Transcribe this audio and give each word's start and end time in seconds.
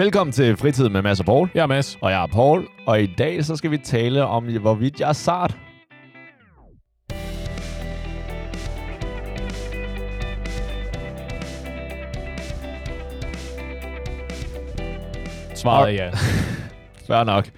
Velkommen 0.00 0.32
til 0.32 0.56
Fritid 0.56 0.88
med 0.88 1.02
Mads 1.02 1.20
og 1.20 1.26
Paul. 1.26 1.50
Jeg 1.54 1.62
er 1.62 1.66
Mads. 1.66 1.98
Og 2.00 2.10
jeg 2.10 2.22
er 2.22 2.26
Paul, 2.26 2.68
og 2.86 3.02
i 3.02 3.06
dag 3.06 3.44
så 3.44 3.56
skal 3.56 3.70
vi 3.70 3.78
tale 3.78 4.26
om, 4.26 4.44
hvorvidt 4.60 5.00
jeg 5.00 5.08
er 5.08 5.12
sart. 5.12 5.58
Svaret 15.54 16.00
er 16.00 16.04
ja. 16.04 16.10
Fair 17.06 17.24
nok. 17.24 17.50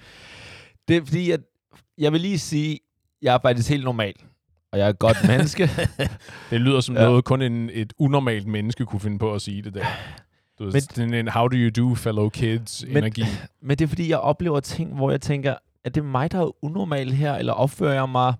Det 0.87 0.97
er 0.97 1.01
fordi, 1.05 1.31
at 1.31 1.39
jeg 1.97 2.11
vil 2.11 2.21
lige 2.21 2.39
sige, 2.39 2.79
jeg 3.21 3.33
er 3.33 3.39
faktisk 3.41 3.69
helt 3.69 3.83
normal. 3.83 4.13
Og 4.71 4.79
jeg 4.79 4.85
er 4.85 4.89
et 4.89 4.99
godt 4.99 5.17
menneske. 5.27 5.69
Det 6.49 6.61
lyder 6.61 6.79
som 6.79 6.95
ja. 6.95 7.03
noget, 7.03 7.25
kun 7.25 7.41
en, 7.41 7.69
et 7.73 7.93
unormalt 7.99 8.47
menneske 8.47 8.85
kunne 8.85 8.99
finde 8.99 9.19
på 9.19 9.33
at 9.33 9.41
sige 9.41 9.61
det 9.61 9.73
der. 9.73 9.85
Du 10.63 10.71
Men- 10.71 10.81
sådan 10.81 11.13
en 11.13 11.27
how 11.27 11.47
do 11.47 11.55
you 11.57 11.69
do, 11.89 11.95
fellow 11.95 12.29
kids 12.29 12.85
Men- 12.87 12.97
energi. 12.97 13.23
Men 13.61 13.77
det 13.77 13.83
er 13.85 13.87
fordi, 13.87 14.09
jeg 14.09 14.17
oplever 14.19 14.59
ting, 14.59 14.95
hvor 14.95 15.11
jeg 15.11 15.21
tænker, 15.21 15.55
er 15.83 15.89
det 15.89 16.05
mig, 16.05 16.31
der 16.31 16.39
er 16.41 16.63
unormal 16.65 17.11
her, 17.11 17.35
eller 17.35 17.53
opfører 17.53 17.93
jeg 17.93 18.09
mig... 18.09 18.33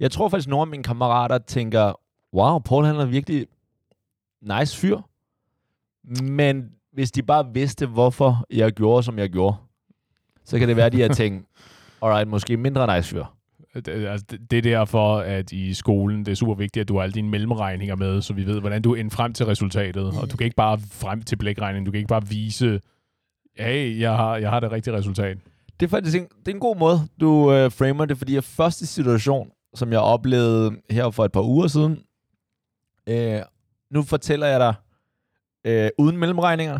Jeg 0.00 0.10
tror 0.10 0.28
faktisk, 0.28 0.48
nogle 0.48 0.62
af 0.62 0.66
mine 0.66 0.82
kammerater 0.82 1.38
tænker, 1.38 1.92
wow, 2.34 2.58
Paul 2.58 2.84
han 2.84 2.96
er 2.96 3.04
virkelig 3.04 3.46
nice 4.42 4.76
fyr. 4.78 4.98
Men 6.22 6.70
hvis 6.92 7.10
de 7.12 7.22
bare 7.22 7.52
vidste, 7.54 7.86
hvorfor 7.86 8.46
jeg 8.50 8.72
gjorde, 8.72 9.02
som 9.02 9.18
jeg 9.18 9.30
gjorde, 9.30 9.56
så 10.44 10.58
kan 10.58 10.68
det 10.68 10.76
være, 10.76 10.86
at 10.86 10.92
de 10.92 11.00
har 11.00 11.08
tænkt, 11.22 11.46
alright, 12.02 12.28
måske 12.28 12.56
mindre 12.56 12.96
nice 12.96 13.08
fyr. 13.10 13.24
Øh, 13.74 14.12
altså, 14.12 14.26
det, 14.50 14.56
er 14.56 14.62
derfor, 14.62 15.18
at 15.18 15.52
i 15.52 15.74
skolen, 15.74 16.24
det 16.24 16.32
er 16.32 16.36
super 16.36 16.54
vigtigt, 16.54 16.80
at 16.80 16.88
du 16.88 16.96
har 16.96 17.02
alle 17.02 17.12
dine 17.12 17.28
mellemregninger 17.28 17.96
med, 17.96 18.22
så 18.22 18.34
vi 18.34 18.46
ved, 18.46 18.60
hvordan 18.60 18.82
du 18.82 18.94
ender 18.94 19.10
frem 19.10 19.32
til 19.32 19.46
resultatet. 19.46 20.04
Og 20.22 20.30
du 20.30 20.36
kan 20.36 20.44
ikke 20.44 20.56
bare 20.56 20.78
frem 20.92 21.22
til 21.22 21.36
blækregningen, 21.36 21.84
du 21.86 21.90
kan 21.90 21.98
ikke 21.98 22.08
bare 22.08 22.28
vise, 22.28 22.80
hey, 23.56 24.00
jeg 24.00 24.16
har, 24.16 24.36
jeg 24.36 24.50
har 24.50 24.60
det 24.60 24.72
rigtige 24.72 24.96
resultat. 24.96 25.38
Det 25.80 25.86
er 25.86 25.90
faktisk 25.90 26.16
en, 26.16 26.26
det 26.38 26.48
er 26.48 26.54
en 26.54 26.60
god 26.60 26.76
måde, 26.76 26.98
du 27.20 27.52
øh, 27.52 27.72
framer 27.72 28.04
det, 28.04 28.18
fordi 28.18 28.34
jeg 28.34 28.44
første 28.44 28.86
situation, 28.86 29.50
som 29.74 29.92
jeg 29.92 30.00
oplevede 30.00 30.76
her 30.90 31.10
for 31.10 31.24
et 31.24 31.32
par 31.32 31.42
uger 31.42 31.66
siden, 31.66 32.02
øh, 33.08 33.40
nu 33.90 34.02
fortæller 34.02 34.46
jeg 34.46 34.60
dig 34.60 34.74
øh, 35.66 35.90
uden 35.98 36.16
mellemregninger, 36.16 36.78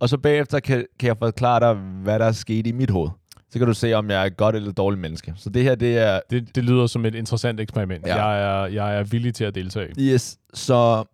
og 0.00 0.08
så 0.08 0.18
bagefter 0.18 0.60
kan, 0.60 0.86
kan 0.98 1.06
jeg 1.06 1.16
forklare 1.18 1.60
dig, 1.60 1.74
hvad 1.74 2.18
der 2.18 2.24
er 2.24 2.32
sket 2.32 2.66
i 2.66 2.72
mit 2.72 2.90
hoved. 2.90 3.10
Så 3.54 3.58
kan 3.58 3.68
du 3.68 3.74
se, 3.74 3.92
om 3.92 4.10
jeg 4.10 4.22
er 4.22 4.24
et 4.24 4.36
godt 4.36 4.56
eller 4.56 4.72
dårligt 4.72 5.00
menneske. 5.00 5.32
Så 5.36 5.50
det 5.50 5.62
her, 5.62 5.74
det 5.74 5.98
er... 5.98 6.20
Det, 6.30 6.54
det 6.56 6.64
lyder 6.64 6.86
som 6.86 7.04
et 7.06 7.14
interessant 7.14 7.60
eksperiment. 7.60 8.06
Ja. 8.06 8.16
Ja. 8.16 8.26
Jeg, 8.26 8.62
er, 8.62 8.66
jeg 8.66 8.98
er 8.98 9.02
villig 9.04 9.34
til 9.34 9.44
at 9.44 9.54
deltage. 9.54 9.92
Yes, 9.98 10.38
så 10.54 11.04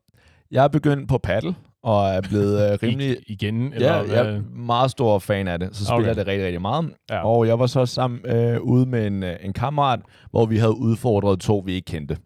jeg 0.51 0.65
er 0.65 0.69
begyndt 0.69 1.09
på 1.09 1.19
paddle, 1.19 1.55
og 1.83 2.09
er 2.09 2.21
blevet 2.21 2.73
øh, 2.73 2.79
rimelig... 2.83 3.11
I, 3.11 3.33
igen? 3.33 3.69
Ja, 3.69 3.75
Eller, 3.75 3.95
jeg 3.97 4.05
hvad? 4.07 4.35
er 4.35 4.41
meget 4.57 4.91
stor 4.91 5.19
fan 5.19 5.49
af 5.49 5.59
det. 5.59 5.77
Så 5.77 5.85
spiller 5.85 5.97
Okay. 5.97 6.07
jeg 6.07 6.17
det 6.17 6.27
rigtig, 6.27 6.45
rigtig 6.45 6.61
meget. 6.61 6.91
Ja. 7.11 7.27
Og 7.27 7.47
jeg 7.47 7.59
var 7.59 7.67
så 7.67 7.87
sammen 7.87 8.21
øh, 8.27 8.61
ude 8.61 8.87
med 8.87 9.07
en, 9.07 9.23
øh, 9.23 9.37
en 9.43 9.53
kammerat, 9.53 10.01
hvor 10.31 10.47
vi 10.47 10.57
havde 10.59 10.77
udfordret 10.77 11.41
to, 11.41 11.63
vi 11.67 11.73
ikke 11.73 11.87
kendte. 11.87 12.17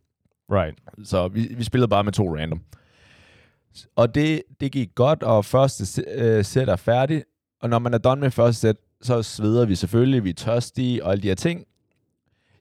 Right. 0.53 0.79
Så 1.05 1.29
vi, 1.29 1.55
vi 1.57 1.65
spillede 1.65 1.89
bare 1.89 2.05
med 2.05 2.13
to 2.13 2.37
random. 2.37 2.61
Og 3.97 4.15
det, 4.15 4.43
det 4.61 4.73
gik 4.73 4.89
godt, 4.95 5.23
og 5.23 5.45
første 5.45 6.03
øh, 6.15 6.45
sæt 6.45 6.69
er 6.69 6.77
færdig. 6.77 7.23
Og 7.63 7.69
når 7.71 7.79
man 7.79 7.95
er 7.95 7.99
done 7.99 8.21
med 8.21 8.31
første 8.31 8.61
sæt, 8.61 8.77
så 9.05 9.23
sveder 9.23 9.65
vi 9.65 9.75
selvfølgelig, 9.75 10.25
vi 10.25 10.31
er 10.31 10.35
tørstige 10.35 11.05
og 11.05 11.13
alle 11.13 11.23
de 11.23 11.29
her 11.29 11.35
ting. 11.35 11.65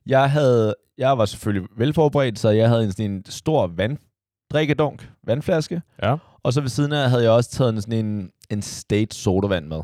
Jeg, 0.06 0.30
havde, 0.30 0.74
jeg 0.98 1.18
var 1.18 1.24
selvfølgelig 1.24 1.68
velforberedt, 1.76 2.38
så 2.38 2.50
jeg 2.50 2.68
havde 2.68 2.84
en, 2.84 2.92
sådan 2.92 3.10
en 3.10 3.24
stor 3.26 3.66
vanddrikkedunk, 3.66 5.10
vandflaske. 5.26 5.82
Ja. 6.02 6.16
Og 6.42 6.52
så 6.52 6.60
ved 6.60 6.68
siden 6.68 6.92
af 6.92 7.10
havde 7.10 7.22
jeg 7.22 7.30
også 7.32 7.50
taget 7.50 7.74
en, 7.74 7.80
sådan 7.80 8.06
en, 8.06 8.30
en 8.50 8.62
state 8.62 9.16
sodavand 9.16 9.66
med. 9.66 9.80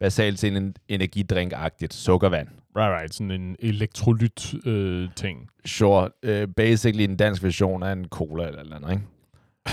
Basalt 0.00 0.38
til 0.38 0.56
en 0.56 0.74
energidrink-agtigt 0.88 1.94
sukkervand. 1.94 2.48
Right, 2.76 3.00
right. 3.00 3.14
Sådan 3.14 3.30
en 3.30 3.56
elektrolyt-ting. 3.58 4.66
Øh, 4.66 5.08
ting. 5.16 5.48
Sure, 5.66 6.10
uh, 6.28 6.54
basically 6.56 7.04
en 7.04 7.16
dansk 7.16 7.42
version 7.42 7.82
af 7.82 7.92
en 7.92 8.04
cola 8.04 8.46
eller 8.46 8.60
eller 8.60 8.76
andet, 8.76 8.90
ikke? 8.90 9.02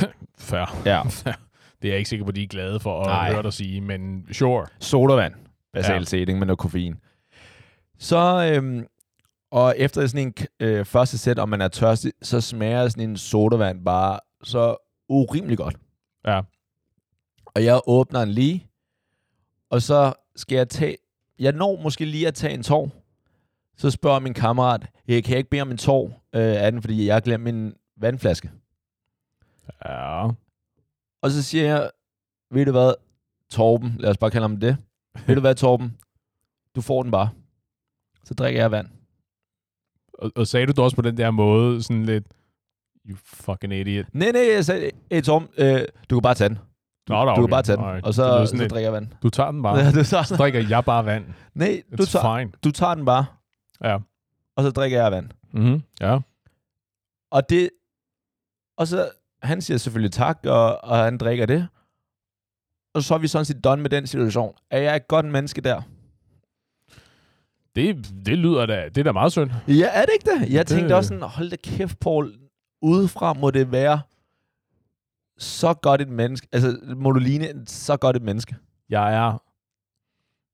Fair. 0.50 0.82
Ja. 0.86 1.02
Det 1.82 1.88
er 1.88 1.94
jeg 1.94 1.98
ikke 1.98 2.10
sikker 2.10 2.26
på, 2.26 2.32
de 2.32 2.44
er 2.44 2.48
glade 2.48 2.80
for 2.80 3.02
at 3.02 3.08
Nej. 3.08 3.32
høre 3.32 3.44
dig 3.44 3.54
sige, 3.54 3.82
men 3.82 4.28
sure. 4.32 4.66
sodavand, 4.80 5.34
basalt 5.76 6.00
Ja. 6.00 6.06
set, 6.06 6.20
ikke? 6.20 6.36
med 6.36 6.48
noget 6.48 6.60
koffein. 6.60 6.96
Så, 7.98 8.52
øhm, 8.54 8.86
og 9.52 9.76
efter 9.78 10.08
sådan 10.08 10.28
en 10.28 10.34
øh, 10.60 10.86
første 10.86 11.18
sæt, 11.18 11.40
om 11.40 11.50
man 11.50 11.62
er 11.62 11.68
tørstig, 11.68 12.14
så 12.22 12.42
smager 12.42 12.88
sådan 12.90 13.10
en 13.10 13.18
sodavand 13.18 13.86
bare 13.86 14.20
så 14.44 14.76
urimelig 15.10 15.58
godt. 15.58 15.76
Ja. 16.28 16.42
Og 17.46 17.64
jeg 17.64 17.82
åbner 17.88 18.20
den 18.20 18.30
lige, 18.30 18.68
og 19.70 19.82
så 19.82 20.14
skal 20.36 20.56
jeg 20.56 20.70
tage, 20.70 20.98
jeg 21.40 21.52
når 21.52 21.82
måske 21.82 22.06
lige 22.06 22.28
at 22.28 22.34
tage 22.34 22.54
en 22.54 22.64
tår. 22.64 22.92
Så 23.78 23.90
spørger 23.92 24.20
min 24.20 24.34
kammerat, 24.34 24.86
jeg 25.08 25.24
kan 25.24 25.32
jeg 25.32 25.38
ikke 25.38 25.50
bede 25.50 25.62
om 25.62 25.72
en 25.72 25.78
tår 25.78 26.06
øh, 26.36 26.64
af 26.64 26.72
den, 26.72 26.82
fordi 26.82 27.06
jeg 27.08 27.16
har 27.16 27.20
glemt 27.20 27.44
min 27.44 27.74
vandflaske. 27.98 28.52
Ja. 29.86 30.28
Og 31.22 31.32
så 31.32 31.44
siger 31.44 31.64
jeg, 31.66 31.92
ved 32.52 32.66
du 32.66 32.72
hvad, 32.72 32.94
Torben, 33.50 33.96
lad 34.00 34.10
os 34.10 34.18
bare 34.18 34.32
kalde 34.32 34.44
ham 34.48 34.60
det. 34.60 34.78
ved 35.28 35.36
du 35.36 35.42
hvad, 35.42 35.56
Torben, 35.56 35.98
du 36.76 36.82
får 36.82 37.04
den 37.04 37.12
bare. 37.12 37.30
Så 38.24 38.34
drikker 38.34 38.62
jeg 38.62 38.72
vand. 38.72 38.88
Og, 40.14 40.32
og 40.36 40.48
sagde 40.48 40.66
du 40.66 40.72
det 40.72 40.80
også 40.80 40.96
på 40.96 41.02
den 41.02 41.18
der 41.18 41.32
måde, 41.32 41.84
sådan 41.84 42.06
lidt, 42.06 42.24
you 43.10 43.18
fucking 43.24 43.74
idiot. 43.74 44.06
Nej, 44.14 44.32
nej, 44.32 44.42
jeg 44.56 44.66
sagde, 44.66 44.92
hey 45.12 45.22
Torben, 45.22 45.48
øh, 45.58 45.82
du 46.10 46.16
kan 46.16 46.22
bare 46.22 46.34
tage 46.36 46.50
den. 46.50 46.58
Du, 47.08 47.14
Nå, 47.14 47.26
nå, 47.26 47.30
du 47.30 47.36
kan 47.36 47.44
okay. 47.44 47.52
bare 47.52 47.64
tage 47.64 47.78
den, 47.78 47.86
Alright. 47.86 48.06
og 48.06 48.14
Så 48.14 48.46
så, 48.48 48.58
så 48.58 48.58
drikker 48.58 48.80
jeg 48.80 48.94
vand. 48.94 49.08
Du 49.24 49.30
tager 49.30 49.52
den 49.52 49.64
bare. 49.64 49.78
Ja, 49.84 49.92
du, 49.92 50.04
tager 50.04 50.24
Så 50.24 50.34
den. 50.34 50.40
drikker 50.40 50.68
jeg 50.70 50.86
bare 50.86 51.06
vand. 51.06 51.26
Nej, 51.54 51.82
du 51.98 52.04
It's 52.04 52.12
tager, 52.12 52.38
fine. 52.40 52.52
du 52.64 52.72
tager 52.72 52.96
den 52.96 53.06
bare, 53.06 53.26
Ja. 53.84 53.98
og 54.56 54.64
så 54.64 54.70
drikker 54.72 55.02
jeg 55.02 55.12
vand. 55.12 55.30
Mm-hmm. 55.54 55.82
Ja. 56.02 56.20
Og 57.32 57.50
det, 57.50 57.70
og 58.78 58.88
så, 58.88 59.10
han 59.44 59.62
siger 59.62 59.78
selvfølgelig 59.78 60.12
tak, 60.12 60.40
og, 60.46 60.84
og 60.84 60.98
han 60.98 61.18
drikker 61.18 61.46
det. 61.46 61.68
Og 62.96 63.04
så 63.04 63.14
er 63.14 63.18
vi 63.18 63.28
sådan 63.28 63.46
set 63.46 63.64
done 63.64 63.82
med 63.82 63.90
den 63.90 64.08
situation. 64.08 64.54
Er 64.72 64.80
jeg 64.80 64.96
et 64.96 65.08
godt 65.08 65.26
menneske 65.26 65.62
der? 65.62 65.82
Det, 67.76 68.12
det 68.26 68.38
lyder 68.38 68.66
da, 68.66 68.86
det 68.90 68.98
er 68.98 69.04
da 69.04 69.12
meget 69.12 69.32
synd. 69.32 69.52
Ja, 69.68 69.90
er 69.94 70.02
det 70.06 70.12
ikke 70.14 70.30
det? 70.32 70.54
Jeg 70.54 70.70
Det- 70.70 70.78
tænkte 70.78 70.96
også 70.96 71.08
sådan, 71.08 71.24
hold 71.24 71.50
da 71.50 71.56
kæft, 71.64 72.00
Paul. 72.00 72.34
Udefra 72.82 73.34
må 73.34 73.52
det 73.52 73.72
være 73.72 74.02
så 75.38 75.74
godt 75.74 76.02
et 76.02 76.10
menneske. 76.10 76.48
Altså, 76.52 76.78
må 76.96 77.12
du 77.12 77.20
ligne 77.20 77.48
så 77.68 77.98
godt 77.98 78.16
et 78.16 78.22
menneske. 78.22 78.56
Jeg 78.90 79.16
er 79.16 79.42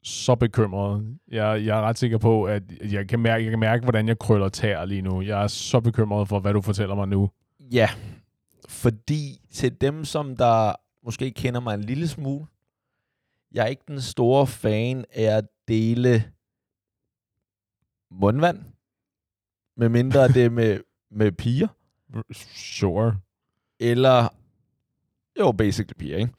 så 0.03 0.35
bekymret. 0.35 1.17
Jeg, 1.31 1.65
jeg 1.65 1.77
er 1.77 1.81
ret 1.81 1.97
sikker 1.97 2.17
på, 2.17 2.43
at 2.43 2.63
jeg 2.91 3.07
kan, 3.07 3.19
mærke, 3.19 3.43
jeg 3.43 3.49
kan 3.51 3.59
mærke, 3.59 3.83
hvordan 3.83 4.07
jeg 4.07 4.19
krøller 4.19 4.49
tær 4.49 4.85
lige 4.85 5.01
nu. 5.01 5.21
Jeg 5.21 5.43
er 5.43 5.47
så 5.47 5.79
bekymret 5.79 6.27
for, 6.27 6.39
hvad 6.39 6.53
du 6.53 6.61
fortæller 6.61 6.95
mig 6.95 7.07
nu. 7.07 7.29
Ja, 7.73 7.89
fordi 8.69 9.41
til 9.53 9.81
dem, 9.81 10.05
som 10.05 10.37
der 10.37 10.73
måske 11.05 11.31
kender 11.31 11.59
mig 11.59 11.73
en 11.73 11.81
lille 11.83 12.07
smule, 12.07 12.45
jeg 13.51 13.63
er 13.63 13.67
ikke 13.67 13.83
den 13.87 14.01
store 14.01 14.47
fan 14.47 15.05
af 15.13 15.37
at 15.37 15.45
dele 15.67 16.23
mundvand, 18.11 18.59
medmindre 19.77 20.27
det 20.27 20.45
er 20.45 20.49
med, 20.49 20.79
med 21.11 21.31
piger, 21.31 21.67
Sure. 22.55 23.17
eller 23.79 24.27
jo, 25.39 25.51
basically 25.51 25.93
piger, 25.99 26.17
ikke? 26.17 26.33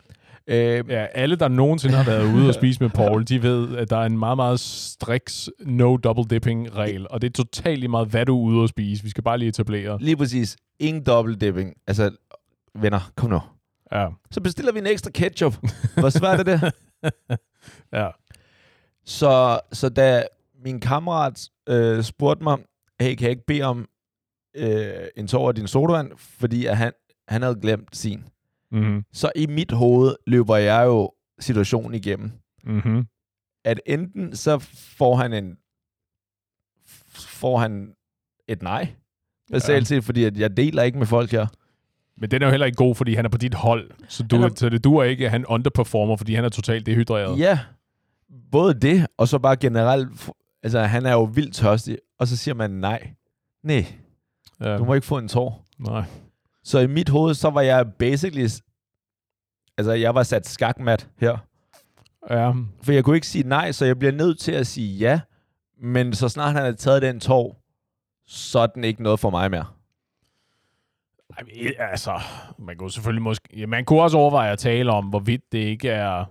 Øh, 0.46 0.84
Ja, 0.90 1.04
alle, 1.06 1.36
der 1.36 1.48
nogensinde 1.48 1.94
har 1.94 2.04
været 2.04 2.34
ude 2.34 2.48
og 2.48 2.54
spise 2.60 2.80
med 2.82 2.90
Paul, 2.90 3.24
de 3.24 3.42
ved, 3.42 3.76
at 3.76 3.90
der 3.90 3.96
er 3.96 4.06
en 4.06 4.18
meget, 4.18 4.36
meget 4.36 4.60
striks 4.60 5.50
no 5.60 5.96
double 5.96 6.24
dipping 6.24 6.74
regel, 6.74 7.06
og 7.10 7.22
det 7.22 7.28
er 7.28 7.32
totalt 7.44 7.90
meget, 7.90 8.08
hvad 8.08 8.26
du 8.26 8.38
er 8.38 8.42
ude 8.52 8.62
at 8.62 8.68
spise. 8.68 9.02
Vi 9.04 9.10
skal 9.10 9.24
bare 9.24 9.38
lige 9.38 9.48
etablere. 9.48 9.98
Lige 10.00 10.16
præcis. 10.16 10.56
Ingen 10.78 11.04
double 11.04 11.36
dipping. 11.36 11.74
Altså, 11.86 12.16
venner, 12.74 13.12
kom 13.16 13.30
nu. 13.30 13.40
Ja. 13.92 14.08
Så 14.30 14.40
bestiller 14.40 14.72
vi 14.72 14.78
en 14.78 14.86
ekstra 14.86 15.10
ketchup. 15.10 15.56
Hvor 15.96 16.08
svært 16.10 16.40
er 16.40 16.44
det? 16.44 16.72
Ja. 17.92 18.08
Så, 19.04 19.60
så 19.72 19.88
da 19.88 20.24
min 20.64 20.80
kammerat 20.80 21.48
øh, 21.68 22.02
spurgte 22.02 22.44
mig, 22.44 22.58
hey, 23.00 23.14
kan 23.14 23.22
jeg 23.22 23.30
ikke 23.30 23.46
bede 23.46 23.62
om 23.62 23.88
øh, 24.56 25.06
en 25.16 25.26
tår 25.26 25.48
af 25.48 25.54
din 25.54 25.66
sodavand, 25.66 26.12
fordi 26.16 26.66
at 26.66 26.76
han, 26.76 26.92
han 27.28 27.42
havde 27.42 27.58
glemt 27.60 27.96
sin. 27.96 28.24
Mm-hmm. 28.70 29.04
Så 29.12 29.32
i 29.36 29.46
mit 29.46 29.72
hoved 29.72 30.16
løber 30.26 30.56
jeg 30.56 30.84
jo 30.86 31.12
situationen 31.40 31.94
igennem. 31.94 32.32
Mm-hmm. 32.64 33.06
At 33.64 33.80
enten 33.86 34.36
så 34.36 34.58
får 34.98 35.16
han 35.16 35.32
en 35.32 35.56
får 37.14 37.58
han 37.58 37.94
et 38.48 38.62
nej. 38.62 38.94
Basalt 39.50 39.86
set, 39.88 40.04
fordi 40.04 40.24
at 40.24 40.36
jeg 40.36 40.56
deler 40.56 40.82
ikke 40.82 40.98
med 40.98 41.06
folk 41.06 41.30
her. 41.30 41.46
Men 42.22 42.30
den 42.30 42.42
er 42.42 42.46
jo 42.46 42.50
heller 42.50 42.66
ikke 42.66 42.76
god, 42.76 42.94
fordi 42.94 43.14
han 43.14 43.24
er 43.24 43.28
på 43.28 43.38
dit 43.38 43.54
hold. 43.54 43.90
Så, 44.08 44.22
du, 44.22 44.36
er- 44.42 44.50
så 44.56 44.68
det 44.68 44.84
duer 44.84 45.04
ikke, 45.04 45.24
at 45.24 45.30
han 45.30 45.46
underperformer, 45.46 46.16
fordi 46.16 46.34
han 46.34 46.44
er 46.44 46.48
totalt 46.48 46.86
dehydreret. 46.86 47.38
Ja, 47.38 47.58
både 48.52 48.74
det, 48.74 49.06
og 49.18 49.28
så 49.28 49.38
bare 49.38 49.56
generelt, 49.56 50.30
altså 50.62 50.80
han 50.80 51.06
er 51.06 51.12
jo 51.12 51.22
vildt 51.22 51.54
tørstig, 51.54 51.98
og 52.18 52.28
så 52.28 52.36
siger 52.36 52.54
man 52.54 52.70
nej. 52.70 53.10
Nej, 53.62 53.84
Ja. 54.60 54.76
du 54.76 54.84
må 54.84 54.94
ikke 54.94 55.06
få 55.06 55.18
en 55.18 55.28
tår. 55.28 55.64
Nej. 55.78 56.04
Så 56.64 56.78
i 56.78 56.86
mit 56.86 57.08
hoved, 57.08 57.34
så 57.34 57.50
var 57.50 57.60
jeg 57.60 57.86
basically, 57.98 58.48
altså 59.78 59.92
jeg 59.92 60.14
var 60.14 60.22
sat 60.22 60.46
skakmat 60.48 61.08
her. 61.18 61.38
Ja. 62.30 62.52
For 62.82 62.92
jeg 62.92 63.04
kunne 63.04 63.16
ikke 63.16 63.26
sige 63.26 63.48
nej, 63.48 63.72
så 63.72 63.84
jeg 63.84 63.98
bliver 63.98 64.12
nødt 64.12 64.38
til 64.38 64.52
at 64.52 64.66
sige 64.66 64.96
ja. 64.98 65.20
Men 65.82 66.14
så 66.14 66.28
snart 66.28 66.52
han 66.52 66.64
har 66.64 66.72
taget 66.72 67.02
den 67.02 67.20
tår, 67.20 67.62
så 68.26 68.58
er 68.58 68.66
den 68.66 68.84
ikke 68.84 69.02
noget 69.02 69.20
for 69.20 69.30
mig 69.30 69.50
mere. 69.50 69.64
Altså, 71.78 72.20
man 72.58 72.76
kunne 72.76 72.90
selvfølgelig 72.90 73.22
måske... 73.22 73.48
Ja, 73.56 73.66
man 73.66 73.84
kunne 73.84 74.02
også 74.02 74.18
overveje 74.18 74.52
at 74.52 74.58
tale 74.58 74.92
om, 74.92 75.04
hvorvidt 75.04 75.52
det 75.52 75.58
ikke 75.58 75.88
er... 75.88 76.24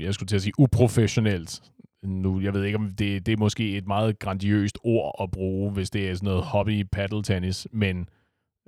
Jeg 0.00 0.14
skulle 0.14 0.26
til 0.26 0.36
at 0.36 0.42
sige 0.42 0.52
uprofessionelt. 0.58 1.60
Nu, 2.04 2.40
jeg 2.40 2.54
ved 2.54 2.64
ikke, 2.64 2.78
om 2.78 2.90
det, 2.90 3.26
det 3.26 3.32
er 3.32 3.36
måske 3.36 3.76
et 3.76 3.86
meget 3.86 4.18
grandiøst 4.18 4.78
ord 4.84 5.14
at 5.22 5.30
bruge, 5.30 5.70
hvis 5.72 5.90
det 5.90 6.10
er 6.10 6.14
sådan 6.14 6.26
noget 6.26 6.42
hobby 6.42 6.86
paddle 6.92 7.22
tennis, 7.22 7.66
men 7.72 8.08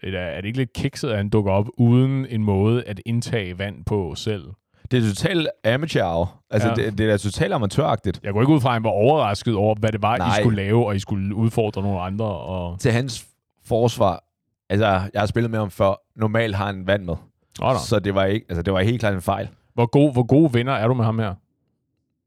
er, 0.03 0.19
er 0.19 0.41
det 0.41 0.47
ikke 0.47 0.59
lidt 0.59 0.73
kikset, 0.73 1.11
at 1.11 1.17
han 1.17 1.29
dukker 1.29 1.53
op 1.53 1.67
uden 1.79 2.27
en 2.27 2.43
måde 2.43 2.85
at 2.85 3.01
indtage 3.07 3.59
vand 3.59 3.85
på 3.85 4.15
selv? 4.15 4.45
Det 4.91 5.05
er 5.05 5.09
totalt 5.09 5.49
amateur 5.65 6.43
Altså, 6.51 6.69
Ja. 6.69 6.75
det, 6.75 6.99
det 6.99 7.11
er 7.11 7.17
totalt 7.17 7.53
amatøragtigt. 7.53 8.21
Jeg 8.23 8.33
går 8.33 8.41
ikke 8.41 8.53
ud 8.53 8.61
fra, 8.61 8.69
at 8.69 8.73
han 8.73 8.85
var 8.85 8.91
overrasket 8.91 9.55
over, 9.55 9.75
hvad 9.75 9.93
det 9.93 10.03
var, 10.03 10.17
Nej. 10.17 10.39
I 10.39 10.43
skulle 10.43 10.57
lave, 10.57 10.87
og 10.87 10.97
I 10.97 10.99
skulle 10.99 11.35
udfordre 11.35 11.83
nogle 11.83 12.01
andre. 12.01 12.25
Og... 12.27 12.81
Til 12.81 12.93
hans 12.93 13.27
forsvar, 13.65 14.25
altså, 14.69 14.87
jeg 14.87 15.21
har 15.21 15.27
spillet 15.27 15.51
med 15.51 15.59
ham 15.59 15.71
før. 15.71 15.95
Normalt 16.17 16.57
har 16.57 16.67
han 16.67 16.87
vand 16.87 17.05
med. 17.05 17.15
Oh, 17.61 17.73
no. 17.73 17.79
Så 17.79 17.99
det 17.99 18.15
var, 18.15 18.25
ikke, 18.25 18.47
altså, 18.49 18.63
det 18.63 18.73
var 18.73 18.81
helt 18.81 19.01
klart 19.01 19.15
en 19.15 19.23
fejl. 19.23 19.49
hvor, 19.75 19.87
god, 19.87 20.13
hvor 20.13 20.23
gode 20.23 20.55
venner 20.55 20.73
er 20.73 20.89
du 20.89 20.95
med 20.95 21.05
ham 21.05 21.19
her? 21.19 21.35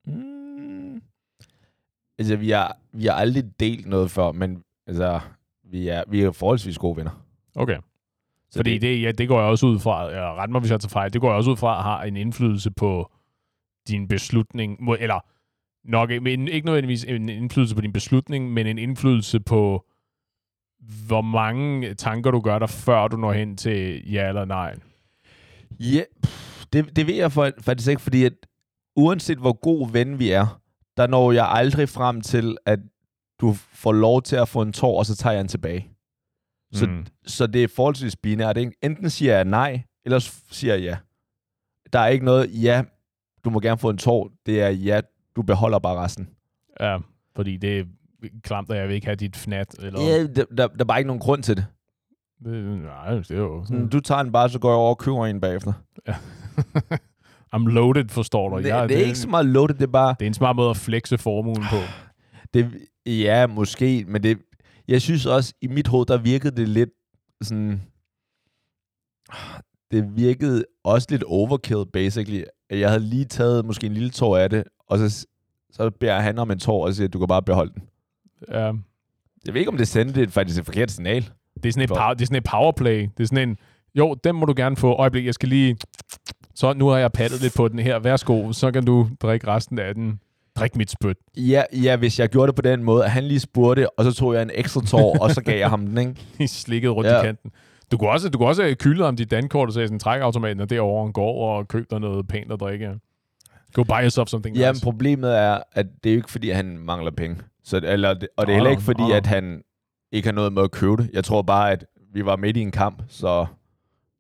Mm. 0.05 1.01
Altså, 2.19 2.35
vi 2.35 2.49
har, 2.49 2.77
vi 2.91 3.05
har 3.05 3.13
aldrig 3.13 3.43
delt 3.59 3.85
noget 3.87 4.11
før, 4.11 4.31
men 4.31 4.63
altså, 4.87 5.19
vi 5.63 5.87
er, 5.87 6.03
vi 6.07 6.21
er 6.21 6.31
forholdsvis 6.31 6.77
gode 6.77 6.97
venner. 6.97 7.25
Okay. 7.55 7.77
Så 8.51 8.59
Fordi 8.59 8.77
det, 8.77 9.01
ja, 9.01 9.11
det 9.11 9.27
går 9.27 9.39
jeg 9.39 9.49
også 9.49 9.65
ud 9.65 9.79
fra, 9.79 10.09
ja, 10.11 10.33
ret 10.33 10.49
mig 10.49 10.59
hvis 10.59 10.71
jeg 10.71 10.79
tager 10.79 10.89
fejl, 10.89 11.13
det 11.13 11.21
går 11.21 11.27
jeg 11.27 11.37
også 11.37 11.51
ud 11.51 11.57
fra, 11.57 11.81
har 11.81 12.03
en 12.03 12.17
indflydelse 12.17 12.71
på 12.71 13.11
din 13.87 14.07
beslutning, 14.07 14.89
eller 14.99 15.19
nok 15.83 16.09
men 16.09 16.47
ikke 16.47 16.65
nødvendigvis 16.65 17.03
en 17.03 17.29
indflydelse 17.29 17.75
på 17.75 17.81
din 17.81 17.93
beslutning, 17.93 18.53
men 18.53 18.67
en 18.67 18.77
indflydelse 18.77 19.39
på, 19.39 19.85
hvor 21.07 21.21
mange 21.21 21.93
tanker 21.93 22.31
du 22.31 22.39
gør 22.41 22.59
dig, 22.59 22.69
før 22.69 23.07
du 23.07 23.17
når 23.17 23.33
hen 23.33 23.57
til 23.57 24.11
ja 24.11 24.27
eller 24.27 24.45
nej. 24.45 24.75
Ja, 25.79 26.03
pff, 26.23 26.65
det, 26.73 26.95
det 26.95 27.07
ved 27.07 27.15
jeg 27.15 27.31
for, 27.31 27.51
faktisk 27.61 27.89
ikke, 27.89 28.01
fordi 28.01 28.23
at 28.23 28.33
uanset 28.95 29.37
hvor 29.37 29.53
god 29.53 29.91
ven 29.91 30.19
vi 30.19 30.31
er, 30.31 30.61
der 30.97 31.07
når 31.07 31.31
jeg 31.31 31.47
aldrig 31.49 31.89
frem 31.89 32.21
til, 32.21 32.57
at 32.65 32.79
du 33.41 33.53
får 33.53 33.91
lov 33.91 34.21
til 34.21 34.35
at 34.35 34.47
få 34.47 34.61
en 34.61 34.73
tår, 34.73 34.97
og 34.99 35.05
så 35.05 35.15
tager 35.15 35.33
jeg 35.33 35.39
den 35.39 35.47
tilbage. 35.47 35.89
Så, 36.73 36.85
Mm. 36.87 37.05
så 37.25 37.47
det 37.47 37.63
er 37.63 37.67
forholdsvis 37.67 38.15
binært. 38.15 38.57
Ikke? 38.57 38.71
Enten 38.83 39.09
siger 39.09 39.35
jeg 39.35 39.45
nej, 39.45 39.81
eller 40.05 40.19
siger 40.51 40.73
jeg 40.75 40.83
ja. 40.83 40.97
Der 41.93 41.99
er 41.99 42.07
ikke 42.07 42.25
noget, 42.25 42.63
ja, 42.63 42.83
du 43.45 43.49
må 43.49 43.59
gerne 43.59 43.77
få 43.77 43.89
en 43.89 43.97
tår. 43.97 44.31
Det 44.45 44.61
er 44.61 44.69
ja, 44.69 45.01
du 45.35 45.41
beholder 45.41 45.79
bare 45.79 45.97
resten. 46.03 46.29
Ja, 46.79 46.97
fordi 47.35 47.57
det 47.57 47.87
klamt, 48.43 48.69
og 48.69 48.77
jeg 48.77 48.87
vil 48.87 48.95
ikke 48.95 49.07
have 49.07 49.15
dit 49.15 49.35
fnat. 49.35 49.75
Eller... 49.79 50.01
Ja, 50.01 50.27
der, 50.27 50.45
der, 50.57 50.67
der 50.67 50.79
er 50.79 50.83
bare 50.83 50.99
ikke 50.99 51.07
nogen 51.07 51.19
grund 51.19 51.43
til 51.43 51.57
det. 51.57 51.65
Det, 52.45 52.81
nej, 52.81 53.11
det 53.13 53.31
er 53.31 53.37
jo... 53.37 53.65
Sådan, 53.65 53.87
du 53.87 53.99
tager 53.99 54.23
den 54.23 54.31
bare, 54.31 54.49
så 54.49 54.59
går 54.59 54.69
jeg 54.69 54.77
over 54.77 54.89
og 54.89 54.97
køber 54.97 55.25
en 55.25 55.41
bagefter. 55.41 55.73
I'm 57.55 57.67
loaded, 57.67 58.09
forstår 58.09 58.49
du. 58.49 58.57
Det, 58.57 58.65
jeg, 58.65 58.89
det 58.89 58.97
er 58.97 59.05
ikke 59.05 59.17
så 59.19 59.29
meget 59.29 59.45
loaded, 59.45 59.75
det 59.75 59.83
er 59.83 59.91
bare... 59.91 60.15
det 60.19 60.25
er 60.25 60.27
en 60.27 60.33
smart 60.33 60.55
måde 60.55 60.69
at 60.69 60.77
flexe 60.77 61.17
formuen 61.17 61.63
på. 61.69 61.77
Det, 62.53 62.71
ja, 63.05 63.47
måske, 63.47 64.05
men 64.07 64.23
det, 64.23 64.37
jeg 64.87 65.01
synes 65.01 65.25
også, 65.25 65.53
i 65.61 65.67
mit 65.67 65.87
hoved, 65.87 66.05
der 66.05 66.17
virkede 66.17 66.55
det 66.55 66.69
lidt 66.69 66.89
sådan... 67.41 67.81
Det 69.91 70.15
virkede 70.15 70.65
også 70.83 71.07
lidt 71.09 71.23
overkill, 71.23 71.85
basically. 71.93 72.43
Jeg 72.69 72.89
havde 72.89 73.03
lige 73.03 73.25
taget 73.25 73.65
måske 73.65 73.87
en 73.87 73.93
lille 73.93 74.09
tår 74.09 74.37
af 74.37 74.49
det, 74.49 74.63
og 74.87 74.97
så, 74.97 75.27
så 75.71 75.89
beder 75.89 76.19
han 76.19 76.39
om 76.39 76.51
en 76.51 76.59
tår, 76.59 76.85
og 76.85 76.93
siger, 76.93 77.07
du 77.07 77.19
kan 77.19 77.27
bare 77.27 77.43
beholde 77.43 77.73
den. 77.73 77.83
Ja. 78.51 78.71
Jeg 79.45 79.53
ved 79.53 79.55
ikke, 79.61 79.71
om 79.71 79.77
det 79.77 79.87
sendte 79.87 80.21
et, 80.21 80.31
faktisk 80.31 80.59
et 80.59 80.65
forkert 80.65 80.91
signal. 80.91 81.29
Det 81.63 81.69
er 81.69 81.71
sådan 81.73 81.83
et, 81.83 81.89
power, 81.89 82.13
det 82.13 82.21
er 82.21 82.25
sådan 82.25 82.37
et 82.37 82.43
powerplay. 82.51 83.01
Det 83.17 83.23
er 83.23 83.27
sådan 83.27 83.49
en, 83.49 83.57
jo, 83.95 84.13
den 84.23 84.35
må 84.35 84.45
du 84.45 84.53
gerne 84.57 84.75
få. 84.75 84.93
Øjeblik, 84.93 85.25
jeg 85.25 85.33
skal 85.33 85.49
lige... 85.49 85.77
Så 86.55 86.73
nu 86.73 86.87
har 86.87 86.97
jeg 86.97 87.11
pattet 87.11 87.41
lidt 87.41 87.53
på 87.57 87.67
den 87.67 87.79
her. 87.79 87.99
Værsgo, 87.99 88.51
så 88.51 88.71
kan 88.71 88.85
du 88.85 89.09
drikke 89.21 89.47
resten 89.47 89.79
af 89.79 89.95
den. 89.95 90.19
Drik 90.55 90.75
mit 90.75 90.91
spyt. 90.91 91.17
Ja, 91.37 91.63
ja, 91.73 91.95
hvis 91.95 92.19
jeg 92.19 92.29
gjorde 92.29 92.47
det 92.47 92.55
på 92.55 92.61
den 92.61 92.83
måde, 92.83 93.05
at 93.05 93.11
han 93.11 93.23
lige 93.23 93.39
spurgte, 93.39 93.99
og 93.99 94.05
så 94.05 94.11
tog 94.13 94.33
jeg 94.33 94.41
en 94.41 94.51
ekstra 94.53 94.81
tår, 94.81 95.17
og 95.21 95.31
så 95.31 95.41
gav 95.41 95.57
jeg 95.59 95.69
ham 95.69 95.85
den, 95.87 95.97
ikke? 95.97 96.15
I 96.43 96.47
slikket 96.47 96.91
rundt 96.91 97.09
Ja. 97.09 97.21
i 97.21 97.25
kanten. 97.25 97.51
Du 97.91 97.97
kunne 97.97 98.09
også, 98.09 98.29
du 98.29 98.37
kunne 98.37 98.49
også 98.49 98.61
have 98.63 98.75
kyldet 98.75 99.05
om 99.05 99.15
dit 99.15 99.31
dankort 99.31 99.67
og 99.69 99.73
sagde 99.73 99.87
sådan, 99.87 99.99
trækautomaten 99.99 100.59
er 100.61 100.65
derovre, 100.65 101.11
gå 101.11 101.21
over 101.21 101.57
og 101.57 101.67
køb 101.67 101.85
dig 101.91 101.99
noget 101.99 102.27
pænt 102.27 102.51
at 102.51 102.59
drikke. 102.59 102.89
Go 103.73 103.83
buy 103.83 104.01
yourself 104.01 104.27
something 104.27 104.57
Jamen, 104.57 104.73
nice. 104.73 104.83
problemet 104.83 105.37
er, 105.37 105.59
at 105.73 105.85
det 106.03 106.09
er 106.09 106.13
jo 106.13 106.17
ikke, 106.19 106.31
fordi 106.31 106.49
han 106.49 106.77
mangler 106.77 107.11
penge. 107.11 107.35
Så, 107.63 107.81
eller, 107.83 108.09
og 108.37 108.47
det 108.47 108.53
er 108.53 108.55
heller 108.55 108.69
ikke, 108.71 108.83
fordi 108.83 109.11
at 109.13 109.27
han 109.27 109.61
ikke 110.11 110.27
har 110.27 110.33
noget 110.33 110.53
med 110.53 110.63
at 110.63 110.71
købe 110.71 110.97
det. 110.97 111.09
Jeg 111.13 111.23
tror 111.23 111.41
bare, 111.41 111.71
at 111.71 111.85
vi 112.13 112.25
var 112.25 112.35
midt 112.35 112.57
i 112.57 112.61
en 112.61 112.71
kamp, 112.71 113.03
så 113.07 113.45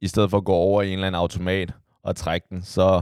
i 0.01 0.07
stedet 0.07 0.29
for 0.29 0.37
at 0.37 0.45
gå 0.45 0.53
over 0.53 0.81
i 0.81 0.87
en 0.87 0.93
eller 0.93 1.07
anden 1.07 1.19
automat 1.19 1.73
og 2.03 2.15
trække 2.15 2.47
den, 2.49 2.61
så... 2.61 3.01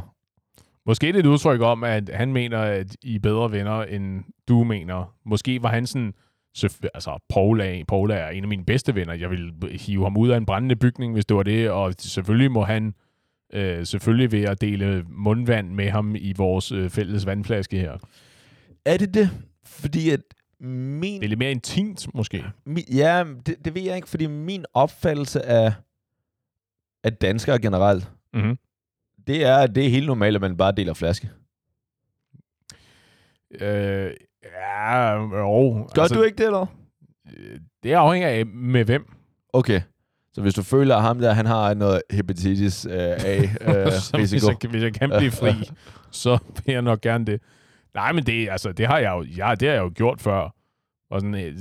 Måske 0.86 1.08
er 1.08 1.12
det 1.12 1.20
et 1.20 1.26
udtryk 1.26 1.62
om, 1.62 1.84
at 1.84 2.10
han 2.14 2.34
mener, 2.34 2.60
at 2.60 2.96
I 3.02 3.16
er 3.16 3.20
bedre 3.20 3.52
venner, 3.52 3.84
end 3.84 4.24
du 4.48 4.64
mener. 4.64 5.14
Måske 5.26 5.64
var 5.64 5.70
han 5.70 5.88
sådan, 5.88 6.14
altså 6.64 7.20
Paul 7.30 7.62
er, 7.62 7.84
Paul 7.88 8.12
er 8.12 8.28
en 8.28 8.44
af 8.44 8.48
mine 8.48 8.66
bedste 8.66 8.96
venner. 8.96 9.14
Jeg 9.14 9.30
vil 9.30 9.54
hive 9.72 10.04
ham 10.04 10.18
ud 10.18 10.30
af 10.30 10.38
en 10.38 10.46
brændende 10.46 10.76
bygning, 10.76 11.14
hvis 11.14 11.26
det 11.26 11.38
var 11.38 11.44
det, 11.44 11.70
og 11.70 11.94
selvfølgelig 12.00 12.52
må 12.52 12.64
han 12.64 12.94
øh, 13.54 13.86
selvfølgelig 13.86 14.32
ved 14.32 14.44
at 14.44 14.62
dele 14.62 15.06
mundvand 15.10 15.70
med 15.70 15.90
ham 15.90 16.16
i 16.16 16.34
vores 16.38 16.72
øh, 16.72 16.90
fælles 16.90 17.26
vandflaske 17.26 17.80
her. 17.80 17.98
Er 18.86 18.98
det 18.98 19.14
det? 19.14 19.30
Fordi 19.68 20.10
at 20.10 20.20
min... 20.60 21.20
Det 21.20 21.24
er 21.26 21.30
lidt 21.30 21.40
mere 21.40 21.52
intimt, 21.52 22.14
måske. 22.14 22.44
min 22.66 22.84
ja, 22.94 23.24
det, 23.46 23.56
det 23.66 23.76
ved 23.76 23.82
jeg 23.82 23.96
ikke, 23.96 24.10
fordi 24.10 24.26
min 24.28 24.66
opfattelse 24.74 25.46
af, 25.46 25.74
af 27.04 27.14
danskere 27.14 27.60
generelt, 27.60 28.12
Mm-hmm. 28.34 28.58
det 29.28 29.44
er, 29.46 29.58
at 29.58 29.76
det 29.76 29.86
er 29.86 29.90
helt 29.90 30.08
normalt, 30.08 30.36
at 30.36 30.42
man 30.42 30.58
bare 30.58 30.72
deler 30.72 30.94
flaske. 30.94 31.30
Øh, 33.62 34.12
ja, 34.44 35.12
jo. 35.14 35.88
Gør 35.96 36.02
altså, 36.02 36.16
du 36.16 36.24
ikke 36.24 36.38
det, 36.38 36.46
eller? 36.46 36.66
øh, 37.38 37.60
Det 37.84 37.94
afhænger 37.94 38.30
af 38.30 38.46
med 38.46 38.86
hvem. 38.86 39.14
Okay. 39.54 39.82
Så 40.34 40.42
hvis 40.42 40.54
du 40.54 40.64
føler, 40.64 40.96
at 40.96 41.02
ham 41.02 41.20
der, 41.20 41.34
han 41.34 41.46
har 41.46 41.74
noget 41.74 42.02
hepatitis 42.12 42.86
øh, 42.86 42.92
så 42.96 43.18
hvis, 44.18 44.34
A-risiko, 44.34 44.52
jeg, 44.64 44.70
hvis 44.70 44.84
jeg 44.84 44.94
kan 44.94 45.12
blive 45.18 45.32
fri, 45.32 45.52
så 46.12 46.38
vil 46.66 46.74
jeg 46.74 46.82
nok 46.82 47.02
gerne 47.02 47.26
det. 47.26 47.42
Nej, 47.98 48.12
men 48.12 48.26
det, 48.26 48.50
altså, 48.50 48.72
det 48.72 48.88
har 48.88 48.98
jeg 48.98 49.12
jo, 49.12 49.24
ja, 49.24 49.56
det 49.60 49.68
har 49.68 49.76
jeg 49.76 49.84
jo 49.84 49.92
gjort 49.96 50.22
før. 50.22 50.56
Og 51.10 51.22
sådan, 51.22 51.36
øh, 51.36 51.58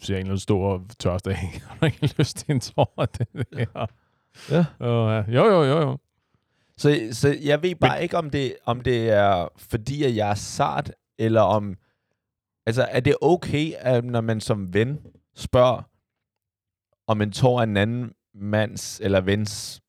ser 0.00 0.14
en 0.14 0.18
eller 0.18 0.18
anden 0.18 0.38
stor 0.38 0.84
tørste 0.98 1.30
af. 1.30 1.36
Har 1.80 1.86
ikke 1.86 2.14
lyst 2.18 2.36
til 2.36 2.50
en 2.50 2.60
tår 2.60 3.06
det 3.18 3.28
der? 3.34 3.86
Ja. 4.50 4.64
Uh, 4.80 5.34
jo, 5.34 5.44
jo, 5.44 5.64
jo, 5.64 5.80
jo. 5.80 5.98
Så, 6.76 7.08
så 7.12 7.36
jeg 7.42 7.62
ved 7.62 7.74
bare 7.74 7.96
Men, 7.96 8.02
ikke, 8.02 8.16
om 8.16 8.30
det, 8.30 8.56
om 8.64 8.80
det 8.80 9.10
er 9.10 9.48
fordi, 9.56 10.04
at 10.04 10.16
jeg 10.16 10.30
er 10.30 10.34
sart, 10.34 10.92
eller 11.18 11.40
om... 11.40 11.76
Altså, 12.66 12.82
er 12.90 13.00
det 13.00 13.14
okay, 13.20 13.72
at 13.78 14.04
når 14.04 14.20
man 14.20 14.40
som 14.40 14.74
ven 14.74 14.98
spørger, 15.36 15.82
om 17.06 17.22
en 17.22 17.32
tår 17.32 17.60
af 17.60 17.64
en 17.64 17.76
anden 17.76 18.12
mands 18.34 19.00
eller 19.00 19.20
vens 19.20 19.80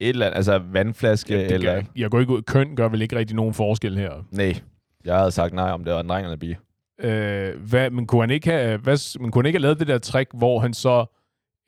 et 0.00 0.08
eller 0.08 0.26
andet, 0.26 0.36
altså 0.36 0.58
vandflaske, 0.58 1.34
Ja, 1.34 1.42
det 1.42 1.52
eller... 1.52 1.74
gør, 1.74 1.82
jeg 1.96 2.10
går 2.10 2.20
ikke 2.20 2.32
ud. 2.32 2.42
Køn 2.42 2.76
gør 2.76 2.88
vel 2.88 3.02
ikke 3.02 3.16
rigtig 3.16 3.36
nogen 3.36 3.54
forskel 3.54 3.98
her. 3.98 4.24
Nej, 4.30 4.60
jeg 5.04 5.16
havde 5.18 5.30
sagt 5.30 5.54
nej, 5.54 5.70
om 5.70 5.84
det 5.84 5.92
var 5.92 6.00
en 6.00 6.08
dreng 6.08 6.24
eller 6.24 6.32
en 6.34 6.38
pige. 6.40 6.58
Øh, 7.02 7.60
hvad, 7.68 7.90
men, 7.90 8.06
kunne 8.06 8.22
han 8.22 8.30
ikke 8.30 8.50
have, 8.50 8.78
hvad, 8.78 9.18
men 9.20 9.30
kunne 9.30 9.42
han 9.42 9.46
ikke 9.46 9.56
have 9.56 9.62
lavet 9.62 9.78
det 9.78 9.86
der 9.88 9.98
trick, 9.98 10.30
hvor 10.34 10.60
han 10.60 10.74
så 10.74 11.04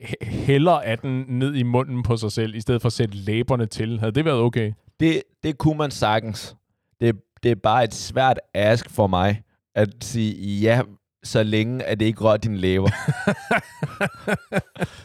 hæ- 0.02 0.24
hælder 0.24 0.72
af 0.72 0.98
den 0.98 1.24
ned 1.28 1.54
i 1.54 1.62
munden 1.62 2.02
på 2.02 2.16
sig 2.16 2.32
selv, 2.32 2.54
i 2.54 2.60
stedet 2.60 2.82
for 2.82 2.86
at 2.86 2.92
sætte 2.92 3.16
læberne 3.16 3.66
til? 3.66 3.98
Havde 3.98 4.12
det 4.12 4.24
været 4.24 4.40
okay? 4.40 4.72
Det, 5.00 5.22
det 5.42 5.58
kunne 5.58 5.78
man 5.78 5.90
sagtens. 5.90 6.56
Det, 7.00 7.16
det 7.42 7.50
er 7.50 7.54
bare 7.54 7.84
et 7.84 7.94
svært 7.94 8.40
ask 8.54 8.90
for 8.90 9.06
mig, 9.06 9.42
at 9.74 9.88
sige 10.00 10.58
ja, 10.60 10.82
så 11.24 11.42
længe 11.42 11.84
at 11.84 12.00
det 12.00 12.06
ikke 12.06 12.20
rører 12.20 12.36
din 12.36 12.56
læber. 12.56 12.90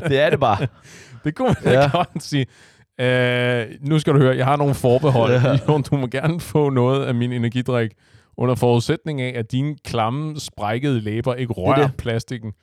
det 0.09 0.19
er 0.19 0.29
det 0.29 0.39
bare. 0.39 0.67
Det 1.23 1.35
kunne 1.35 1.55
man 1.63 1.73
ja. 1.73 1.89
Godt 1.91 2.23
sige. 2.23 2.45
Øh, 2.99 3.65
nu 3.81 3.99
skal 3.99 4.13
du 4.13 4.19
høre, 4.19 4.37
jeg 4.37 4.45
har 4.45 4.55
nogle 4.55 4.73
forbehold. 4.73 5.31
Ja. 5.31 5.57
Jo, 5.67 5.77
du 5.77 5.97
må 5.97 6.07
gerne 6.07 6.39
få 6.39 6.69
noget 6.69 7.05
af 7.05 7.15
min 7.15 7.31
energidrik, 7.31 7.91
under 8.37 8.55
forudsætning 8.55 9.21
af, 9.21 9.39
at 9.39 9.51
dine 9.51 9.75
klamme, 9.85 10.39
sprækkede 10.39 11.01
læber 11.01 11.33
ikke 11.35 11.53
rører 11.53 11.87
det. 11.87 11.97
plastikken. 11.97 12.53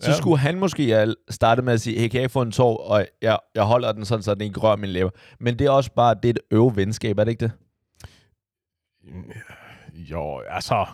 Så 0.00 0.10
Ja. 0.10 0.16
skulle 0.16 0.38
han 0.38 0.58
måske 0.58 0.88
have 0.88 1.14
startet 1.30 1.64
med 1.64 1.72
at 1.72 1.80
sige, 1.80 1.98
hey, 2.00 2.08
kan 2.08 2.20
jeg 2.20 2.30
få 2.30 2.42
en 2.42 2.52
tår, 2.52 2.76
og 2.76 3.06
jeg, 3.22 3.38
jeg 3.54 3.62
holder 3.64 3.92
den 3.92 4.04
sådan, 4.04 4.22
så 4.22 4.34
den 4.34 4.42
ikke 4.42 4.60
rører 4.60 4.76
min 4.76 4.90
læber. 4.90 5.10
Men 5.40 5.58
det 5.58 5.66
er 5.66 5.70
også 5.70 5.92
bare, 5.92 6.14
det 6.14 6.24
er 6.24 6.30
et 6.30 6.38
øve 6.50 6.76
venskab, 6.76 7.18
er 7.18 7.24
det 7.24 7.30
ikke 7.30 7.44
det? 7.44 7.52
Jo, 9.94 10.40
altså... 10.50 10.86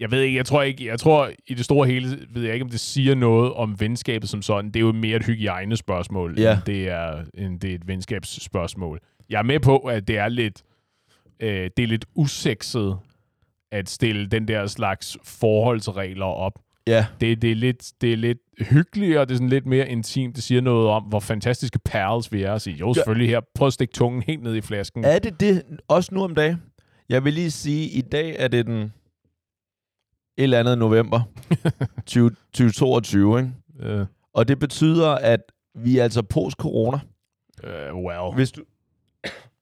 Jeg 0.00 0.10
ved 0.10 0.20
ikke, 0.22 0.36
jeg 0.36 0.46
tror 0.46 0.62
ikke, 0.62 0.86
jeg 0.86 1.00
tror 1.00 1.30
i 1.46 1.54
det 1.54 1.64
store 1.64 1.86
hele, 1.86 2.26
ved 2.30 2.42
jeg 2.42 2.52
ikke, 2.54 2.64
om 2.64 2.70
det 2.70 2.80
siger 2.80 3.14
noget 3.14 3.52
om 3.54 3.80
venskabet 3.80 4.28
som 4.28 4.42
sådan. 4.42 4.66
Det 4.70 4.76
er 4.76 4.80
jo 4.80 4.92
mere 4.92 5.16
et 5.16 5.26
hygiejnespørgsmål, 5.26 6.38
Ja. 6.40 6.52
end, 6.54 6.62
det 6.66 6.88
er, 6.88 7.24
end 7.34 7.60
det 7.60 7.70
er 7.70 7.74
et 7.74 7.88
venskabsspørgsmål. 7.88 9.00
Jeg 9.28 9.38
er 9.38 9.42
med 9.42 9.60
på, 9.60 9.76
at 9.78 10.08
det 10.08 10.18
er 10.18 10.28
lidt 10.28 10.62
øh, 11.40 11.70
det 11.76 11.82
er 11.82 11.86
lidt 11.86 12.04
usekset 12.14 12.98
at 13.72 13.88
stille 13.88 14.26
den 14.26 14.48
der 14.48 14.66
slags 14.66 15.16
forholdsregler 15.24 16.26
op. 16.26 16.58
Ja. 16.86 17.06
Det, 17.20 17.42
det, 17.42 17.50
er 17.50 17.54
lidt, 17.54 17.92
det 18.00 18.12
er 18.12 18.16
lidt 18.16 18.38
hyggeligere, 18.60 19.24
det 19.24 19.30
er 19.30 19.34
sådan 19.34 19.48
lidt 19.48 19.66
mere 19.66 19.88
intimt. 19.88 20.36
Det 20.36 20.44
siger 20.44 20.60
noget 20.60 20.88
om, 20.88 21.02
hvor 21.02 21.20
fantastiske 21.20 21.78
pals 21.78 22.32
vi 22.32 22.42
er 22.42 22.58
sige, 22.58 22.76
jo, 22.76 22.94
selvfølgelig 22.94 23.28
her, 23.28 23.40
prøv 23.54 23.66
at 23.66 23.72
stikke 23.72 23.92
tungen 23.92 24.22
helt 24.22 24.42
ned 24.42 24.54
i 24.54 24.60
flasken. 24.60 25.04
Er 25.04 25.18
det 25.18 25.40
det 25.40 25.62
også 25.88 26.14
nu 26.14 26.24
om 26.24 26.34
dagen? 26.34 26.62
Jeg 27.08 27.24
vil 27.24 27.32
lige 27.32 27.50
sige, 27.50 27.88
i 27.88 28.00
dag 28.00 28.36
er 28.38 28.48
det 28.48 28.66
den 28.66 28.82
et 28.82 28.92
eller 30.42 30.60
andet 30.60 30.78
november 30.78 31.20
20, 32.06 32.30
2022, 32.30 33.38
ikke? 33.38 34.00
Uh, 34.00 34.06
Og 34.32 34.48
det 34.48 34.58
betyder, 34.58 35.08
at 35.10 35.40
vi 35.74 35.98
er 35.98 36.02
altså 36.02 36.22
post-corona. 36.22 36.98
uh, 37.64 38.04
well. 38.04 38.34
Hvis 38.34 38.52
du... 38.52 38.64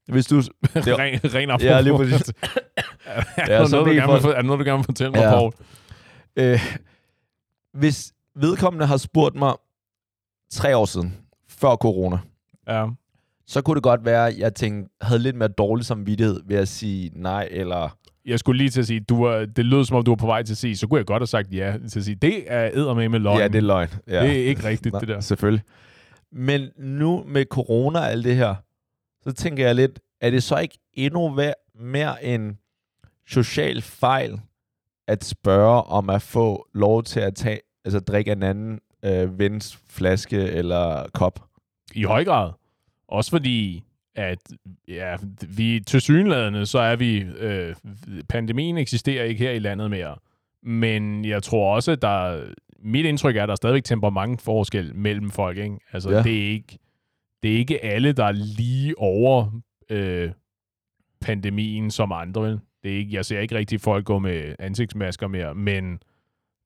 Hvis 0.09 0.27
du... 0.27 0.37
Det 0.41 0.49
er, 0.89 0.99
ren, 0.99 1.21
ren 1.35 1.51
apropos. 1.51 1.65
Ja, 1.65 1.81
lige 1.81 1.97
præcis. 1.97 2.29
er, 3.07 3.23
Ja, 3.49 3.59
der 3.59 3.67
så 3.67 3.77
noget, 3.77 3.87
du 3.87 3.93
gerne 4.01 4.13
vil, 4.13 4.21
for- 4.23 4.31
er 4.33 4.43
noget, 4.43 4.59
du 4.61 4.65
gerne 4.65 4.79
vil 4.79 4.85
fortælle 4.85 5.11
mig, 5.13 5.21
Ja. 5.21 5.31
Paul? 5.31 5.53
øh, 6.37 6.61
hvis 7.75 8.13
vedkommende 8.37 8.87
har 8.87 8.97
spurgt 8.97 9.37
mig 9.37 9.53
tre 10.53 10.77
år 10.77 10.85
siden, 10.85 11.17
før 11.49 11.77
corona, 11.77 12.19
Ja. 12.69 12.87
så 13.47 13.63
kunne 13.63 13.75
det 13.75 13.83
godt 13.83 14.05
være, 14.05 14.29
at 14.29 14.39
jeg 14.39 14.55
tænkte, 14.55 14.91
havde 15.01 15.19
lidt 15.23 15.37
mere 15.37 15.49
dårlig 15.49 15.87
samvittighed 15.87 16.41
ved 16.47 16.57
at 16.57 16.69
sige 16.69 17.11
nej, 17.15 17.49
eller... 17.51 17.97
Jeg 18.27 18.39
skulle 18.39 18.59
lige 18.59 18.71
til 18.71 18.81
at 18.81 18.87
sige, 18.87 19.01
du 19.01 19.25
var, 19.25 19.45
det 19.45 19.65
lød 19.65 19.85
som 19.85 19.97
om, 19.97 20.05
du 20.05 20.11
var 20.11 20.17
på 20.17 20.27
vej 20.27 20.43
til 20.43 20.53
at 20.55 20.57
sige, 20.59 20.77
så 20.77 20.87
kunne 20.87 20.99
jeg 20.99 21.07
godt 21.07 21.21
have 21.21 21.27
sagt 21.27 21.55
ja. 21.55 21.75
Til 21.91 21.99
at 21.99 22.05
sige, 22.05 22.15
det 22.15 22.45
er 22.47 22.71
eddermame 22.75 23.09
med 23.09 23.19
løgn. 23.21 23.39
Ja, 23.39 23.49
det 23.49 23.55
er 23.57 23.61
løgn. 23.63 23.89
Ja. 24.09 24.23
det 24.23 24.41
er 24.43 24.45
ikke 24.49 24.65
rigtigt, 24.65 24.93
Nej, 24.93 25.01
det 25.01 25.09
der. 25.09 25.21
Selvfølgelig. 25.21 25.65
Men 26.33 26.69
nu 26.79 27.25
med 27.27 27.45
corona 27.51 27.99
og 27.99 28.11
alt 28.11 28.25
det 28.25 28.37
her, 28.37 28.55
så 29.27 29.33
tænker 29.33 29.67
jeg 29.67 29.75
lidt, 29.75 30.01
er 30.21 30.31
det 30.31 30.43
så 30.43 30.59
ikke 30.59 30.79
endnu 30.93 31.41
mere 31.75 32.25
en 32.25 32.59
social 33.27 33.83
fejl 33.83 34.41
at 35.09 35.25
spørge 35.25 35.83
om 35.83 36.11
at 36.11 36.23
få 36.23 36.69
lov 36.75 37.03
til 37.03 37.21
at 37.21 37.35
tage, 37.35 37.61
altså 37.85 38.01
drikke 38.01 38.33
en 38.33 38.43
anden 38.43 38.81
øh, 39.05 39.39
vens 39.39 39.79
flaske 39.89 40.37
eller 40.37 41.07
kop? 41.15 41.45
I 41.95 42.03
høj 42.03 42.25
grad. 42.25 42.53
Også 43.09 43.31
fordi, 43.31 43.83
at 44.15 44.39
ja, 44.89 45.17
vi 45.49 45.81
til 45.87 46.01
synlædende, 46.01 46.67
så 46.67 46.79
er 46.79 46.97
vi, 46.97 47.19
øh, 47.19 47.75
pandemien 48.29 48.77
eksisterer 48.77 49.25
ikke 49.25 49.45
her 49.45 49.51
i 49.51 49.59
landet 49.59 49.91
mere. 49.91 50.17
Men 50.63 51.25
jeg 51.25 51.43
tror 51.43 51.75
også, 51.75 51.93
at 51.93 52.03
der, 52.03 52.45
mit 52.79 53.07
indtryk 53.07 53.37
er, 53.37 53.43
at 53.43 53.49
der 53.49 53.53
er 53.53 53.57
stadigvæk 53.57 53.85
temperamentforskel 53.85 54.95
mellem 54.95 55.31
folk. 55.31 55.59
Ikke? 55.59 55.77
Altså, 55.93 56.11
ja. 56.11 56.23
det, 56.23 56.47
er 56.47 56.51
ikke, 56.51 56.79
det 57.43 57.53
er 57.53 57.59
ikke 57.59 57.85
alle, 57.85 58.13
der 58.13 58.25
er 58.25 58.33
lige 58.33 58.99
over 58.99 59.61
øh, 59.91 60.31
pandemien 61.21 61.91
som 61.91 62.13
andre. 62.13 62.43
Vel? 62.43 62.61
Det 62.83 62.93
er 62.93 62.97
ikke, 62.97 63.15
jeg 63.15 63.25
ser 63.25 63.41
ikke 63.41 63.55
rigtig 63.55 63.81
folk 63.81 64.05
gå 64.05 64.19
med 64.19 64.55
ansigtsmasker 64.59 65.29
mere, 65.29 65.55
men 65.55 65.99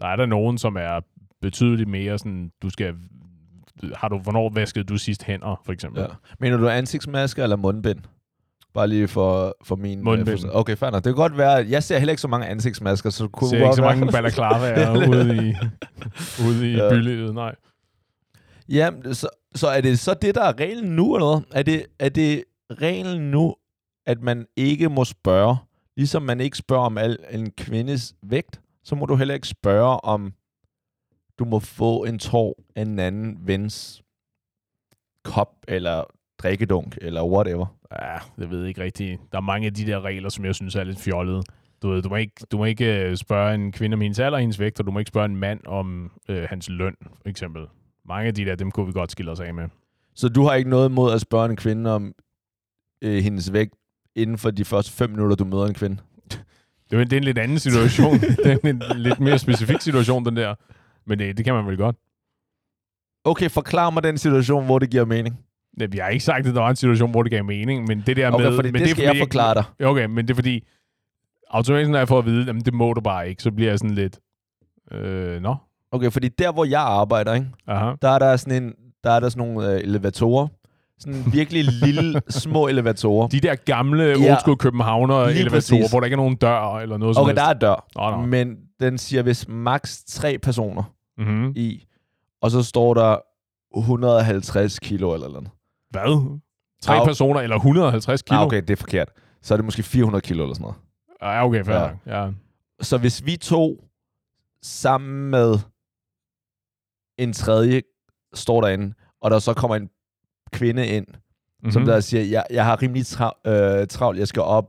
der 0.00 0.07
er 0.07 0.17
der 0.17 0.27
nogen, 0.27 0.59
som 0.59 0.77
er 0.77 1.00
betydeligt 1.41 1.89
mere 1.89 2.19
sådan, 2.19 2.53
du 2.62 2.71
skal 2.71 2.95
har 3.95 4.09
du, 4.09 4.19
hvornår 4.19 4.50
vaskede 4.55 4.85
du 4.85 4.99
sidst 4.99 5.23
hænder, 5.23 5.61
for 5.65 5.73
eksempel? 5.73 6.00
Ja. 6.03 6.07
Mener 6.41 6.57
du 6.57 6.69
ansigtsmasker 6.69 7.43
eller 7.43 7.57
mundbind? 7.57 7.99
Bare 8.75 8.89
lige 8.89 9.09
for, 9.09 9.57
for 9.65 9.77
min... 9.77 10.05
Mundbind. 10.05 10.47
øh, 10.47 10.57
okay, 10.57 10.77
fair 10.77 10.91
nok. 10.91 11.05
Det 11.05 11.05
kan 11.05 11.15
godt 11.15 11.39
være, 11.39 11.67
jeg 11.69 11.83
ser 11.83 11.99
heller 11.99 12.12
ikke 12.12 12.21
så 12.21 12.29
mange 12.29 12.47
ansigtsmasker, 12.47 13.11
så 13.11 13.29
kunne 13.29 13.50
ser 13.50 13.65
ikke 13.65 13.75
så 13.75 13.83
mange 13.83 14.12
balaclavaer 14.12 15.09
ude 15.09 15.49
i, 15.49 15.55
ude 16.49 16.73
i 16.73 16.77
ja. 16.77 16.91
bylivet, 16.91 17.35
nej. 17.35 17.55
Ja, 18.71 18.91
så, 19.12 19.29
så 19.55 19.69
er 19.69 19.81
det 19.81 19.99
så 19.99 20.15
det, 20.15 20.35
der 20.35 20.43
er 20.43 20.61
reglen 20.61 20.97
nu, 20.97 21.15
eller 21.15 21.27
noget? 21.27 21.45
Er 21.53 21.62
det, 21.62 21.87
er 21.99 22.09
det 22.09 22.45
reglen 22.71 23.31
nu, 23.31 23.57
at 24.07 24.21
man 24.21 24.47
ikke 24.57 24.89
må 24.89 25.05
spørge, 25.05 25.57
ligesom 25.97 26.23
man 26.23 26.41
ikke 26.41 26.57
spørger 26.57 26.87
om 26.87 26.99
al, 26.99 27.19
en 27.31 27.50
kvindes 27.50 28.15
vægt, 28.23 28.61
så 28.85 28.95
må 28.95 29.07
du 29.07 29.17
heller 29.17 29.35
ikke 29.35 29.49
spørge 29.49 30.05
om, 30.05 30.33
du 31.39 31.45
må 31.45 31.59
få 31.59 32.05
en 32.05 32.19
tår 32.19 32.62
af 32.77 32.83
en 32.83 32.99
anden 32.99 33.39
vens 33.47 34.03
kop, 35.25 35.57
eller 35.69 36.05
drikkedunk, 36.39 36.99
eller 37.00 37.25
whatever. 37.25 37.67
Ja, 38.03 38.19
det 38.39 38.50
ved 38.50 38.59
jeg 38.59 38.69
ikke 38.69 38.83
rigtigt. 38.83 39.21
Der 39.33 39.39
er 39.39 39.43
mange 39.43 39.67
af 39.67 39.75
de 39.75 39.87
der 39.87 40.00
regler, 40.00 40.29
som 40.29 40.45
jeg 40.45 40.55
synes 40.55 40.75
er 40.75 40.85
lidt 40.85 40.99
fjollede. 40.99 41.43
Du, 41.83 41.89
ved, 41.89 42.03
du, 42.03 42.09
må 42.09 42.17
ikke, 42.17 42.47
du 42.50 42.59
må 42.59 42.65
ikke 42.65 43.05
øh, 43.05 43.17
spørge 43.17 43.55
en 43.55 43.73
kvinde 43.73 43.95
om 43.95 44.00
hendes 44.00 44.19
alder 44.19 44.37
og 44.37 44.41
hendes 44.41 44.61
vægt, 44.61 44.81
og 44.81 44.87
du 44.87 44.91
må 44.91 44.99
ikke 44.99 45.09
spørge 45.09 45.25
en 45.25 45.37
mand 45.37 45.61
om 45.67 46.12
øh, 46.29 46.47
hans 46.49 46.69
løn, 46.69 46.97
for 47.03 47.29
eksempel. 47.29 47.67
Mange 48.11 48.29
af 48.29 48.35
de 48.35 48.45
der, 48.45 48.55
dem 48.55 48.71
kunne 48.71 48.87
vi 48.87 48.93
godt 48.93 49.12
skille 49.12 49.31
os 49.31 49.40
af 49.40 49.55
med. 49.55 49.69
Så 50.14 50.29
du 50.29 50.43
har 50.43 50.55
ikke 50.55 50.71
noget 50.71 50.90
mod 50.93 51.12
at 51.12 51.21
spørge 51.21 51.50
en 51.50 51.57
kvinde 51.57 51.95
om 51.95 52.14
øh, 53.02 53.23
hendes 53.23 53.52
vægt 53.52 53.75
inden 54.17 54.38
for 54.38 54.50
de 54.50 54.64
første 54.64 54.93
fem 54.93 55.11
minutter, 55.11 55.37
du 55.37 55.45
møder 55.45 55.67
en 55.67 55.75
kvinde? 55.75 55.97
Det 56.90 57.00
er, 57.00 57.05
det 57.05 57.12
er 57.12 57.17
en 57.17 57.25
lidt 57.25 57.38
anden 57.38 57.59
situation. 57.59 58.19
det 58.45 58.61
er 58.64 58.69
en 58.71 58.83
lidt 58.97 59.21
mere 59.21 59.38
specifik 59.38 59.81
situation, 59.81 60.25
den 60.25 60.37
der. 60.37 60.55
Men 61.07 61.19
det, 61.19 61.37
det 61.37 61.45
kan 61.45 61.55
man 61.55 61.67
vel 61.67 61.76
godt. 61.76 61.97
Okay, 63.25 63.50
forklar 63.50 63.90
mig 63.90 64.02
den 64.02 64.19
situation, 64.19 64.64
hvor 64.64 64.79
det 64.79 64.90
giver 64.90 65.05
mening. 65.05 65.40
Vi 65.90 65.99
har 65.99 66.09
ikke 66.09 66.25
sagt, 66.25 66.47
at 66.47 66.55
der 66.55 66.61
var 66.61 66.71
en 66.71 66.76
situation, 66.76 67.11
hvor 67.11 67.23
det 67.23 67.33
gav 67.33 67.45
mening, 67.45 67.87
men 67.87 68.02
det 68.07 68.17
der 68.17 68.31
Okay, 68.33 68.45
med... 68.45 68.55
fordi 68.55 68.71
men 68.71 68.83
det 68.83 68.90
skal 68.90 69.02
jeg 69.02 69.11
fordi, 69.11 69.21
forklare 69.21 69.55
dig. 69.55 69.64
Okay, 69.87 70.05
men 70.05 70.29
det 70.29 70.31
er 70.31 70.35
fordi, 70.35 70.69
automatisk 71.50 71.90
når 71.90 71.99
jeg 71.99 72.09
får 72.09 72.19
at 72.19 72.26
vide, 72.26 72.50
at 72.50 72.67
det 72.67 72.75
må 72.75 72.93
du 72.93 73.00
bare 73.00 73.29
ikke, 73.29 73.43
så 73.43 73.50
bliver 73.50 73.71
jeg 73.71 73.79
sådan 73.79 73.95
lidt, 73.95 74.21
øh, 74.93 75.43
nå, 75.43 75.57
Okay, 75.93 76.11
fordi 76.11 76.29
der, 76.29 76.53
hvor 76.53 76.65
jeg 76.65 76.81
arbejder, 76.81 77.35
ikke, 77.35 77.47
aha. 77.67 77.93
der 78.03 78.09
er 78.09 78.19
der 78.19 78.37
sådan 78.37 78.63
en, 78.63 78.73
der 79.05 79.11
er 79.11 79.21
der 79.21 79.29
sådan 79.29 79.49
nogle 79.49 79.73
øh, 79.75 79.81
elevatorer. 79.81 80.49
Sådan 80.99 81.25
virkelig 81.33 81.65
lille, 81.65 82.23
små 82.45 82.69
elevatorer. 82.69 83.29
De 83.29 83.41
der 83.41 83.55
gamle, 83.55 84.03
Ja, 84.05 84.31
old 84.33 84.41
school 84.41 84.57
københavner 84.57 85.27
lige 85.27 85.39
elevatorer, 85.41 85.81
præcis. 85.81 85.91
hvor 85.91 86.01
der 86.01 86.05
ikke 86.05 86.15
er 86.15 86.17
nogen 86.17 86.37
dør 86.37 86.79
eller 86.79 86.97
noget 86.97 87.19
Okay, 87.19 87.35
der 87.35 87.43
er 87.43 87.53
dør, 87.53 87.87
Nå, 87.97 88.11
nå. 88.11 88.27
men 88.27 88.57
den 88.81 88.99
siger 88.99 89.23
hvis 89.23 89.49
maks 89.49 90.05
tre 90.05 90.39
personer 90.39 90.83
Mm-hmm. 91.19 91.53
i, 91.57 91.85
og 92.43 92.51
så 92.51 92.63
står 92.63 92.95
der 92.95 93.17
150 93.79 94.79
kilo 94.79 95.15
eller 95.15 95.29
noget. 95.29 95.49
Hvad? 95.91 96.39
Tre 96.83 96.97
Au. 96.99 97.05
personer 97.05 97.41
eller 97.41 97.57
150 97.57 98.23
kilo? 98.23 98.39
Ah, 98.39 98.47
okay, 98.47 98.61
det 98.63 98.71
er 98.71 98.77
forkert. 98.77 99.09
Så 99.43 99.55
er 99.55 99.57
det 99.57 99.65
måske 99.65 99.83
400 99.83 100.23
kilo 100.23 100.43
eller 100.43 100.55
sådan 100.55 100.63
noget. 100.63 100.77
Ja, 101.23 101.45
okay, 101.47 101.65
fair 101.65 101.77
ja. 102.07 102.23
ja. 102.25 102.31
Så 102.81 102.99
hvis 102.99 103.27
vi 103.27 103.37
to 103.37 103.85
sammen 104.63 105.31
med 105.31 105.59
en 107.23 107.33
tredje 107.33 107.83
står 108.35 108.61
derinde, 108.61 108.95
og 109.21 109.31
der 109.31 109.39
så 109.39 109.55
kommer 109.55 109.77
en 109.77 109.89
kvinde 110.53 110.87
ind, 110.87 111.07
Mm-hmm. 111.62 111.73
som 111.73 111.85
der 111.85 112.00
siger, 112.00 112.25
jeg, 112.25 112.45
jeg 112.50 112.65
har 112.65 112.83
rimelig 112.83 113.03
tra- 113.03 113.50
øh, 113.50 113.87
travlt, 113.87 114.19
jeg 114.19 114.29
skal 114.29 114.43
op 114.43 114.65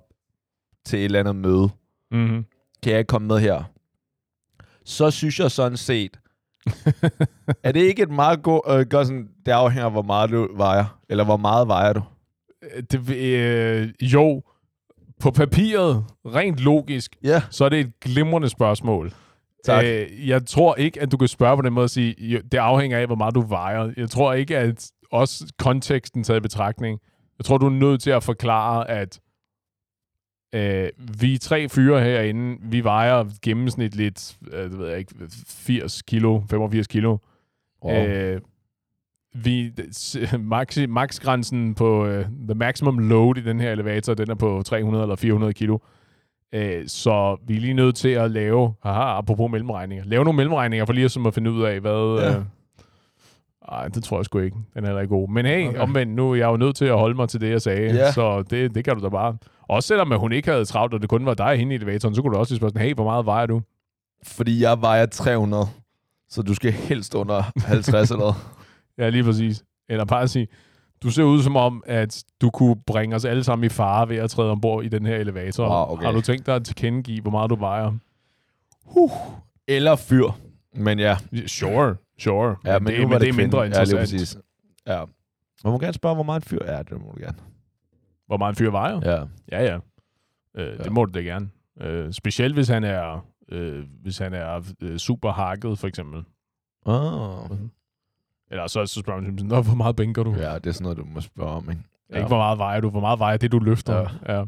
til 0.85 0.99
et 0.99 1.05
eller 1.05 1.19
andet 1.19 1.35
møde. 1.35 1.69
Mm-hmm. 2.11 2.45
Kan 2.83 2.91
jeg 2.91 2.99
ikke 2.99 3.07
komme 3.07 3.27
med 3.27 3.39
her? 3.39 3.63
Så 4.85 5.11
synes 5.11 5.39
jeg 5.39 5.51
sådan 5.51 5.77
set, 5.77 6.19
er 7.63 7.71
det 7.71 7.79
ikke 7.79 8.03
et 8.03 8.09
meget 8.11 8.43
godt, 8.43 8.79
øh, 8.79 8.85
godt 8.89 9.07
sådan, 9.07 9.29
det 9.45 9.51
afhænger 9.51 9.85
af, 9.85 9.91
hvor 9.91 10.01
meget 10.01 10.29
du 10.29 10.49
vejer, 10.57 10.99
eller 11.09 11.23
hvor 11.23 11.37
meget 11.37 11.67
vejer 11.67 11.93
du? 11.93 12.01
det, 12.91 13.09
øh, 13.15 13.89
jo, 14.01 14.41
på 15.19 15.31
papiret, 15.31 16.05
rent 16.25 16.57
logisk, 16.59 17.15
Ja, 17.23 17.43
så 17.49 17.65
er 17.65 17.69
det 17.69 17.79
et 17.79 17.99
glimrende 17.99 18.49
spørgsmål. 18.49 19.13
Tak. 19.65 19.85
Øh, 19.85 20.27
jeg 20.27 20.45
tror 20.45 20.75
ikke, 20.75 21.01
at 21.01 21.11
du 21.11 21.17
kan 21.17 21.27
spørge 21.27 21.57
på 21.57 21.61
den 21.61 21.73
måde 21.73 21.83
og 21.83 21.89
sige, 21.89 22.41
det 22.51 22.57
afhænger 22.57 22.97
af, 22.97 23.05
hvor 23.05 23.15
meget 23.15 23.35
du 23.35 23.41
vejer. 23.41 23.93
Jeg 23.97 24.09
tror 24.09 24.33
ikke, 24.33 24.57
at 24.57 24.91
også 25.11 25.53
konteksten 25.59 26.23
taget 26.23 26.39
i 26.39 26.41
betragtning. 26.41 26.99
Jeg 27.37 27.45
tror, 27.45 27.57
du 27.57 27.65
er 27.65 27.69
nødt 27.69 28.01
til 28.01 28.11
at 28.11 28.23
forklare, 28.23 28.89
at 28.89 29.19
øh, 30.55 30.89
vi 31.21 31.37
tre 31.37 31.69
fyre 31.69 32.01
herinde, 32.01 32.57
vi 32.61 32.83
vejer 32.83 33.25
gennemsnitligt, 33.41 34.37
øh, 34.51 34.79
ved 34.79 34.89
jeg 34.89 34.99
ikke, 34.99 35.15
80 35.47 36.01
kilo, 36.01 36.41
85 36.49 36.87
kilo. 36.87 37.17
wow. 37.85 37.93
Øh, 37.93 38.41
vi, 39.33 39.73
max, 40.39 40.77
maxgrænsen 40.89 41.75
på 41.75 42.05
uh, 42.05 42.25
the 42.47 42.55
maximum 42.55 42.99
load 42.99 43.37
i 43.37 43.41
den 43.41 43.59
her 43.59 43.71
elevator, 43.71 44.13
den 44.13 44.29
er 44.29 44.35
på 44.35 44.61
300 44.65 45.03
eller 45.03 45.15
400 45.15 45.53
kilo. 45.53 45.77
Uh, 46.55 46.61
så 46.87 47.37
vi 47.47 47.55
er 47.55 47.59
lige 47.59 47.73
nødt 47.73 47.95
til 47.95 48.09
at 48.09 48.31
lave, 48.31 48.73
haha, 48.83 49.17
apropos 49.17 49.51
mellemregninger, 49.51 50.05
lave 50.05 50.23
nogle 50.23 50.37
mellemregninger 50.37 50.85
for 50.85 50.93
lige 50.93 51.05
at, 51.05 51.11
som 51.11 51.25
at 51.25 51.33
finde 51.33 51.51
ud 51.51 51.63
af, 51.63 51.79
hvad... 51.79 52.19
Ja. 52.23 52.37
Uh, 52.37 52.43
ej, 53.71 53.87
det 53.87 54.03
tror 54.03 54.17
jeg 54.17 54.25
sgu 54.25 54.39
ikke. 54.39 54.57
Den 54.73 54.83
er 54.83 54.87
heller 54.87 55.01
ikke 55.01 55.15
god. 55.15 55.29
Men 55.29 55.45
hey, 55.45 55.67
Okay. 55.67 55.79
omvendt, 55.79 56.13
nu 56.15 56.31
er 56.31 56.35
jeg 56.35 56.45
jo 56.47 56.57
nødt 56.57 56.75
til 56.75 56.85
at 56.85 56.97
holde 56.99 57.15
mig 57.15 57.29
til 57.29 57.41
det, 57.41 57.49
jeg 57.49 57.61
sagde. 57.61 57.93
Ja. 57.95 58.11
Så 58.11 58.41
det, 58.49 58.75
det 58.75 58.85
kan 58.85 58.95
du 58.97 59.03
da 59.03 59.09
bare. 59.09 59.37
Også 59.69 59.87
selvom 59.87 60.11
at 60.11 60.19
hun 60.19 60.31
ikke 60.31 60.51
havde 60.51 60.65
travlt, 60.65 60.93
og 60.93 61.01
det 61.01 61.09
kun 61.09 61.25
var 61.25 61.33
dig 61.33 61.57
henne 61.57 61.73
i 61.73 61.77
elevatoren, 61.77 62.15
så 62.15 62.21
kunne 62.21 62.33
du 62.33 62.39
også 62.39 62.55
spørge 62.55 62.69
sådan, 62.69 62.87
hey, 62.87 62.93
hvor 62.93 63.03
meget 63.03 63.25
vejer 63.25 63.45
du? 63.45 63.61
Fordi 64.23 64.61
jeg 64.63 64.81
vejer 64.81 65.05
300, 65.05 65.65
så 66.29 66.41
du 66.41 66.53
skal 66.53 66.71
helst 66.71 67.15
under 67.15 67.43
50 67.65 68.09
eller 68.11 68.19
noget. 68.19 68.35
Ja, 68.97 69.09
lige 69.09 69.23
præcis. 69.23 69.63
Eller 69.89 70.05
bare 70.05 70.21
at 70.21 70.29
sige, 70.29 70.47
du 71.03 71.09
ser 71.11 71.23
ud 71.23 71.41
som 71.43 71.55
om, 71.55 71.83
at 71.85 72.23
du 72.41 72.49
kunne 72.49 72.75
bringe 72.87 73.15
os 73.15 73.25
alle 73.25 73.43
sammen 73.43 73.65
i 73.65 73.69
fare 73.69 74.09
ved 74.09 74.17
at 74.17 74.29
træde 74.29 74.51
ombord 74.51 74.83
i 74.83 74.87
den 74.87 75.05
her 75.05 75.15
elevator. 75.15 75.63
Wow, 75.69 75.93
okay. 75.93 76.05
Har 76.05 76.11
du 76.11 76.21
tænkt 76.21 76.45
dig 76.45 76.55
at 76.55 76.65
tilkendegive, 76.65 77.21
hvor 77.21 77.31
meget 77.31 77.49
du 77.49 77.55
vejer? 77.55 77.91
Eller 79.67 79.95
fyr. 79.95 80.27
Men 80.75 80.99
ja, 80.99 81.17
Sure, 81.47 81.95
sure. 82.19 82.55
ja 82.65 82.79
men, 82.79 82.87
det, 82.87 82.99
nu 82.99 83.07
var 83.07 83.09
men 83.09 83.13
det, 83.13 83.21
det 83.21 83.29
er 83.29 83.33
mindre 83.33 83.57
kvinde. 83.59 83.65
interessant. 83.67 83.97
Ja, 83.97 84.05
lige 84.05 84.19
præcis. 84.19 84.37
Ja. 84.87 85.03
Man 85.63 85.73
må 85.73 85.79
gerne 85.79 85.93
spørge, 85.93 86.15
hvor 86.15 86.23
meget 86.23 86.41
et 86.43 86.49
fyr 86.49 86.59
er. 86.61 86.83
Det 86.83 86.91
må 87.01 87.11
du 87.15 87.19
gerne. 87.23 87.37
Hvor 88.27 88.37
meget 88.37 88.51
en 88.51 88.55
fyr 88.55 88.69
vejer? 88.71 88.99
Ja. 89.03 89.23
Ja, 89.51 89.63
ja. 89.65 89.77
Øh, 90.57 90.77
Ja. 90.79 90.83
Det 90.83 90.91
må 90.91 91.05
du 91.05 91.11
da 91.19 91.23
gerne. 91.23 91.49
Øh, 91.81 92.13
specielt 92.13 92.53
hvis 92.53 92.67
han 92.67 92.83
er, 92.83 93.25
øh, 93.51 93.83
hvis 94.01 94.17
han 94.17 94.33
er 94.33 94.61
øh, 94.81 94.97
super 94.97 95.31
hakket, 95.31 95.79
for 95.79 95.87
eksempel. 95.87 96.23
Oh. 96.85 97.49
Eller 98.51 98.67
så, 98.67 98.85
så 98.85 98.99
spørger 98.99 99.21
man, 99.21 99.39
Nå, 99.43 99.61
hvor 99.61 99.75
meget 99.75 99.95
bænker 99.95 100.23
du? 100.23 100.33
Ja, 100.35 100.55
det 100.55 100.67
er 100.67 100.71
sådan 100.71 100.83
noget, 100.83 100.97
du 100.97 101.05
må 101.05 101.21
spørge 101.21 101.49
om, 101.51 101.69
ikke? 101.69 101.81
Ja. 102.09 102.15
Ikke 102.17 102.27
hvor 102.27 102.37
meget 102.37 102.57
vejer 102.57 102.79
du, 102.81 102.89
hvor 102.89 102.99
meget 102.99 103.19
vejer 103.19 103.37
det, 103.37 103.51
du 103.51 103.59
løfter. 103.59 103.93
Ja. 103.99 104.01
Ja. 104.27 104.33
Ja. 104.33 104.45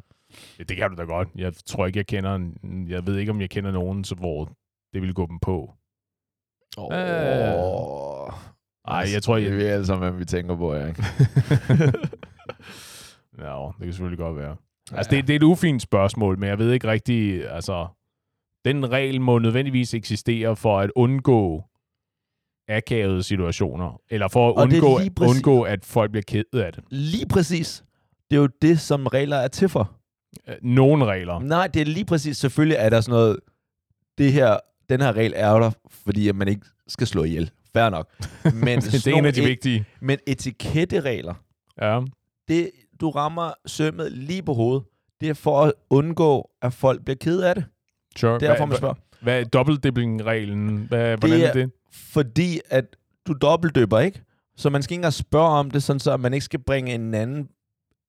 ja. 0.60 0.63
det 0.63 0.77
kan 0.77 0.89
du 0.89 0.95
da 0.95 1.03
godt. 1.03 1.27
Jeg 1.36 1.53
tror 1.65 1.86
ikke, 1.86 1.98
jeg 1.98 2.07
kender, 2.07 2.36
en- 2.36 2.86
jeg 2.89 3.07
ved 3.07 3.17
ikke, 3.17 3.31
om 3.31 3.41
jeg 3.41 3.50
kender 3.50 3.72
nogen, 3.72 4.03
så, 4.03 4.15
hvor 4.15 4.45
det 4.93 5.01
ville 5.01 5.13
gå 5.13 5.25
dem 5.27 5.39
på. 5.39 5.74
Åh. 6.77 6.93
Øh. 6.93 7.00
Ej, 8.88 9.05
jeg 9.13 9.24
tror, 9.24 9.38
jeg- 9.38 9.51
Det 9.51 9.69
er 9.69 9.74
alle 9.74 9.86
sammen, 9.86 10.10
hvad 10.10 10.19
vi 10.19 10.25
tænker 10.25 10.55
på, 10.55 10.74
ja, 10.75 10.88
ikke? 10.88 11.03
ja, 13.39 13.67
det 13.77 13.83
kan 13.83 13.91
selvfølgelig 13.93 14.19
godt 14.19 14.38
være. 14.38 14.55
Altså, 14.91 15.12
det, 15.12 15.27
det 15.27 15.33
er 15.33 15.38
et 15.38 15.43
ufint 15.43 15.81
spørgsmål, 15.81 16.39
men 16.39 16.50
jeg 16.50 16.60
ved 16.60 16.72
ikke 16.72 16.88
rigtig, 16.88 17.50
altså, 17.51 17.88
den 18.65 18.91
regel 18.91 19.22
må 19.22 19.39
nødvendigvis 19.39 19.93
eksistere 19.93 20.55
for 20.55 20.79
at 20.79 20.91
undgå 20.95 21.63
akavede 22.67 23.24
situationer, 23.24 24.01
eller 24.10 24.27
for 24.27 24.50
at 24.50 24.55
Og 24.58 24.67
det 24.72 24.82
undgå, 24.82 25.00
præcis- 25.15 25.36
undgå, 25.36 25.62
at 25.62 25.86
folk 25.86 26.12
bliver 26.12 26.24
ked 26.27 26.43
af 26.53 26.74
det. 26.74 26.84
Lige 26.89 27.25
præcis. 27.27 27.84
Det 28.32 28.38
er 28.38 28.41
jo 28.41 28.48
det, 28.62 28.79
som 28.79 29.08
regler 29.08 29.38
er 29.38 29.48
til 29.48 29.70
for. 29.70 29.91
Øh, 30.50 30.55
Nogle 30.62 31.05
regler. 31.05 31.39
Nej, 31.39 31.67
det 31.67 31.82
er 31.82 31.86
lige 31.86 32.05
præcis. 32.05 32.38
Selvfølgelig 32.38 32.75
er 32.79 32.89
der 32.89 33.01
sådan 33.01 33.12
noget... 33.20 33.38
Det 34.17 34.34
her, 34.34 34.58
den 34.89 35.01
her 35.01 35.13
regel 35.13 35.34
er 35.36 35.53
der, 35.60 35.72
fordi 35.89 36.29
at 36.29 36.36
man 36.36 36.48
ikke 36.48 36.62
skal 36.88 37.08
slå 37.08 37.24
ihjel. 37.24 37.51
Fair 37.74 37.89
nok. 37.89 38.10
Men, 38.65 38.79
det 38.82 39.08
er 39.08 39.15
en 39.15 39.25
af 39.25 39.34
de 39.34 39.39
nogle 39.39 39.50
vigtige. 39.50 39.75
et- 39.79 39.86
Men 40.01 40.17
etiketteregler, 40.27 41.34
Ja. 41.82 42.01
det, 42.48 42.72
du 43.01 43.10
rammer 43.10 43.51
sømmet 43.65 44.12
lige 44.12 44.43
på 44.43 44.53
hovedet. 44.53 44.84
Det 45.22 45.29
er 45.29 45.34
for 45.34 45.62
at 45.62 45.74
undgå, 45.89 46.50
at 46.62 46.74
folk 46.74 47.05
bliver 47.05 47.17
ked 47.22 47.41
af 47.41 47.55
det. 47.55 47.65
Sure. 48.15 48.39
Derfor 48.39 48.65
man 48.65 48.77
spørger. 48.77 48.96
hvad 49.22 49.39
er 49.39 49.43
dobbeltdipping-reglen? 49.43 50.86
Hvad, 50.88 51.17
hvordan 51.17 51.41
er- 51.41 51.48
er 51.48 51.53
det? 51.53 51.72
Fordi 51.93 52.59
at 52.69 52.85
du 53.27 53.33
dobbeltdøber, 53.33 54.00
ikke? 54.00 54.21
Så 54.57 54.69
man 54.69 54.83
skal 54.83 54.93
ikke 54.93 55.00
engang 55.00 55.13
spørge 55.13 55.50
om 55.50 55.71
det, 55.71 55.83
sådan 55.83 56.00
så 56.00 56.13
at 56.13 56.19
man 56.19 56.33
ikke 56.33 56.43
skal 56.43 56.59
bringe 56.59 56.93
en 56.93 57.13
anden 57.13 57.50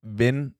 ven, 0.04 0.54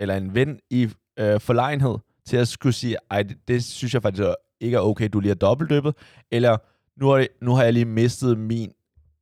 eller 0.00 0.16
en 0.16 0.34
ven 0.34 0.60
i 0.70 0.88
øh, 1.18 1.40
forlegenhed, 1.40 1.98
til 2.26 2.36
at 2.36 2.48
skulle 2.48 2.72
sige, 2.72 2.96
ej, 3.10 3.22
det, 3.22 3.36
det 3.48 3.64
synes 3.64 3.94
jeg 3.94 4.02
faktisk 4.02 4.28
ikke 4.60 4.76
er 4.76 4.80
okay, 4.80 5.08
du 5.12 5.20
lige 5.20 5.30
har 5.30 5.34
dobbeltdøbet, 5.34 5.94
eller 6.30 6.56
nu 7.00 7.08
har, 7.08 7.26
nu 7.40 7.54
har 7.54 7.64
jeg 7.64 7.72
lige 7.72 7.84
mistet 7.84 8.38
min 8.38 8.72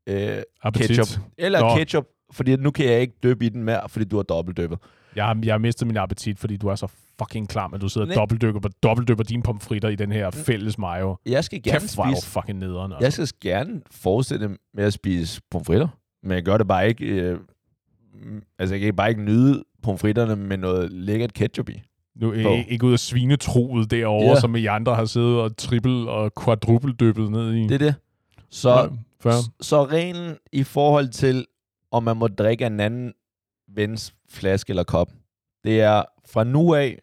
øh, 0.06 0.42
Appetit. 0.62 0.88
ketchup. 0.88 1.22
Eller 1.38 1.60
Nå. 1.60 1.76
ketchup, 1.76 2.06
fordi 2.32 2.56
nu 2.56 2.70
kan 2.70 2.86
jeg 2.86 3.00
ikke 3.00 3.14
døbe 3.22 3.46
i 3.46 3.48
den 3.48 3.62
mere, 3.62 3.88
fordi 3.88 4.04
du 4.04 4.16
har 4.16 4.22
dobbeltdøbet. 4.22 4.78
Jeg 5.16 5.24
har, 5.24 5.38
jeg 5.44 5.54
har 5.54 5.58
mistet 5.58 5.86
min 5.86 5.96
appetit, 5.96 6.38
fordi 6.38 6.56
du 6.56 6.68
er 6.68 6.74
så 6.74 6.86
fucking 7.18 7.48
klam, 7.48 7.74
at 7.74 7.80
du 7.80 7.88
sidder 7.88 8.06
og 8.08 8.14
dobbeltdykker, 8.14 8.60
dobbeltdypper 8.82 9.24
dine 9.24 9.42
pomfritter 9.42 9.88
i 9.88 9.96
den 9.96 10.12
her 10.12 10.30
fælles 10.30 10.78
mayo. 10.78 11.16
Jeg 11.26 11.44
skal 11.44 11.62
gerne 11.62 11.80
Kæft, 11.80 11.90
spise, 11.90 12.26
fucking 12.26 12.58
nederen. 12.58 12.92
altså. 12.92 13.22
jeg 13.22 13.28
skal 13.28 13.50
gerne 13.50 13.80
fortsætte 13.90 14.48
med 14.74 14.84
at 14.84 14.92
spise 14.92 15.40
pomfritter, 15.50 15.88
men 16.22 16.32
jeg 16.32 16.42
gør 16.42 16.58
det 16.58 16.68
bare 16.68 16.88
ikke, 16.88 17.04
øh, 17.06 17.38
mm, 18.14 18.42
altså 18.58 18.74
jeg 18.74 18.80
kan 18.80 18.96
bare 18.96 19.08
ikke 19.08 19.22
nyde 19.22 19.64
pomfritterne 19.82 20.36
med 20.36 20.56
noget 20.56 20.92
lækkert 20.92 21.34
ketchup 21.34 21.68
i. 21.68 21.82
Nu 22.16 22.32
er. 22.32 22.56
I 22.56 22.64
ikke 22.68 22.86
ud 22.86 22.92
af 22.92 22.98
svinetroet 22.98 23.90
derovre, 23.90 24.28
ja. 24.28 24.40
som 24.40 24.56
I 24.56 24.66
andre 24.66 24.94
har 24.94 25.04
siddet 25.04 25.40
og 25.40 25.56
trippel 25.56 26.08
og 26.08 26.32
quadruple-dyppet 26.44 27.30
ned 27.30 27.52
i. 27.52 27.62
Det 27.62 27.72
er 27.72 27.78
det. 27.78 27.94
Så, 28.50 28.90
Ja, 29.24 29.30
så, 29.60 29.84
reglen 29.84 30.36
i 30.52 30.62
forhold 30.62 31.08
til, 31.08 31.46
om 31.90 32.02
man 32.02 32.16
må 32.16 32.28
drikke 32.28 32.66
en 32.66 32.80
anden 32.80 33.12
vens 33.68 34.14
flaske 34.30 34.70
eller 34.70 34.84
kop, 34.84 35.08
det 35.64 35.80
er 35.80 36.02
fra 36.32 36.44
nu 36.44 36.74
af, 36.74 36.98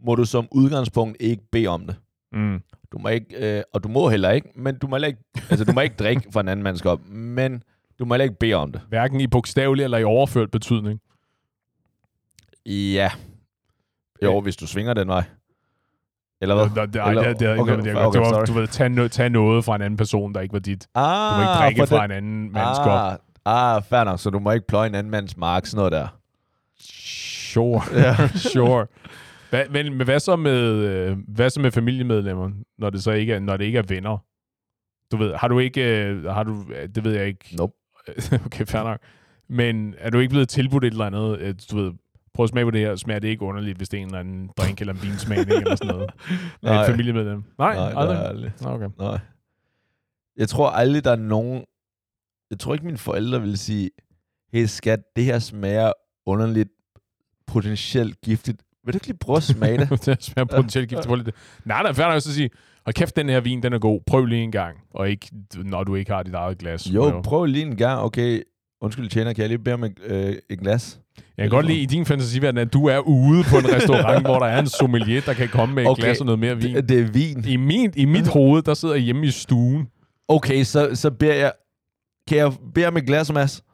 må 0.00 0.14
du 0.14 0.24
som 0.24 0.48
udgangspunkt 0.50 1.16
ikke 1.20 1.42
bede 1.52 1.66
om 1.66 1.86
det. 1.86 1.96
Mm. 2.32 2.62
Du 2.92 2.98
må 2.98 3.08
ikke, 3.08 3.56
øh, 3.58 3.62
og 3.72 3.82
du 3.84 3.88
må 3.88 4.08
heller 4.08 4.30
ikke, 4.30 4.48
men 4.54 4.78
du 4.78 4.86
må 4.86 4.96
heller 4.96 5.08
ikke, 5.08 5.20
altså 5.50 5.64
du 5.64 5.72
må 5.72 5.80
ikke 5.80 5.96
drikke 5.98 6.22
fra 6.32 6.40
en 6.40 6.48
anden 6.48 6.62
mands 6.64 6.82
kop, 6.82 7.00
men 7.08 7.62
du 7.98 8.04
må 8.04 8.14
heller 8.14 8.24
ikke 8.24 8.38
bede 8.38 8.54
om 8.54 8.72
det. 8.72 8.80
Hverken 8.88 9.20
i 9.20 9.26
bogstavelig 9.26 9.84
eller 9.84 9.98
i 9.98 10.04
overført 10.04 10.50
betydning. 10.50 11.00
Ja. 12.66 13.10
Jo, 14.22 14.40
hvis 14.40 14.56
du 14.56 14.66
svinger 14.66 14.94
den 14.94 15.08
vej. 15.08 15.24
Eller 16.40 16.54
hvad? 16.54 16.64
Det, 16.64 16.74
det, 16.76 16.94
det, 16.94 17.08
Eller- 17.08 17.22
det, 17.22 17.30
det, 17.30 17.48
det, 17.48 17.58
okay, 17.60 17.76
det, 17.76 17.84
det, 17.84 17.96
okay, 17.96 18.12
det 18.18 18.26
var, 18.26 18.32
sorry. 18.32 18.46
du 18.46 18.52
ved, 18.52 18.68
tage, 18.68 19.08
tage 19.08 19.28
noget 19.30 19.64
fra 19.64 19.76
en 19.76 19.82
anden 19.82 19.96
person, 19.96 20.34
der 20.34 20.40
ikke 20.40 20.52
var 20.52 20.58
dit. 20.58 20.88
Ah, 20.94 21.30
Du 21.32 21.36
må 21.36 21.42
ikke 21.42 21.58
drikke 21.64 21.78
for 21.80 21.86
fra 21.96 22.02
den- 22.02 22.10
en 22.10 22.16
anden 22.16 22.52
mands 22.52 22.78
kop. 22.78 23.12
ah, 23.12 23.18
ah, 23.48 23.82
fair 23.82 24.04
nok, 24.04 24.18
så 24.20 24.30
du 24.30 24.38
må 24.38 24.52
ikke 24.52 24.66
pløje 24.66 24.86
en 24.88 24.94
anden 24.94 25.10
mands 25.10 25.36
mark, 25.36 25.66
sådan 25.66 25.76
noget 25.78 25.92
der. 25.92 26.08
Sure, 26.80 27.82
Ja. 27.94 28.28
sure. 28.52 28.86
Hva, 29.50 29.64
men, 29.70 29.94
men 29.94 30.04
hvad 30.04 30.20
så 30.20 30.36
med 30.36 30.60
øh, 30.62 31.16
hvad 31.28 31.50
så 31.50 31.60
med 31.60 31.70
familiemedlemmer, 31.70 32.50
når 32.78 32.90
det 32.90 33.02
så 33.02 33.10
ikke 33.10 33.32
er, 33.34 33.38
når 33.40 33.56
det 33.56 33.64
ikke 33.64 33.78
er 33.78 33.82
venner? 33.88 34.18
Du 35.12 35.16
ved, 35.16 35.34
har 35.34 35.48
du 35.48 35.58
ikke 35.58 36.04
øh, 36.04 36.24
har 36.24 36.42
du 36.42 36.64
det 36.94 37.04
ved 37.04 37.12
jeg 37.12 37.26
ikke. 37.26 37.56
Nope. 37.58 37.72
okay, 38.46 38.66
fair 38.66 38.82
nok. 38.82 38.98
Men 39.48 39.94
er 39.98 40.10
du 40.10 40.18
ikke 40.18 40.30
blevet 40.30 40.48
tilbudt 40.48 40.84
et 40.84 40.90
eller 40.90 41.04
andet, 41.04 41.38
øh, 41.38 41.54
du 41.70 41.76
ved, 41.76 41.92
prøv 42.34 42.44
at 42.44 42.50
smage 42.50 42.64
på 42.64 42.70
det 42.70 42.80
her, 42.80 42.96
smager 42.96 43.18
det 43.20 43.28
ikke 43.28 43.42
underligt, 43.42 43.76
hvis 43.76 43.88
det 43.88 43.96
er 43.98 44.00
en 44.02 44.06
eller 44.06 44.18
anden 44.20 44.50
drink 44.56 44.80
eller 44.80 44.94
en 44.94 45.02
vinsmagning 45.02 45.50
eller 45.60 45.76
sådan 45.76 45.94
noget? 45.94 46.10
Nej. 46.62 46.80
et 46.80 46.86
familiemedlem? 46.86 47.44
Nej, 47.58 47.74
Nej, 47.74 47.92
aldrig. 47.96 48.16
er 48.16 48.22
aldrig. 48.22 48.52
Okay. 48.66 48.88
Nej. 48.98 49.18
Jeg 50.36 50.48
tror 50.48 50.70
aldrig, 50.70 51.04
der 51.04 51.10
er 51.12 51.16
nogen... 51.16 51.64
Jeg 52.50 52.58
tror 52.58 52.74
ikke, 52.74 52.86
mine 52.86 52.98
forældre 52.98 53.40
vil 53.42 53.58
sige, 53.58 53.90
hey 54.52 54.64
skat, 54.64 55.00
det 55.16 55.24
her 55.24 55.38
smager 55.38 55.92
underligt, 56.26 56.68
potentielt 57.46 58.20
giftigt. 58.20 58.62
Vil 58.84 58.94
du 58.94 58.96
ikke 58.96 59.06
lige 59.06 59.16
prøve 59.16 59.36
at 59.36 59.42
smage 59.42 59.78
det? 59.78 59.90
det 60.06 60.24
smager 60.24 60.44
potentielt 60.44 60.88
giftigt 60.88 61.08
på 61.08 61.14
lidt. 61.14 61.30
Nej, 61.64 61.82
der 61.82 61.88
er 61.88 62.18
så 62.18 62.30
at 62.30 62.34
sige, 62.34 62.50
og 62.86 62.94
kæft, 62.94 63.16
den 63.16 63.28
her 63.28 63.40
vin, 63.40 63.62
den 63.62 63.72
er 63.72 63.78
god. 63.78 64.00
Prøv 64.06 64.24
lige 64.24 64.42
en 64.42 64.52
gang. 64.52 64.76
Og 64.90 65.10
ikke, 65.10 65.30
når 65.64 65.84
du 65.84 65.94
ikke 65.94 66.12
har 66.12 66.22
dit 66.22 66.34
eget 66.34 66.58
glas. 66.58 66.90
jo, 66.94 67.20
prøv 67.24 67.44
lige 67.44 67.66
en 67.66 67.76
gang. 67.76 68.00
Okay, 68.00 68.42
undskyld 68.80 69.08
tjener, 69.08 69.32
kan 69.32 69.42
jeg 69.42 69.48
lige 69.48 69.58
bede 69.58 69.74
om 69.74 69.84
et, 69.84 69.92
øh, 70.04 70.36
et 70.50 70.60
glas? 70.60 71.00
Jeg 71.36 71.44
kan 71.44 71.50
godt 71.50 71.66
lide 71.66 71.78
i 71.78 71.86
din 71.86 72.06
fantasiverden, 72.06 72.58
at 72.58 72.72
du 72.72 72.86
er 72.86 72.98
ude 72.98 73.44
på 73.50 73.58
en 73.58 73.66
restaurant, 73.76 74.26
hvor 74.26 74.38
der 74.38 74.46
er 74.46 74.60
en 74.60 74.66
sommelier, 74.66 75.20
der 75.20 75.34
kan 75.34 75.48
komme 75.48 75.74
med 75.74 75.82
et 75.82 75.88
Okay, 75.88 76.02
glas 76.02 76.20
og 76.20 76.26
noget 76.26 76.38
mere 76.38 76.56
vin. 76.56 76.74
Det, 76.74 76.88
det 76.88 77.00
er 77.00 77.04
vin. 77.04 77.44
I, 77.48 77.56
min, 77.56 77.92
I 77.96 78.04
mit 78.04 78.28
hoved, 78.28 78.62
der 78.62 78.74
sidder 78.74 78.94
jeg 78.94 79.02
hjemme 79.04 79.26
i 79.26 79.30
stuen. 79.30 79.88
Okay, 80.28 80.64
så, 80.64 80.90
så 80.94 81.10
beder 81.10 81.34
jeg... 81.34 81.52
Kan 82.28 82.38
jeg 82.38 82.52
bede 82.74 82.86
om 82.86 82.96
et 82.96 83.06
glas, 83.06 83.32
Mads? 83.32 83.64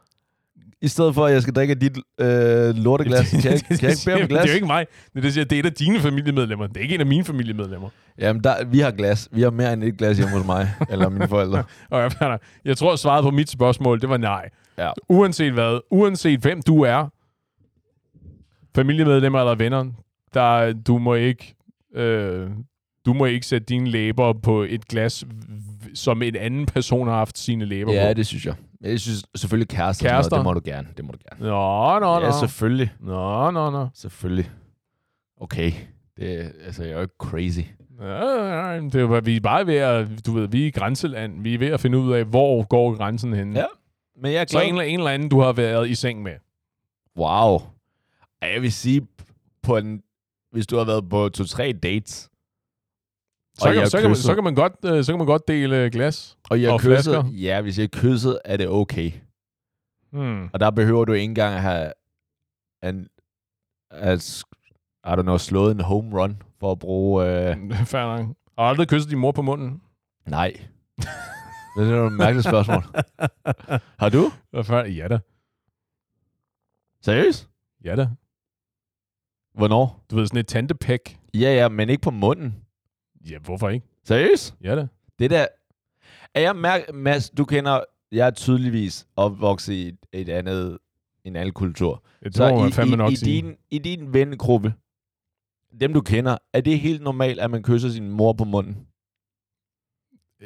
I 0.82 0.88
stedet 0.88 1.14
for, 1.14 1.26
at 1.26 1.32
jeg 1.32 1.42
skal 1.42 1.54
drikke 1.54 1.74
dit 1.74 1.98
øh, 2.20 2.74
lorteglas. 2.74 3.30
Kan 3.42 3.52
jeg, 3.52 3.60
kan 3.60 3.78
jeg 3.82 3.90
ikke 3.90 4.02
bede 4.04 4.16
om 4.16 4.22
et 4.22 4.28
glas? 4.28 4.42
Det 4.42 4.48
er 4.48 4.52
jo 4.52 4.54
ikke 4.54 4.66
mig. 4.66 4.86
Det 5.14 5.24
er, 5.24 5.30
det, 5.30 5.50
det 5.50 5.56
er 5.56 5.60
et 5.60 5.66
af 5.66 5.72
dine 5.72 6.00
familiemedlemmer. 6.00 6.66
Det 6.66 6.76
er 6.76 6.80
ikke 6.80 6.94
en 6.94 7.00
af 7.00 7.06
mine 7.06 7.24
familiemedlemmer. 7.24 7.88
Jamen, 8.18 8.44
der, 8.44 8.64
vi 8.64 8.78
har 8.78 8.90
glas. 8.90 9.28
Vi 9.32 9.42
har 9.42 9.50
mere 9.50 9.72
end 9.72 9.84
et 9.84 9.98
glas 9.98 10.16
hjemme 10.16 10.36
hos 10.36 10.46
mig, 10.46 10.70
eller 10.90 11.08
mine 11.08 11.28
forældre. 11.28 11.64
Og 11.90 12.10
jeg, 12.64 12.76
tror, 12.76 12.96
svaret 12.96 13.22
på 13.22 13.30
mit 13.30 13.50
spørgsmål, 13.50 14.00
det 14.00 14.08
var 14.08 14.16
nej. 14.16 14.48
Ja. 14.78 14.90
Uanset 15.08 15.52
hvad, 15.52 15.80
uanset 15.90 16.40
hvem 16.40 16.62
du 16.62 16.82
er, 16.82 17.08
familiemedlemmer 18.74 19.38
eller 19.38 19.54
venner, 19.54 19.84
der, 20.34 20.72
du 20.72 20.98
må 20.98 21.14
ikke... 21.14 21.54
Øh, 21.94 22.50
du 23.06 23.12
må 23.12 23.24
ikke 23.24 23.46
sætte 23.46 23.64
dine 23.64 23.90
læber 23.90 24.32
på 24.32 24.62
et 24.62 24.88
glas, 24.88 25.24
som 25.94 26.22
en 26.22 26.36
anden 26.36 26.66
person 26.66 27.08
har 27.08 27.14
haft 27.16 27.38
sine 27.38 27.64
læber 27.64 27.92
Ja, 27.92 28.08
på. 28.08 28.14
det 28.14 28.26
synes 28.26 28.46
jeg. 28.46 28.54
Jeg 28.80 29.00
synes 29.00 29.24
selvfølgelig 29.36 29.68
kærester. 29.68 30.08
Kærester? 30.08 30.36
Noget, 30.36 30.44
det 30.46 30.54
må 30.54 30.60
du 30.60 30.60
gerne. 30.76 30.88
Det 30.96 31.04
må 31.04 31.12
du 31.12 31.18
gerne. 31.30 31.50
Nå, 31.50 31.98
nå, 32.00 32.20
nå. 32.20 32.26
Ja, 32.26 32.32
selvfølgelig. 32.38 32.92
Nå, 33.00 33.50
nå, 33.50 33.70
nå. 33.70 33.88
Selvfølgelig. 33.94 34.50
Okay. 35.40 35.72
Det, 36.16 36.52
altså, 36.66 36.82
jeg 36.82 36.90
er 36.92 36.96
jo 36.96 37.02
ikke 37.02 37.14
crazy. 37.18 37.60
Ja, 38.00 38.72
ja, 38.72 38.80
det 38.80 38.94
er 38.94 39.20
vi 39.20 39.36
er 39.36 39.40
bare 39.40 39.66
ved 39.66 39.74
at, 39.76 40.26
du 40.26 40.32
ved, 40.32 40.48
vi 40.48 40.62
er 40.62 40.66
i 40.66 40.70
grænseland. 40.70 41.42
Vi 41.42 41.54
er 41.54 41.58
ved 41.58 41.68
at 41.68 41.80
finde 41.80 41.98
ud 41.98 42.12
af, 42.12 42.24
hvor 42.24 42.62
går 42.64 42.96
grænsen 42.96 43.32
hen. 43.32 43.56
Ja. 43.56 43.64
Men 44.22 44.32
jeg 44.32 44.46
Så 44.48 44.60
en, 44.60 44.68
eller- 44.68 44.82
en 44.82 44.98
eller 44.98 45.10
anden, 45.10 45.28
du 45.28 45.40
har 45.40 45.52
været 45.52 45.88
i 45.90 45.94
seng 45.94 46.22
med. 46.22 46.32
Wow. 47.18 47.60
Jeg 48.42 48.62
vil 48.62 48.72
sige, 48.72 49.06
på 49.62 49.76
en, 49.76 50.02
hvis 50.52 50.66
du 50.66 50.76
har 50.76 50.84
været 50.84 51.08
på 51.08 51.28
to-tre 51.28 51.72
dates, 51.82 52.30
Så, 53.58 53.72
kan, 53.72 53.90
så, 53.90 53.98
kan, 54.00 54.10
man, 54.10 54.16
så, 54.16 54.34
kan 54.34 54.44
man 54.44 54.54
godt, 54.54 54.72
øh, 54.84 55.04
så 55.04 55.12
kan 55.12 55.18
man 55.18 55.26
godt 55.26 55.48
dele 55.48 55.90
glas. 55.90 56.38
og 56.50 56.62
jeg 56.62 56.72
Og 56.72 56.80
kysset, 56.80 56.94
flasker. 56.94 57.24
ja, 57.32 57.60
hvis 57.62 57.78
jeg 57.78 57.90
kysset, 57.90 58.38
er 58.44 58.56
det 58.56 58.68
okay. 58.68 59.12
Hmm. 60.12 60.48
Og 60.52 60.60
der 60.60 60.70
behøver 60.70 61.04
du 61.04 61.12
ikke 61.12 61.24
engang 61.24 61.54
at 61.54 61.62
have 61.62 61.92
en, 62.82 63.08
at, 63.90 64.44
I 65.06 65.08
don't 65.08 65.22
know, 65.22 65.38
slået 65.38 65.72
en 65.74 65.80
home 65.80 66.22
run 66.22 66.42
for 66.60 66.72
at 66.72 66.78
bruge... 66.78 67.24
Øh, 67.26 67.56
Fair 67.86 68.16
nok. 68.18 68.36
Og 68.56 68.68
aldrig 68.68 68.88
kysset 68.88 69.10
din 69.10 69.18
mor 69.18 69.32
på 69.32 69.42
munden. 69.42 69.82
nej. 70.26 70.52
det 71.78 71.90
er 71.90 72.06
et 72.06 72.12
mærkeligt 72.12 72.46
spørgsmål. 72.46 72.82
Har 74.02 74.08
du? 74.08 74.32
Ja 74.96 75.08
da. 75.08 75.18
Seriøst? 77.02 77.48
Ja 77.84 77.96
da. 77.96 78.08
Hvornår? 79.54 80.04
Du 80.10 80.16
ved, 80.16 80.26
sådan 80.26 80.40
et 80.40 80.46
tantepæk. 80.46 81.18
Ja, 81.34 81.54
ja, 81.54 81.68
men 81.68 81.88
ikke 81.88 82.02
på 82.02 82.10
munden. 82.10 82.63
Ja, 83.30 83.38
hvorfor 83.38 83.68
ikke? 83.68 83.86
Seriøst? 84.04 84.54
Ja 84.64 84.76
da. 84.76 84.86
Det 85.18 85.30
der... 85.30 85.46
Er 86.34 86.40
jeg 86.40 86.56
mærke, 86.56 86.92
Mads, 86.92 87.30
du 87.30 87.44
kender... 87.44 87.80
Jeg 88.12 88.26
er 88.26 88.30
tydeligvis 88.30 89.06
opvokset 89.16 89.72
i 89.72 89.88
et, 89.88 89.96
et 90.12 90.28
andet, 90.28 90.78
en 91.24 91.36
anden 91.36 91.52
kultur. 91.52 92.04
Det 92.24 92.36
Så 92.36 92.54
man 92.54 92.68
i, 92.68 92.72
fandme 92.72 92.94
i, 92.94 92.96
nok 92.96 93.12
i, 93.12 93.16
sige. 93.16 93.42
din, 93.42 93.54
i 93.70 93.78
din 93.78 94.12
vennegruppe, 94.12 94.74
dem 95.80 95.92
du 95.92 96.00
kender, 96.00 96.36
er 96.52 96.60
det 96.60 96.80
helt 96.80 97.02
normalt, 97.02 97.40
at 97.40 97.50
man 97.50 97.62
kysser 97.62 97.88
sin 97.88 98.10
mor 98.10 98.32
på 98.32 98.44
munden? 98.44 98.86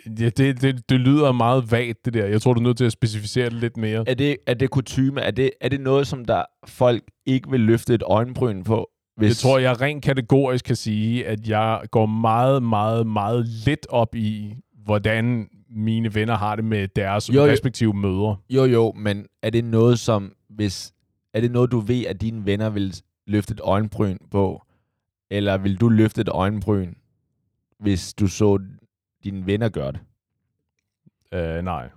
Ja, 0.07 0.29
det, 0.29 0.63
det, 0.63 0.89
det 0.89 1.01
lyder 1.01 1.33
meget 1.33 1.71
vagt, 1.71 2.05
det 2.05 2.15
der. 2.15 2.27
Jeg 2.27 2.43
tror, 2.43 2.55
du 2.55 2.61
er 2.61 2.65
nødt 2.65 2.77
til 2.77 2.85
at 2.85 2.93
specificere 2.93 3.45
det 3.45 3.53
lidt 3.61 3.77
mere. 3.77 4.05
Er 4.07 4.15
det, 4.15 4.37
er 4.47 4.55
det 4.55 4.71
kutume? 4.71 5.21
Er 5.21 5.31
det, 5.31 5.51
er 5.61 5.69
det 5.69 5.81
noget, 5.81 6.07
som 6.07 6.25
der 6.25 6.45
folk 6.67 7.03
ikke 7.27 7.51
vil 7.51 7.61
løfte 7.61 7.95
et 7.95 8.03
øjenbryn 8.03 8.65
på? 8.65 8.91
Hvis... 9.19 9.29
Jeg 9.29 9.37
tror, 9.37 9.59
jeg 9.59 9.81
rent 9.81 10.05
kategorisk 10.05 10.65
kan 10.65 10.77
sige, 10.77 11.27
at 11.27 11.49
jeg 11.49 11.83
går 11.91 12.07
meget, 12.07 12.63
meget, 12.63 13.07
meget 13.07 13.47
lidt 13.47 13.87
op 13.91 14.15
i, 14.15 14.55
hvordan 14.85 15.49
mine 15.71 16.15
venner 16.15 16.37
har 16.37 16.57
det 16.57 16.65
med 16.65 16.89
deres 16.89 17.35
jo, 17.35 17.47
respektive 17.47 17.93
mødre. 17.93 18.37
Jo, 18.51 18.65
jo, 18.65 18.93
men 18.97 19.27
er 19.43 19.51
det 19.51 19.65
noget, 19.65 19.99
som 19.99 20.33
hvis 20.49 20.93
er 21.35 21.41
det 21.41 21.51
noget, 21.51 21.73
du 21.73 21.81
ved, 21.81 22.07
at 22.07 22.21
dine 22.21 22.47
venner 22.47 22.71
vil 22.71 23.03
løfte 23.27 23.53
et 23.53 23.61
øjenbryn 23.61 24.19
på? 24.31 24.63
Eller 25.31 25.59
vil 25.59 25.81
du 25.81 25.89
løfte 25.89 26.21
et 26.21 26.29
øjenbryn, 26.29 26.95
hvis 27.79 28.15
du 28.15 28.27
så 28.27 28.59
dine 29.25 29.47
venner 29.47 29.69
gøre 29.69 29.93
det? 29.93 30.01
Uh, 31.33 31.65
nej. 31.65 31.89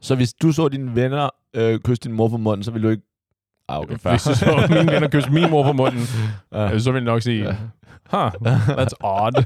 Så 0.00 0.14
hvis 0.16 0.34
du 0.34 0.52
så 0.52 0.68
dine 0.68 0.94
venner 0.94 1.30
øh, 1.54 1.80
kysse 1.80 2.02
din 2.02 2.12
mor 2.12 2.28
på 2.28 2.36
munden, 2.36 2.64
så 2.64 2.70
vil 2.70 2.82
du 2.82 2.88
ikke... 2.88 3.02
Ah, 3.68 3.80
okay, 3.80 3.96
fair. 3.96 4.12
Hvis 4.14 4.22
du 4.22 4.34
så 4.34 4.66
mine 4.70 4.92
venner 4.92 5.08
kysse 5.08 5.30
min 5.30 5.50
mor 5.50 5.62
på 5.62 5.72
munden, 5.72 6.00
uh. 6.50 6.78
så 6.78 6.92
vil 6.92 6.98
jeg 6.98 7.04
nok 7.04 7.22
sige, 7.22 7.44
huh, 8.10 8.30
that's 8.78 8.94
odd. 9.00 9.44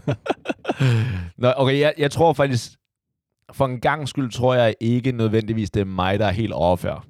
Nå, 1.42 1.52
okay, 1.56 1.80
jeg, 1.80 1.94
jeg 1.98 2.10
tror 2.10 2.32
faktisk, 2.32 2.72
for 3.52 3.66
en 3.66 3.80
gang 3.80 4.08
skyld 4.08 4.30
tror 4.30 4.54
jeg 4.54 4.74
ikke 4.80 5.12
nødvendigvis, 5.12 5.70
det 5.70 5.80
er 5.80 5.84
mig, 5.84 6.18
der 6.18 6.26
er 6.26 6.32
helt 6.32 6.52
overfærd. 6.52 7.04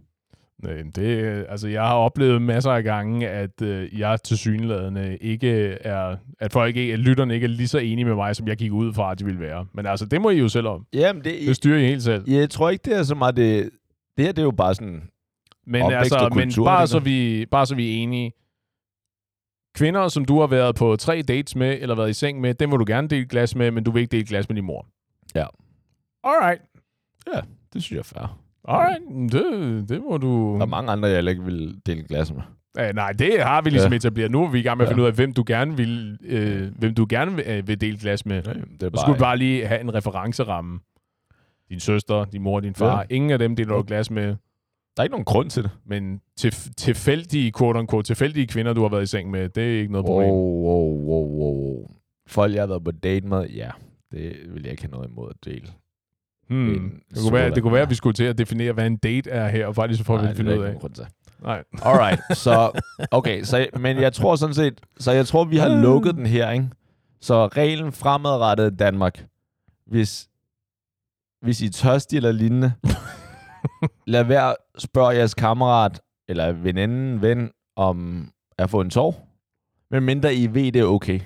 Nej, 0.62 0.82
det, 0.94 1.46
altså, 1.48 1.68
jeg 1.68 1.82
har 1.82 1.94
oplevet 1.94 2.42
masser 2.42 2.70
af 2.70 2.82
gange, 2.82 3.28
at 3.28 3.62
øh, 3.62 3.98
jeg 3.98 4.18
til 4.24 4.38
synlædende 4.38 5.16
ikke 5.20 5.78
er, 5.80 6.16
at 6.40 6.52
folk 6.52 6.76
ikke, 6.76 6.92
at 6.92 6.98
lytterne 6.98 7.34
ikke 7.34 7.44
er 7.44 7.48
lige 7.48 7.68
så 7.68 7.78
enige 7.78 8.04
med 8.04 8.14
mig, 8.14 8.36
som 8.36 8.48
jeg 8.48 8.56
gik 8.56 8.72
ud 8.72 8.92
fra, 8.92 9.12
at 9.12 9.18
de 9.18 9.24
ville 9.24 9.40
være. 9.40 9.66
Men 9.74 9.86
altså, 9.86 10.06
det 10.06 10.20
må 10.20 10.30
I 10.30 10.38
jo 10.38 10.48
selv 10.48 10.66
om. 10.66 10.86
Jamen, 10.92 11.24
det, 11.24 11.34
det 11.46 11.56
styrer 11.56 11.78
I 11.78 11.86
helt 11.86 12.02
selv. 12.02 12.30
Jeg 12.30 12.50
tror 12.50 12.70
ikke, 12.70 12.82
det 12.90 12.98
er 12.98 13.02
så 13.02 13.14
meget 13.14 13.36
det. 13.36 13.70
Det 14.16 14.24
her, 14.24 14.32
det 14.32 14.38
er 14.38 14.46
jo 14.46 14.50
bare 14.50 14.74
sådan 14.74 15.02
men, 15.66 15.82
altså, 15.92 16.30
men 16.34 16.52
bare, 16.64 16.86
så 16.86 16.98
vi, 16.98 17.46
bare 17.50 17.66
så 17.66 17.74
vi 17.74 17.90
er 17.90 18.02
enige. 18.02 18.32
Kvinder, 19.74 20.08
som 20.08 20.24
du 20.24 20.40
har 20.40 20.46
været 20.46 20.74
på 20.74 20.96
tre 20.96 21.22
dates 21.22 21.56
med, 21.56 21.78
eller 21.80 21.94
været 21.94 22.10
i 22.10 22.12
seng 22.12 22.40
med, 22.40 22.54
dem 22.54 22.68
må 22.68 22.76
du 22.76 22.84
gerne 22.86 23.08
dele 23.08 23.26
glas 23.26 23.56
med, 23.56 23.70
men 23.70 23.84
du 23.84 23.90
vil 23.90 24.00
ikke 24.00 24.12
dele 24.12 24.26
glas 24.26 24.48
med 24.48 24.56
din 24.56 24.64
mor. 24.64 24.86
Ja. 25.34 25.46
Alright. 26.24 26.62
Ja, 27.34 27.40
det 27.72 27.82
synes 27.82 27.90
jeg 27.90 27.98
er 27.98 28.02
fair. 28.02 28.38
Alright, 28.64 29.32
det, 29.32 29.88
det 29.88 30.02
må 30.10 30.16
du... 30.16 30.54
Der 30.54 30.62
er 30.62 30.66
mange 30.66 30.92
andre, 30.92 31.08
jeg 31.08 31.28
ikke 31.28 31.44
vil 31.44 31.80
dele 31.86 32.02
glas 32.02 32.32
med. 32.32 32.42
Ja, 32.76 32.92
nej, 32.92 33.12
det 33.12 33.42
har 33.42 33.62
vi 33.62 33.70
ligesom 33.70 33.92
ja. 33.92 33.96
etableret. 33.96 34.30
Nu 34.30 34.44
er 34.44 34.50
vi 34.50 34.58
i 34.58 34.62
gang 34.62 34.78
med 34.78 34.86
at 34.86 34.90
finde 34.90 35.02
ud 35.02 35.08
af, 35.08 35.14
hvem 35.14 35.32
du 35.32 35.44
gerne 35.46 35.76
vil, 35.76 36.18
øh, 36.22 36.78
hvem 36.78 36.94
du 36.94 37.06
gerne 37.08 37.36
vil, 37.36 37.44
øh, 37.46 37.68
vil 37.68 37.80
dele 37.80 37.98
glas 37.98 38.26
med. 38.26 38.42
Ja, 38.42 38.52
det 38.52 38.82
er 38.82 38.90
bare, 38.90 39.00
skulle 39.00 39.18
du 39.18 39.22
bare 39.24 39.36
lige 39.36 39.66
have 39.66 39.80
en 39.80 39.94
referenceramme. 39.94 40.80
Din 41.68 41.80
søster, 41.80 42.24
din 42.24 42.42
mor, 42.42 42.60
din 42.60 42.74
far. 42.74 42.98
Ja. 42.98 43.04
Ingen 43.10 43.30
af 43.30 43.38
dem 43.38 43.56
deler 43.56 43.74
du 43.74 43.84
glas 43.86 44.10
med. 44.10 44.36
Der 44.96 45.00
er 45.00 45.04
ikke 45.04 45.12
nogen 45.12 45.24
grund 45.24 45.50
til 45.50 45.62
det. 45.62 45.70
Men 45.86 46.20
til, 46.36 46.54
tilfældige, 46.76 47.52
quote 47.58 47.78
unquote, 47.78 48.06
tilfældige 48.06 48.46
kvinder, 48.46 48.72
du 48.72 48.82
har 48.82 48.88
været 48.88 49.02
i 49.02 49.06
seng 49.06 49.30
med, 49.30 49.48
det 49.48 49.76
er 49.76 49.80
ikke 49.80 49.92
noget 49.92 50.06
problem. 50.06 50.30
Wow, 50.30 50.64
wow, 50.64 51.06
wow, 51.06 51.26
wow. 51.26 51.90
Folk, 52.26 52.54
jeg 52.54 52.62
har 52.62 52.66
været 52.66 52.84
på 52.84 52.90
date 52.90 53.26
med, 53.26 53.46
ja, 53.48 53.70
det 54.12 54.36
vil 54.54 54.62
jeg 54.62 54.70
ikke 54.70 54.82
have 54.82 54.90
noget 54.90 55.08
imod 55.08 55.30
at 55.30 55.44
dele. 55.44 55.68
Hmm. 56.48 57.00
Det, 57.10 57.18
kunne 57.22 57.32
være, 57.32 57.50
det 57.50 57.62
kunne 57.62 57.72
være, 57.72 57.82
at 57.82 57.90
vi 57.90 57.94
skulle 57.94 58.14
til 58.14 58.24
at 58.24 58.38
definere, 58.38 58.72
hvad 58.72 58.86
en 58.86 58.96
date 58.96 59.30
er 59.30 59.48
her, 59.48 59.66
og 59.66 59.74
faktisk 59.74 60.04
får 60.04 60.18
vi 60.18 60.34
finde 60.34 60.58
ud 60.58 60.64
af. 60.64 60.74
Nej. 61.42 61.64
Alright, 61.82 62.20
så, 62.36 62.80
okay, 63.10 63.42
så, 63.42 63.66
men 63.78 64.00
jeg 64.00 64.12
tror 64.12 64.36
sådan 64.36 64.54
set, 64.54 64.80
så 64.98 65.12
jeg 65.12 65.26
tror, 65.26 65.44
vi 65.44 65.56
har 65.56 65.68
hmm. 65.68 65.82
lukket 65.82 66.14
den 66.14 66.26
her, 66.26 66.50
ikke? 66.50 66.68
Så 67.20 67.46
reglen 67.46 67.92
fremadrettet 67.92 68.78
Danmark, 68.78 69.26
hvis, 69.86 70.28
hvis 71.42 71.62
I 71.62 71.66
er 71.66 71.70
tørstige 71.70 72.16
eller 72.16 72.32
lignende, 72.32 72.72
lad 74.06 74.24
være 74.24 74.56
spørge 74.78 75.08
jeres 75.08 75.34
kammerat, 75.34 76.00
eller 76.28 76.52
veninden, 76.52 77.22
ven, 77.22 77.50
om 77.76 78.28
at 78.58 78.70
få 78.70 78.80
en 78.80 78.90
sov, 78.90 79.28
men 79.90 80.02
mindre 80.02 80.34
I 80.34 80.54
ved, 80.54 80.72
det 80.72 80.80
er 80.80 80.84
okay. 80.84 81.20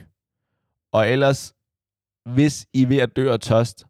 Og 0.93 1.11
ellers, 1.11 1.55
hvis 2.35 2.67
I 2.73 2.83
er 2.83 2.87
ved 2.87 2.99
at 2.99 3.17
dø 3.17 3.33
af 3.33 3.41
tørst, 3.41 3.87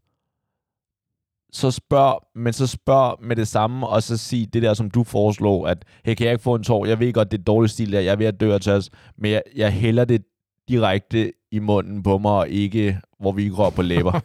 så 1.52 1.70
spørg, 1.70 2.28
men 2.34 2.52
så 2.52 2.66
spørg 2.66 3.24
med 3.24 3.36
det 3.36 3.48
samme, 3.48 3.86
og 3.86 4.02
så 4.02 4.16
sig 4.16 4.48
det 4.52 4.62
der, 4.62 4.74
som 4.74 4.90
du 4.90 5.04
foreslår, 5.04 5.66
at, 5.66 5.84
hey, 6.04 6.14
kan 6.14 6.24
jeg 6.24 6.32
ikke 6.32 6.42
få 6.42 6.54
en 6.54 6.62
tår? 6.62 6.86
Jeg 6.86 7.00
ved 7.00 7.12
godt, 7.12 7.30
det 7.30 7.38
er 7.38 7.44
dårlig 7.44 7.70
stil 7.70 7.92
der, 7.92 8.00
jeg 8.00 8.12
er 8.12 8.16
ved 8.16 8.26
at 8.26 8.40
dø 8.40 8.54
af 8.54 8.60
tørst, 8.60 8.92
men 9.18 9.30
jeg, 9.30 9.42
jeg 9.56 9.72
hælder 9.72 10.04
det 10.04 10.24
direkte 10.68 11.32
i 11.50 11.58
munden 11.58 12.02
på 12.02 12.18
mig, 12.18 12.32
og 12.32 12.48
ikke, 12.48 13.00
hvor 13.20 13.32
vi 13.32 13.42
ikke 13.42 13.56
på 13.70 13.82
læber. 13.82 14.12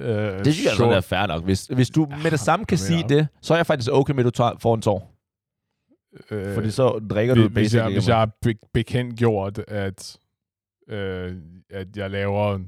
uh, 0.00 0.44
det 0.44 0.54
synes 0.54 0.64
jeg 0.64 0.72
sure. 0.76 0.96
er 0.96 1.00
fair 1.00 1.26
nok. 1.26 1.44
Hvis, 1.44 1.66
hvis 1.66 1.90
du 1.90 2.08
med 2.22 2.30
det 2.30 2.40
samme 2.40 2.66
kan 2.66 2.78
sige 2.78 3.04
det, 3.08 3.28
så 3.42 3.54
er 3.54 3.58
jeg 3.58 3.66
faktisk 3.66 3.90
okay 3.92 4.12
med, 4.12 4.20
at 4.20 4.24
du 4.24 4.30
tager, 4.30 4.52
får 4.60 4.74
en 4.74 4.82
tår. 4.82 5.16
Uh, 6.30 6.54
Fordi 6.54 6.70
så 6.70 7.00
drikker 7.10 7.34
du 7.34 7.48
hvis 7.48 7.74
jeg, 7.74 7.92
hvis 7.92 8.08
jeg 8.08 8.16
har 8.16 8.30
bekendt 8.74 9.16
gjort, 9.18 9.58
at, 9.68 10.18
uh, 10.92 10.96
at 11.70 11.96
jeg 11.96 12.10
laver 12.10 12.58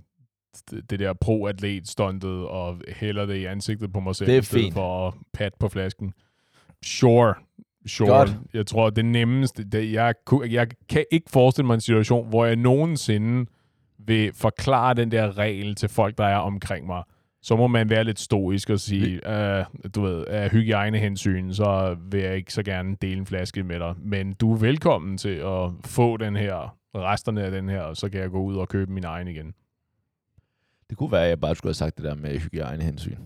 det 0.90 0.99
der 0.99 1.12
pro-atlet-stuntet 1.12 2.47
og 2.47 2.81
hælder 2.88 3.27
det 3.27 3.37
i 3.37 3.45
ansigtet 3.45 3.92
på 3.92 4.01
mig 4.01 4.16
selv, 4.16 4.31
det 4.31 4.37
er 4.37 4.42
fint. 4.42 4.75
for 4.75 5.09
at 5.09 5.14
pat 5.33 5.55
på 5.61 5.68
flasken. 5.68 6.12
Sure. 6.85 7.35
Sure. 7.87 8.09
Godt. 8.09 8.37
Jeg 8.55 8.66
tror, 8.66 8.90
det 8.90 9.05
nemmeste... 9.05 9.64
Det, 9.64 9.92
jeg, 9.92 10.14
jeg 10.51 10.68
kan 10.88 11.05
ikke 11.11 11.31
forestille 11.31 11.66
mig 11.66 11.75
en 11.75 11.81
situation, 11.81 12.29
hvor 12.29 12.47
jeg 12.47 12.57
nogensinde 12.57 13.47
vil 13.99 14.33
forklare 14.35 14.95
den 14.95 15.11
der 15.11 15.38
regel 15.38 15.75
til 15.75 15.88
folk, 15.88 16.18
der 16.18 16.25
er 16.25 16.37
omkring 16.37 16.87
mig. 16.87 17.03
Så 17.42 17.57
må 17.57 17.66
man 17.66 17.90
være 17.90 18.05
lidt 18.05 18.20
stoisk 18.20 18.70
og 18.70 18.81
sige, 18.81 19.20
uh, 19.26 19.90
du 19.94 20.02
ved, 20.02 20.26
af 20.26 20.50
hygiejnehensyn, 20.50 21.52
så 21.52 21.96
vil 22.11 22.20
jeg 22.20 22.37
ikke 22.37 22.52
så 22.52 22.62
gerne 22.62 22.96
dele 23.02 23.16
en 23.16 23.26
flaske 23.26 23.62
med 23.62 23.78
dig. 23.78 23.94
Men 23.98 24.33
du 24.33 24.52
er 24.52 24.59
velkommen 24.59 25.18
til 25.18 25.35
at 25.35 25.70
få 25.85 26.16
den 26.16 26.37
her, 26.37 26.76
resterne 26.94 27.44
af 27.44 27.50
den 27.50 27.68
her, 27.68 27.81
og 27.81 27.96
så 27.96 28.09
kan 28.09 28.20
jeg 28.20 28.31
gå 28.31 28.42
ud 28.42 28.57
og 28.57 28.68
købe 28.68 28.92
min 28.92 29.05
egen 29.05 29.28
igen. 29.28 29.55
Det 30.90 30.98
kunne 30.98 31.12
være, 31.12 31.22
at 31.22 31.28
jeg 31.28 31.40
bare 31.40 31.55
skulle 31.55 31.68
have 31.68 31.74
sagt 31.74 31.96
det 31.96 32.05
der 32.05 32.14
med 32.14 32.38
hygiejnehensyn. 32.38 33.16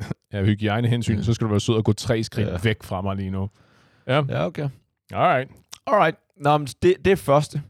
ja, 0.32 0.44
hygiejnehensyn, 0.44 1.16
ja. 1.16 1.22
så 1.22 1.34
skal 1.34 1.44
du 1.44 1.50
være 1.50 1.60
sød 1.60 1.74
og 1.74 1.84
gå 1.84 1.92
tre 1.92 2.22
skridt 2.22 2.48
ja. 2.48 2.58
væk 2.62 2.82
fra 2.82 3.00
mig 3.00 3.16
lige 3.16 3.30
nu. 3.30 3.50
Ja, 4.06 4.22
ja 4.28 4.46
okay. 4.46 4.68
Alright. 5.12 5.50
Alright. 5.86 6.16
Nå, 6.36 6.58
men 6.58 6.66
det, 6.82 6.94
det 7.04 7.10
er 7.10 7.16
første. 7.16 7.62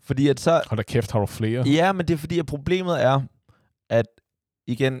Fordi 0.00 0.28
at 0.28 0.40
så... 0.40 0.62
Hold 0.66 0.76
da 0.76 0.82
kæft, 0.82 1.12
har 1.12 1.20
du 1.20 1.26
flere? 1.26 1.68
Ja, 1.68 1.92
men 1.92 2.08
det 2.08 2.14
er 2.14 2.18
fordi, 2.18 2.38
at 2.38 2.46
problemet 2.46 3.04
er, 3.04 3.20
at 3.90 4.06
igen, 4.72 5.00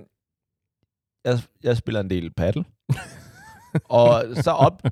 jeg, 1.24 1.38
jeg 1.62 1.76
spiller 1.76 2.00
en 2.00 2.10
del 2.10 2.30
paddle. 2.30 2.64
og 4.00 4.24
så 4.34 4.50
op, 4.50 4.82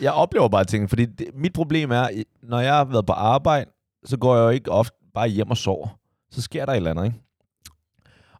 jeg 0.00 0.12
oplever 0.12 0.48
bare 0.48 0.64
ting, 0.64 0.88
fordi 0.88 1.04
det, 1.04 1.26
mit 1.34 1.52
problem 1.52 1.90
er, 1.90 2.08
når 2.42 2.60
jeg 2.60 2.74
har 2.74 2.84
været 2.84 3.06
på 3.06 3.12
arbejde, 3.12 3.70
så 4.04 4.16
går 4.16 4.36
jeg 4.36 4.44
jo 4.44 4.48
ikke 4.48 4.70
ofte 4.70 4.96
bare 5.14 5.28
hjem 5.28 5.50
og 5.50 5.56
sover. 5.56 5.98
Så 6.30 6.42
sker 6.42 6.66
der 6.66 6.72
et 6.72 6.76
eller 6.76 6.90
andet, 6.90 7.04
ikke? 7.04 7.18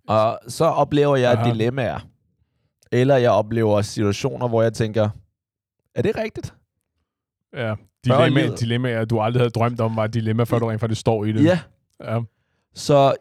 Og 0.09 0.39
så 0.49 0.65
oplever 0.65 1.17
jeg 1.17 1.33
Aha. 1.33 1.51
dilemmaer. 1.51 2.01
Eller 2.93 3.17
jeg 3.17 3.31
oplever 3.31 3.83
situationer, 3.83 4.49
hvor 4.49 4.63
jeg 4.63 4.73
tænker, 4.73 5.11
er 5.95 6.03
det 6.03 6.17
rigtigt? 6.17 6.55
Ja, 7.53 7.75
dilemma, 8.05 8.55
dilemmaer, 8.57 9.05
du 9.05 9.21
aldrig 9.21 9.41
havde 9.41 9.51
drømt 9.51 9.81
om, 9.81 9.97
var 9.97 10.05
et 10.05 10.15
dilemma, 10.15 10.45
før 10.45 10.59
du 10.59 10.67
rent 10.67 10.81
faktisk 10.81 11.01
står 11.01 11.25
i 11.25 11.33
det. 11.33 11.45
Ja. 11.45 11.59
ja. 12.01 12.21
Så 12.75 13.15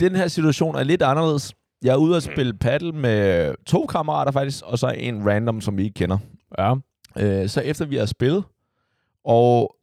den 0.00 0.16
her 0.16 0.28
situation 0.28 0.74
er 0.74 0.82
lidt 0.82 1.02
anderledes. 1.02 1.54
Jeg 1.82 1.92
er 1.92 1.96
ude 1.96 2.16
at 2.16 2.22
spille 2.22 2.54
paddle 2.54 2.92
med 2.92 3.54
to 3.66 3.86
kammerater 3.86 4.32
faktisk, 4.32 4.64
og 4.64 4.78
så 4.78 4.88
en 4.88 5.30
random, 5.30 5.60
som 5.60 5.76
vi 5.76 5.82
ikke 5.82 5.94
kender. 5.94 6.18
Ja. 6.58 6.74
Øh, 7.18 7.48
så 7.48 7.60
efter 7.60 7.84
vi 7.84 7.96
har 7.96 8.06
spillet, 8.06 8.44
og 9.24 9.76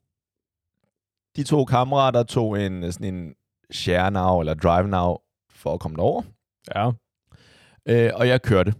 de 1.35 1.43
to 1.43 1.65
kammerater 1.65 2.23
tog 2.23 2.65
en, 2.65 2.91
sådan 2.91 3.13
en 3.13 3.35
share 3.71 4.11
now, 4.11 4.39
eller 4.39 4.53
drive 4.53 4.87
now, 4.87 5.15
for 5.49 5.73
at 5.73 5.79
komme 5.79 5.99
over. 5.99 6.21
Ja. 6.75 6.91
Øh, 7.85 8.11
og 8.15 8.27
jeg 8.27 8.41
kørte. 8.41 8.73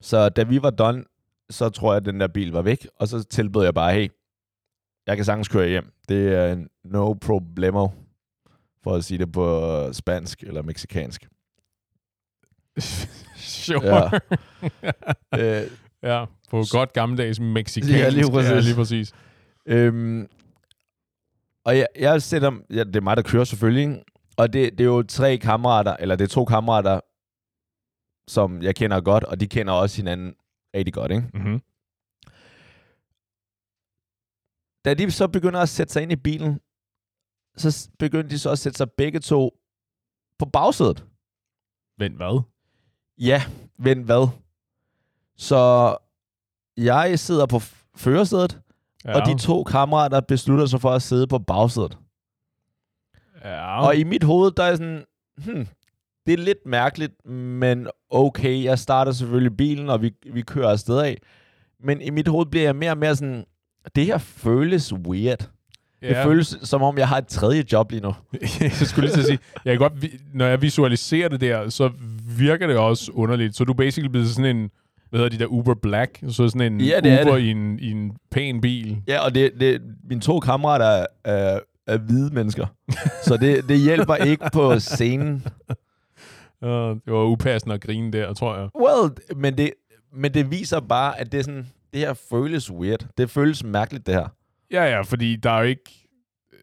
Så 0.00 0.28
da 0.28 0.42
vi 0.42 0.62
var 0.62 0.70
done, 0.70 1.04
så 1.50 1.68
tror 1.68 1.92
jeg, 1.92 1.96
at 1.96 2.04
den 2.04 2.20
der 2.20 2.28
bil 2.28 2.52
var 2.52 2.62
væk, 2.62 2.86
og 2.96 3.08
så 3.08 3.24
tilbød 3.24 3.64
jeg 3.64 3.74
bare, 3.74 3.92
hey, 3.92 4.08
jeg 5.06 5.16
kan 5.16 5.24
sagtens 5.24 5.48
køre 5.48 5.68
hjem. 5.68 5.92
Det 6.08 6.34
er 6.34 6.64
no 6.84 7.12
problemo, 7.12 7.88
for 8.82 8.94
at 8.94 9.04
sige 9.04 9.18
det 9.18 9.32
på 9.32 9.92
spansk 9.92 10.42
eller 10.42 10.62
meksikansk. 10.62 11.28
Sure. 13.36 14.10
Ja. 15.32 15.60
øh, 15.62 15.70
ja, 16.02 16.24
på 16.50 16.64
godt 16.70 16.92
gammeldags 16.92 17.40
meksikansk. 17.40 17.94
Ja, 17.94 18.08
lige 18.08 18.30
præcis. 18.30 18.50
Ja, 18.50 18.60
lige 18.60 18.74
præcis. 18.74 19.12
Øhm, 19.66 20.28
og 21.64 21.78
jeg, 21.78 21.86
jeg 21.98 22.22
sætter, 22.22 22.52
ja, 22.70 22.84
det 22.84 22.96
er 22.96 23.00
mig, 23.00 23.16
der 23.16 23.22
kører 23.22 23.44
selvfølgelig, 23.44 24.02
og 24.36 24.52
det, 24.52 24.78
det 24.78 24.80
er 24.80 24.88
jo 24.88 25.02
tre 25.02 25.38
kammerater, 25.38 25.96
eller 25.96 26.16
det 26.16 26.24
er 26.24 26.28
to 26.28 26.44
kammerater, 26.44 27.00
som 28.28 28.62
jeg 28.62 28.74
kender 28.74 29.00
godt, 29.00 29.24
og 29.24 29.40
de 29.40 29.46
kender 29.46 29.72
også 29.72 29.96
hinanden 29.96 30.34
rigtig 30.74 30.94
godt, 30.94 31.12
ikke? 31.12 31.26
Mm-hmm. 31.34 31.60
Da 34.84 34.94
de 34.94 35.10
så 35.10 35.28
begynder 35.28 35.60
at 35.60 35.68
sætte 35.68 35.92
sig 35.92 36.02
ind 36.02 36.12
i 36.12 36.16
bilen, 36.16 36.60
så 37.56 37.90
begyndte 37.98 38.30
de 38.30 38.38
så 38.38 38.50
at 38.50 38.58
sætte 38.58 38.76
sig 38.76 38.90
begge 38.90 39.20
to 39.20 39.58
på 40.38 40.46
bagsædet. 40.46 41.06
Vent, 41.98 42.16
hvad? 42.16 42.42
Ja, 43.18 43.42
vent 43.78 44.04
hvad? 44.04 44.28
Så 45.36 45.96
jeg 46.76 47.18
sidder 47.18 47.46
på 47.46 47.60
førersædet, 47.96 48.60
ja. 49.04 49.20
og 49.20 49.26
de 49.26 49.38
to 49.38 49.64
kammerater 49.64 50.20
beslutter 50.20 50.66
sig 50.66 50.80
for 50.80 50.90
at 50.90 51.02
sidde 51.02 51.26
på 51.26 51.38
bagsædet. 51.38 51.98
Ja. 53.44 53.86
Og 53.86 53.96
i 53.96 54.04
mit 54.04 54.24
hoved, 54.24 54.50
der 54.50 54.62
er 54.62 54.74
sådan, 54.74 55.04
hmm, 55.44 55.66
det 56.26 56.32
er 56.32 56.38
lidt 56.38 56.66
mærkeligt, 56.66 57.26
men 57.26 57.88
okay, 58.10 58.64
jeg 58.64 58.78
starter 58.78 59.12
selvfølgelig 59.12 59.56
bilen, 59.56 59.90
og 59.90 60.02
vi, 60.02 60.14
vi 60.32 60.42
kører 60.42 60.70
afsted 60.70 60.98
af. 60.98 61.18
Men 61.80 62.00
i 62.00 62.10
mit 62.10 62.28
hoved 62.28 62.46
bliver 62.46 62.64
jeg 62.64 62.76
mere 62.76 62.90
og 62.90 62.98
mere 62.98 63.16
sådan, 63.16 63.44
det 63.94 64.06
her 64.06 64.18
føles 64.18 64.92
weird. 64.92 65.50
Ja. 66.02 66.08
Det 66.08 66.16
føles 66.24 66.56
som 66.62 66.82
om, 66.82 66.98
jeg 66.98 67.08
har 67.08 67.18
et 67.18 67.26
tredje 67.26 67.64
job 67.72 67.90
lige 67.90 68.00
nu. 68.02 68.14
jeg 68.60 68.72
skulle 68.72 69.06
lige 69.08 69.14
til 69.14 69.20
at 69.20 69.26
sige, 69.26 69.38
jeg 69.64 69.72
kan 69.72 69.78
godt, 69.78 69.92
når 70.34 70.46
jeg 70.46 70.62
visualiserer 70.62 71.28
det 71.28 71.40
der, 71.40 71.68
så 71.68 71.90
virker 72.38 72.66
det 72.66 72.76
også 72.76 73.12
underligt. 73.14 73.56
Så 73.56 73.62
er 73.62 73.64
du 73.64 73.74
basically 73.74 74.10
blevet 74.10 74.28
sådan 74.28 74.56
en, 74.56 74.70
hvad 75.10 75.20
hedder 75.20 75.28
de 75.28 75.38
der 75.38 75.46
Uber 75.46 75.74
Black, 75.74 76.18
så 76.28 76.48
sådan 76.48 76.72
en 76.72 76.80
Ja, 76.80 77.00
det 77.00 77.12
er 77.12 77.22
Uber 77.22 77.34
det. 77.34 77.42
I, 77.42 77.50
en, 77.50 77.78
i 77.78 77.90
en 77.90 78.12
pæn 78.30 78.60
bil. 78.60 78.98
Ja, 79.08 79.24
og 79.24 79.34
det, 79.34 79.52
det, 79.60 79.82
mine 80.08 80.20
to 80.20 80.40
kammerater 80.40 80.86
er, 80.86 81.06
er, 81.24 81.60
er 81.86 81.98
hvide 81.98 82.34
mennesker. 82.34 82.66
så 83.24 83.36
det, 83.36 83.68
det 83.68 83.78
hjælper 83.78 84.14
ikke 84.14 84.44
på 84.52 84.78
scenen. 84.78 85.42
Uh, 86.64 86.68
det 86.70 87.12
var 87.12 87.24
upassende 87.24 87.74
at 87.74 87.80
grine 87.80 88.12
der, 88.12 88.32
tror 88.34 88.56
jeg. 88.56 88.68
Well, 88.80 89.12
men 89.36 89.58
det, 89.58 89.70
men 90.12 90.34
det 90.34 90.50
viser 90.50 90.80
bare, 90.80 91.20
at 91.20 91.32
det, 91.32 91.40
er 91.40 91.44
sådan, 91.44 91.66
det 91.92 92.00
her 92.00 92.14
føles 92.14 92.70
weird. 92.70 93.06
Det 93.18 93.30
føles 93.30 93.64
mærkeligt, 93.64 94.06
det 94.06 94.14
her. 94.14 94.28
Ja, 94.72 94.84
ja, 94.84 95.00
fordi 95.00 95.36
der 95.36 95.50
er 95.50 95.58
jo 95.58 95.66
ikke... 95.66 96.08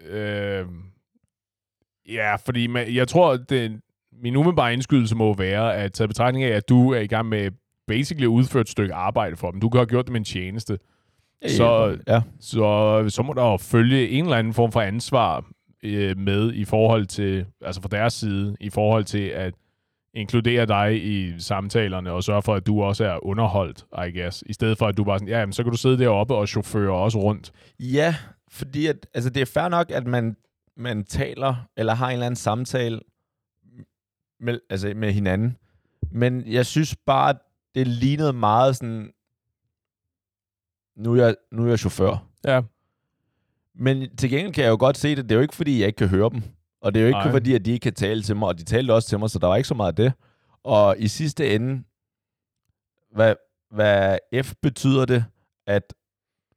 Øh, 0.05 0.65
ja, 2.09 2.35
fordi 2.35 2.67
man, 2.67 2.95
jeg 2.95 3.07
tror, 3.07 3.37
det, 3.37 3.81
min 4.23 4.35
umiddelbare 4.35 4.73
indskydelse 4.73 5.15
må 5.15 5.33
være, 5.33 5.75
at 5.75 5.93
tage 5.93 6.07
betragtning 6.07 6.45
af, 6.45 6.55
at 6.55 6.69
du 6.69 6.91
er 6.93 6.99
i 6.99 7.07
gang 7.07 7.29
med 7.29 7.51
basically 7.87 8.23
at 8.25 8.27
udføre 8.27 8.61
et 8.61 8.69
stykke 8.69 8.93
arbejde 8.93 9.35
for 9.35 9.51
dem. 9.51 9.61
Du 9.61 9.69
kan 9.69 9.79
have 9.79 9.85
gjort 9.85 10.05
det 10.05 10.11
med 10.11 10.19
en 10.19 10.25
tjeneste. 10.25 10.77
Så- 11.47 11.97
ja. 12.07 12.21
Så, 12.39 13.05
så 13.09 13.23
må 13.23 13.33
der 13.33 13.43
jo 13.51 13.57
følge 13.57 14.09
en 14.09 14.23
eller 14.23 14.37
anden 14.37 14.53
form 14.53 14.71
for 14.71 14.81
ansvar 14.81 15.45
øh, 15.83 16.17
med 16.17 16.53
i 16.53 16.65
forhold 16.65 17.05
til, 17.05 17.45
altså 17.61 17.81
fra 17.81 17.89
deres 17.89 18.13
side, 18.13 18.55
i 18.59 18.69
forhold 18.69 19.03
til 19.03 19.27
at 19.27 19.53
inkludere 20.13 20.65
dig 20.65 21.05
i 21.05 21.39
samtalerne 21.39 22.11
og 22.11 22.23
sørge 22.23 22.41
for, 22.41 22.55
at 22.55 22.67
du 22.67 22.81
også 22.81 23.05
er 23.05 23.25
underholdt, 23.25 23.85
I 24.07 24.19
guess. 24.19 24.43
I 24.45 24.53
stedet 24.53 24.77
for, 24.77 24.87
at 24.87 24.97
du 24.97 25.03
bare 25.03 25.19
sådan, 25.19 25.27
ja, 25.27 25.39
jamen, 25.39 25.53
så 25.53 25.63
kan 25.63 25.71
du 25.71 25.77
sidde 25.77 25.97
deroppe 25.97 26.35
og 26.35 26.47
chaufføre 26.47 26.93
også 26.93 27.19
rundt. 27.19 27.51
Ja, 27.79 28.15
fordi 28.49 28.87
at, 28.87 29.07
altså 29.13 29.29
det 29.29 29.41
er 29.41 29.45
fair 29.45 29.67
nok, 29.67 29.91
at 29.91 30.07
man, 30.07 30.35
man 30.77 31.03
taler, 31.03 31.55
eller 31.77 31.93
har 31.93 32.07
en 32.07 32.13
eller 32.13 32.25
anden 32.25 32.35
samtale 32.35 32.99
med, 34.39 34.59
altså 34.69 34.93
med 34.95 35.11
hinanden. 35.11 35.57
Men 36.11 36.43
jeg 36.47 36.65
synes 36.65 36.95
bare, 37.05 37.33
det 37.75 37.87
lignede 37.87 38.33
meget 38.33 38.75
sådan, 38.75 39.11
nu 40.97 41.13
er 41.13 41.25
jeg, 41.25 41.35
nu 41.51 41.65
er 41.65 41.69
jeg 41.69 41.79
chauffør. 41.79 42.27
Ja. 42.45 42.61
Men 43.75 44.15
til 44.15 44.29
gengæld 44.29 44.53
kan 44.53 44.63
jeg 44.63 44.69
jo 44.69 44.77
godt 44.79 44.97
se 44.97 45.15
det. 45.15 45.23
Det 45.23 45.31
er 45.31 45.35
jo 45.35 45.41
ikke, 45.41 45.55
fordi 45.55 45.79
jeg 45.79 45.87
ikke 45.87 45.97
kan 45.97 46.07
høre 46.07 46.29
dem. 46.29 46.41
Og 46.81 46.93
det 46.93 46.99
er 46.99 47.03
jo 47.03 47.07
ikke, 47.07 47.17
Nej. 47.19 47.31
fordi 47.31 47.53
at 47.55 47.65
de 47.65 47.71
ikke 47.71 47.83
kan 47.83 47.93
tale 47.93 48.21
til 48.21 48.35
mig. 48.35 48.47
Og 48.47 48.57
de 48.59 48.63
talte 48.63 48.91
også 48.93 49.09
til 49.09 49.19
mig, 49.19 49.29
så 49.29 49.39
der 49.39 49.47
var 49.47 49.55
ikke 49.55 49.67
så 49.67 49.73
meget 49.75 49.91
af 49.91 49.95
det. 49.95 50.13
Og 50.63 50.95
i 50.99 51.07
sidste 51.07 51.55
ende, 51.55 51.83
hvad, 53.11 53.35
hvad 53.71 54.17
F 54.43 54.53
betyder 54.61 55.05
det, 55.05 55.25
at 55.67 55.93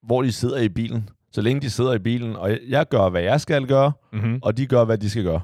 hvor 0.03 0.23
de 0.23 0.33
sidder 0.33 0.59
i 0.61 0.69
bilen. 0.69 1.09
Så 1.33 1.41
længe 1.41 1.61
de 1.63 1.71
sidder 1.71 1.93
i 1.93 1.99
bilen, 1.99 2.37
og 2.37 2.59
jeg- 2.69 2.89
gør, 2.89 3.09
hvad 3.09 3.23
jeg 3.23 3.41
skal 3.41 3.67
gøre, 3.67 3.93
Mm-hmm. 4.13 4.39
og 4.43 4.57
de 4.57 4.67
gør, 4.67 4.85
hvad 4.85 4.99
de 4.99 5.11
skal 5.11 5.23
gøre. 5.25 5.41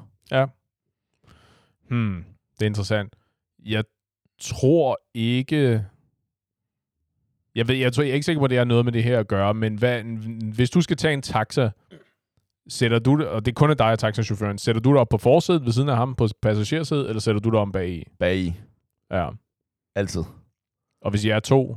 Hmm, 1.88 2.24
det 2.54 2.62
er 2.62 2.66
interessant. 2.66 3.16
Jeg 3.64 3.84
tror 4.40 4.98
ikke... 5.14 5.84
Jeg 7.54 7.68
ved, 7.68 7.74
jeg, 7.76 7.92
tror, 7.92 8.02
jeg 8.02 8.10
er 8.10 8.14
ikke 8.14 8.24
sikker 8.24 8.40
på, 8.40 8.44
at 8.44 8.50
det 8.50 8.58
har 8.58 8.64
noget 8.64 8.84
med 8.84 8.92
det 8.92 9.04
her 9.04 9.20
at 9.20 9.28
gøre, 9.28 9.54
men 9.54 9.78
hvad, 9.78 10.02
hvis 10.54 10.70
du 10.70 10.80
skal 10.80 10.96
tage 10.96 11.14
en 11.14 11.22
taxa, 11.22 11.70
sætter 12.68 12.98
du 12.98 13.24
og 13.24 13.46
det 13.46 13.54
kun 13.54 13.70
er 13.70 13.74
dig 13.74 13.92
og 13.92 13.98
taxachaufføren, 13.98 14.58
sætter 14.58 14.80
du 14.80 14.92
dig 14.92 15.00
op 15.00 15.08
på 15.08 15.18
forsædet 15.18 15.64
ved 15.64 15.72
siden 15.72 15.88
af 15.88 15.96
ham 15.96 16.14
på 16.14 16.28
passagersædet, 16.42 17.08
eller 17.08 17.20
sætter 17.20 17.40
du 17.40 17.50
dig 17.50 17.58
om 17.58 17.72
bag 17.72 17.88
i? 17.90 18.04
Bag 18.18 18.36
i. 18.36 18.54
Ja. 19.10 19.28
Altid. 19.96 20.24
Og 21.02 21.10
hvis 21.10 21.24
I 21.24 21.28
er 21.28 21.40
to, 21.40 21.76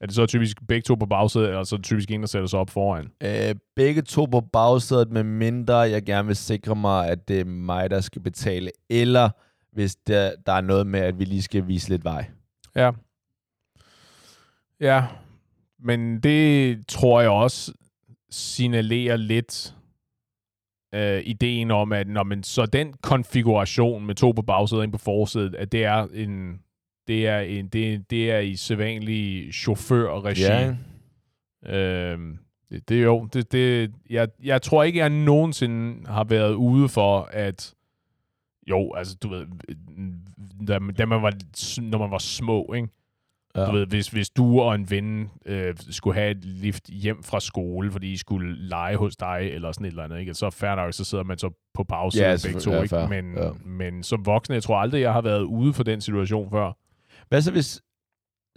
er 0.00 0.06
det 0.06 0.14
så 0.14 0.26
typisk 0.26 0.56
begge 0.68 0.82
to 0.82 0.94
på 0.94 1.06
bagsædet, 1.06 1.48
eller 1.48 1.64
så 1.64 1.74
er 1.74 1.76
det 1.76 1.84
typisk 1.84 2.10
en, 2.10 2.20
der 2.20 2.26
sætter 2.26 2.48
sig 2.48 2.58
op 2.58 2.70
foran? 2.70 3.10
Øh, 3.22 3.54
begge 3.76 4.02
to 4.02 4.24
på 4.24 4.40
bagsædet, 4.40 5.10
med 5.10 5.22
mindre 5.22 5.76
jeg 5.76 6.04
gerne 6.04 6.26
vil 6.26 6.36
sikre 6.36 6.76
mig, 6.76 7.08
at 7.08 7.28
det 7.28 7.40
er 7.40 7.44
mig, 7.44 7.90
der 7.90 8.00
skal 8.00 8.22
betale. 8.22 8.70
Eller 8.90 9.30
hvis 9.72 9.96
der, 9.96 10.32
der 10.46 10.52
er 10.52 10.60
noget 10.60 10.86
med, 10.86 11.00
at 11.00 11.18
vi 11.18 11.24
lige 11.24 11.42
skal 11.42 11.66
vise 11.66 11.88
lidt 11.88 12.04
vej. 12.04 12.30
Ja. 12.76 12.90
Ja, 14.80 15.06
men 15.78 16.20
det 16.20 16.78
tror 16.86 17.20
jeg 17.20 17.30
også 17.30 17.72
signalerer 18.30 19.16
lidt 19.16 19.74
øh, 20.94 21.22
ideen 21.24 21.70
om, 21.70 21.92
at 21.92 22.08
når 22.08 22.22
man, 22.22 22.42
så 22.42 22.66
den 22.66 22.94
konfiguration 23.02 24.06
med 24.06 24.14
to 24.14 24.32
på 24.32 24.42
bagsædet 24.42 24.80
og 24.80 24.84
en 24.84 24.92
på 24.92 24.98
forsædet, 24.98 25.54
at 25.54 25.72
det 25.72 25.84
er 25.84 26.06
en 26.14 26.60
det 27.08 27.26
er, 27.26 27.38
en, 27.38 27.68
det, 27.68 28.10
det 28.10 28.30
er 28.30 28.38
i 28.38 28.56
sædvanlig 28.56 29.54
chaufførregi. 29.54 30.42
Ja, 30.42 30.74
Øhm, 31.66 32.38
det, 32.70 32.88
det 32.88 32.98
er 32.98 33.02
jo, 33.02 33.28
det, 33.32 33.52
det, 33.52 33.92
jeg, 34.10 34.28
jeg 34.42 34.62
tror 34.62 34.82
ikke, 34.82 34.98
jeg 34.98 35.10
nogensinde 35.10 36.06
har 36.06 36.24
været 36.24 36.54
ude 36.54 36.88
for, 36.88 37.28
at 37.32 37.74
jo, 38.66 38.92
altså 38.94 39.16
du 39.22 39.28
ved, 39.28 39.46
da, 40.66 40.78
da 40.98 41.06
man 41.06 41.22
var, 41.22 41.32
når 41.80 41.98
man 41.98 42.10
var 42.10 42.18
små, 42.18 42.72
ikke? 42.76 42.88
Ja. 43.60 43.66
Du 43.66 43.72
ved, 43.72 43.86
hvis, 43.86 44.08
hvis 44.08 44.30
du 44.30 44.60
og 44.60 44.74
en 44.74 44.90
ven 44.90 45.30
øh, 45.46 45.74
skulle 45.90 46.14
have 46.14 46.30
et 46.30 46.44
lift 46.44 46.88
hjem 46.88 47.22
fra 47.22 47.40
skole, 47.40 47.92
fordi 47.92 48.12
I 48.12 48.16
skulle 48.16 48.68
lege 48.68 48.96
hos 48.96 49.16
dig, 49.16 49.38
eller 49.52 49.72
sådan 49.72 49.84
et 49.84 49.90
eller 49.90 50.04
andet, 50.04 50.18
ikke? 50.20 50.34
så 50.34 50.50
fair 50.50 50.74
nok, 50.74 50.92
så 50.92 51.04
sidder 51.04 51.24
man 51.24 51.38
så 51.38 51.50
på 51.74 51.84
pause 51.84 52.18
Ja, 52.18 52.36
begge 52.44 52.60
to. 52.60 52.70
Ja, 52.72 52.82
ikke? 52.82 53.06
Men, 53.08 53.34
Ja. 53.36 53.50
men 53.66 54.02
som 54.02 54.26
voksne, 54.26 54.54
jeg 54.54 54.62
tror 54.62 54.76
aldrig, 54.78 55.00
jeg 55.00 55.12
har 55.12 55.20
været 55.20 55.42
ude 55.42 55.72
for 55.72 55.82
den 55.82 56.00
situation 56.00 56.50
før. 56.50 56.72
Hvad 57.28 57.42
så 57.42 57.50
hvis 57.52 57.82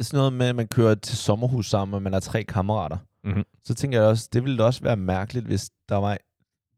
sådan 0.01 0.17
noget 0.17 0.33
med, 0.33 0.45
at 0.47 0.55
man 0.55 0.67
kører 0.67 0.95
til 0.95 1.17
sommerhus 1.17 1.69
sammen, 1.69 1.95
og 1.95 2.01
man 2.01 2.13
er 2.13 2.19
tre 2.19 2.43
kammerater? 2.43 2.97
Mhm. 3.23 3.43
Så 3.63 3.73
tænker 3.73 3.99
jeg 3.99 4.07
også, 4.07 4.29
det 4.33 4.43
ville 4.43 4.57
da 4.57 4.63
også 4.63 4.83
være 4.83 4.97
mærkeligt, 4.97 5.45
hvis 5.45 5.69
der 5.89 5.95
var 5.95 6.17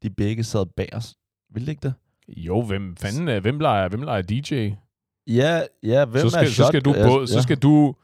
de 0.03 0.09
begge 0.09 0.43
sad 0.43 0.65
bag 0.77 0.89
os. 0.93 1.15
Ville 1.53 1.65
det 1.65 1.71
ikke 1.71 1.81
det? 1.81 1.93
Jo, 2.38 2.62
hvem 2.62 2.95
fanden, 2.95 3.41
hvem 3.41 3.59
leger, 3.59 3.88
hvem 3.89 4.01
leger 4.01 4.21
DJ? 4.21 4.69
Ja, 5.27 5.62
ja, 5.83 6.05
hvem 6.05 6.21
så 6.21 6.29
skal, 6.29 6.43
er 6.43 6.49
så 6.49 6.65
skal 6.67 6.81
du 6.81 6.93
shot- 6.93 7.07
både, 7.07 7.27
så 7.27 7.41
skal 7.41 7.57
du 7.57 7.95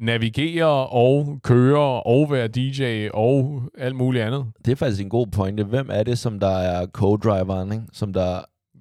navigere 0.00 0.86
og 0.88 1.40
køre 1.42 2.02
og 2.02 2.30
være 2.30 2.48
DJ 2.48 3.08
og 3.14 3.62
alt 3.78 3.96
muligt 3.96 4.24
andet. 4.24 4.46
Det 4.64 4.72
er 4.72 4.76
faktisk 4.76 5.02
en 5.02 5.08
god 5.08 5.26
pointe. 5.26 5.64
Hvem 5.64 5.88
er 5.92 6.02
det, 6.02 6.18
som 6.18 6.40
der 6.40 6.48
er 6.58 6.86
co-driveren, 6.86 7.72
ikke? 7.72 7.84
Som 7.92 8.12
der 8.12 8.30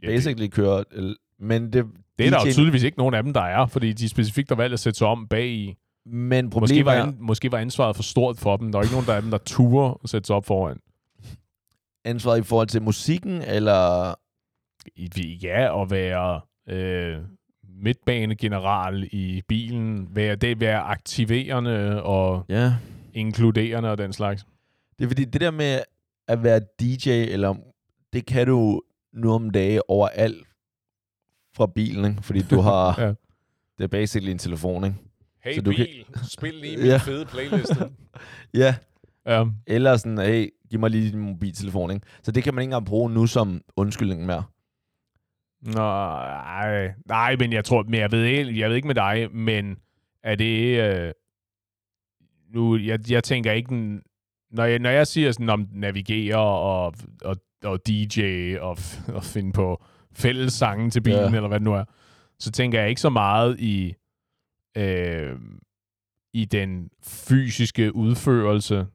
Ja, 0.03 0.07
det, 0.07 0.15
basically 0.15 0.47
kører... 0.47 0.83
el- 0.91 1.15
Men 1.39 1.73
det, 1.73 1.85
det 2.19 2.25
er 2.25 2.29
der 2.29 2.39
jo 2.45 2.51
tydeligvis 2.51 2.83
ikke 2.83 2.97
nogen 2.97 3.13
af 3.13 3.23
dem, 3.23 3.33
der 3.33 3.41
er, 3.41 3.65
fordi 3.65 3.93
de 3.93 4.09
specifikt 4.09 4.49
har 4.49 4.55
valgt 4.55 4.73
at 4.73 4.79
sætte 4.79 4.97
sig 4.97 5.07
om 5.07 5.27
bag 5.27 5.47
i. 5.47 5.75
Men 6.05 6.45
Måske 6.45 6.49
problemet 6.59 6.85
var, 6.85 6.93
er, 6.93 7.11
måske 7.19 7.51
var 7.51 7.57
ansvaret 7.57 7.95
for 7.95 8.03
stort 8.03 8.37
for 8.37 8.57
dem. 8.57 8.71
Der 8.71 8.79
er 8.79 8.83
ikke 8.83 8.93
nogen 8.93 9.07
der 9.07 9.13
af 9.15 9.21
dem, 9.21 9.31
der 9.31 9.37
turer 9.37 9.99
at 10.03 10.09
sætte 10.09 10.27
sig 10.27 10.35
op 10.35 10.45
foran. 10.45 10.77
ansvaret 12.05 12.39
i 12.39 12.43
forhold 12.43 12.67
til 12.67 12.81
musikken, 12.81 13.41
eller... 13.41 14.13
Ja, 15.43 15.81
at 15.81 15.91
være 15.91 16.41
øh, 16.69 17.17
midtbanegeneral 17.81 19.07
i 19.11 19.41
bilen, 19.47 20.07
være, 20.11 20.35
det 20.35 20.59
være 20.59 20.79
aktiverende 20.79 22.03
og 22.03 22.45
Ja, 22.49 22.73
inkluderende 23.13 23.91
og 23.91 23.97
den 23.97 24.13
slags. 24.13 24.45
det 24.99 25.05
er 25.05 25.09
fordi, 25.09 25.25
det 25.25 25.41
der 25.41 25.51
med 25.51 25.79
at 26.27 26.43
være 26.43 26.59
DJ, 26.79 27.09
eller 27.09 27.55
det 28.13 28.25
kan 28.25 28.47
du 28.47 28.81
nu 29.13 29.31
om 29.33 29.49
dage 29.49 29.89
overalt 29.89 30.47
fra 31.55 31.67
bilen, 31.75 32.05
ikke? 32.11 32.23
Fordi 32.23 32.41
du 32.41 32.59
har... 32.61 32.95
Ja. 33.01 33.13
Det 33.77 33.83
er 33.83 33.87
basically 33.87 34.31
en 34.31 34.37
telefon, 34.37 34.83
ikke? 34.83 34.95
Hey 35.43 35.55
Så 35.55 35.61
du 35.61 35.71
kan- 35.71 35.87
spil 36.31 36.53
lige 36.53 36.77
min 36.81 36.85
Ja. 36.85 36.97
fede 36.97 37.25
playliste. 37.25 37.75
Ja, 38.53 38.75
ja. 39.25 39.45
eller 39.67 39.97
sådan, 39.97 40.17
hey, 40.17 40.49
giv 40.69 40.79
mig 40.79 40.89
lige 40.89 41.11
din 41.11 41.19
mobiltelefon, 41.19 41.91
ikke? 41.91 42.05
Så 42.23 42.31
det 42.31 42.43
kan 42.43 42.53
man 42.55 42.61
ikke 42.61 42.67
engang 42.67 42.85
bruge 42.85 43.11
nu 43.11 43.27
som 43.27 43.61
undskyldning 43.75 44.25
mere. 44.25 44.43
Nej, 45.61 46.93
nej, 47.05 47.35
men 47.39 47.53
jeg 47.53 47.65
tror, 47.65 47.83
men 47.83 47.93
jeg 47.99 48.11
ved, 48.11 48.23
ikke- 48.23 48.59
jeg 48.59 48.69
ved 48.69 48.75
ikke 48.75 48.87
med 48.87 48.95
dig, 48.95 49.27
men 49.35 49.77
er 50.23 50.35
det, 50.35 50.79
øh, 50.81 51.11
nu, 52.53 52.77
jeg, 52.77 52.99
jeg 53.11 53.23
tænker 53.23 53.51
ikke, 53.51 53.99
når 54.51 54.63
jeg, 54.65 54.79
når 54.79 54.89
jeg 54.89 55.07
siger 55.07 55.31
sådan 55.31 55.49
om 55.49 55.67
navigere 55.73 56.37
og, 56.39 56.93
og, 57.21 57.37
og 57.63 57.87
DJ 57.87 58.21
og, 58.59 58.77
og 59.13 59.23
finde 59.23 59.53
på 59.53 59.83
fælles 60.13 60.53
sange 60.53 60.89
til 60.89 61.01
bilen, 61.01 61.19
ja. 61.19 61.25
eller 61.35 61.47
hvad 61.47 61.59
det 61.59 61.65
nu 61.65 61.73
er, 61.73 61.83
så 62.39 62.51
tænker 62.51 62.79
jeg 62.79 62.89
ikke 62.89 63.01
så 63.01 63.09
meget 63.09 63.59
i, 63.59 63.93
øh, 64.77 65.35
i 66.33 66.45
den 66.45 66.89
fysiske 67.03 67.95
udførelse. 67.95 68.85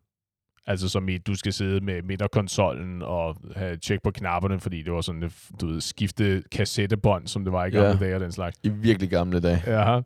Altså 0.66 0.88
som 0.88 1.08
i, 1.08 1.18
du 1.18 1.34
skal 1.34 1.52
sidde 1.52 1.80
med 1.84 2.02
midterkonsollen 2.02 3.02
og 3.02 3.36
have 3.56 3.76
tjek 3.76 4.02
på 4.02 4.10
knapperne, 4.10 4.60
fordi 4.60 4.82
det 4.82 4.92
var 4.92 5.00
sådan, 5.00 5.22
et, 5.22 5.48
du 5.60 5.66
ved, 5.66 5.80
skifte 5.80 6.42
kassettebånd, 6.52 7.26
som 7.26 7.44
det 7.44 7.52
var 7.52 7.64
i 7.64 7.70
gamle 7.70 7.88
Ja. 7.88 7.96
dage 7.96 8.14
og 8.14 8.20
den 8.20 8.32
slags. 8.32 8.58
I 8.62 8.68
virkelig 8.68 9.10
gamle 9.10 9.40
dage. 9.40 9.62
Ja. 9.66 10.00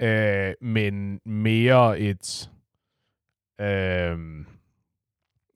Øh, 0.00 0.54
men 0.60 1.20
mere 1.26 2.00
et, 2.00 2.50
øh, 3.60 4.18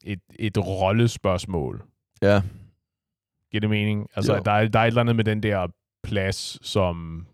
et, 0.04 0.20
et 0.38 0.58
rollespørgsmål. 0.58 1.82
Ja. 2.22 2.42
Giver 3.50 3.60
det 3.60 3.70
mening? 3.70 4.06
Altså, 4.16 4.36
Jo. 4.36 4.42
der 4.44 4.52
er, 4.52 4.68
der 4.68 4.78
er 4.78 4.82
et 4.84 4.86
eller 4.88 5.00
andet 5.00 5.16
med 5.16 5.24
den 5.24 5.42
der 5.42 5.66
plads, 6.02 6.66
som, 6.66 7.26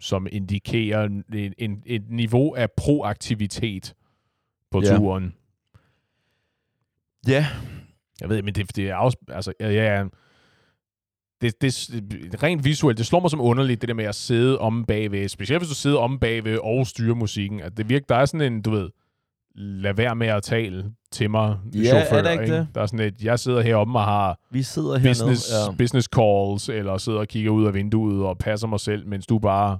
som 0.00 0.26
indikerer 0.32 1.04
en, 1.04 1.24
en, 1.58 1.82
et 1.86 2.10
niveau 2.10 2.54
af 2.54 2.70
proaktivitet 2.76 3.94
på 4.70 4.80
Ja. 4.84 4.96
turen. 4.96 5.34
Ja. 7.28 7.46
Jeg 8.20 8.28
ved, 8.28 8.42
men 8.42 8.54
det, 8.54 8.76
det 8.76 8.88
er 8.90 8.94
også, 8.94 9.18
altså, 9.28 9.52
ja, 9.60 9.70
ja, 9.70 10.04
det, 11.40 11.62
det, 11.62 12.42
rent 12.42 12.64
visuelt, 12.64 12.98
det 12.98 13.06
slår 13.06 13.20
mig 13.20 13.30
som 13.30 13.40
underligt, 13.40 13.80
det 13.80 13.88
der 13.88 13.94
med 13.94 14.04
at 14.04 14.14
sidde 14.14 14.58
om 14.58 14.84
bagved, 14.84 15.28
specielt 15.28 15.60
hvis 15.60 15.68
du 15.68 15.74
sidder 15.74 15.98
om 15.98 16.18
bagved 16.18 16.58
og 16.62 16.86
styrer 16.86 17.14
musikken, 17.14 17.60
at 17.60 17.76
det 17.76 17.88
virker, 17.88 18.06
der 18.08 18.16
er 18.16 18.24
sådan 18.24 18.52
en, 18.52 18.62
du 18.62 18.70
ved, 18.70 18.90
lad 19.54 19.94
være 19.94 20.16
med 20.16 20.26
at 20.26 20.42
tale 20.42 20.92
til 21.12 21.30
mig, 21.30 21.58
Ja, 21.74 21.84
chauffør, 21.84 22.16
er 22.18 22.22
der 22.22 22.30
ikke 22.30 22.56
det? 22.56 22.68
Der 22.74 22.80
er 22.82 22.86
sådan 22.86 23.06
et, 23.06 23.22
jeg 23.22 23.38
sidder 23.38 23.60
heromme 23.60 23.98
og 23.98 24.04
har 24.04 24.38
Vi 24.50 24.62
sidder 24.62 24.98
hernede. 24.98 25.10
business, 25.10 25.50
Ja. 25.68 25.74
business 25.78 26.08
calls, 26.16 26.68
eller 26.68 26.98
sidder 26.98 27.18
og 27.18 27.28
kigger 27.28 27.50
ud 27.50 27.66
af 27.66 27.74
vinduet 27.74 28.26
og 28.26 28.38
passer 28.38 28.66
mig 28.68 28.80
selv, 28.80 29.06
mens 29.06 29.26
du 29.26 29.38
bare 29.38 29.78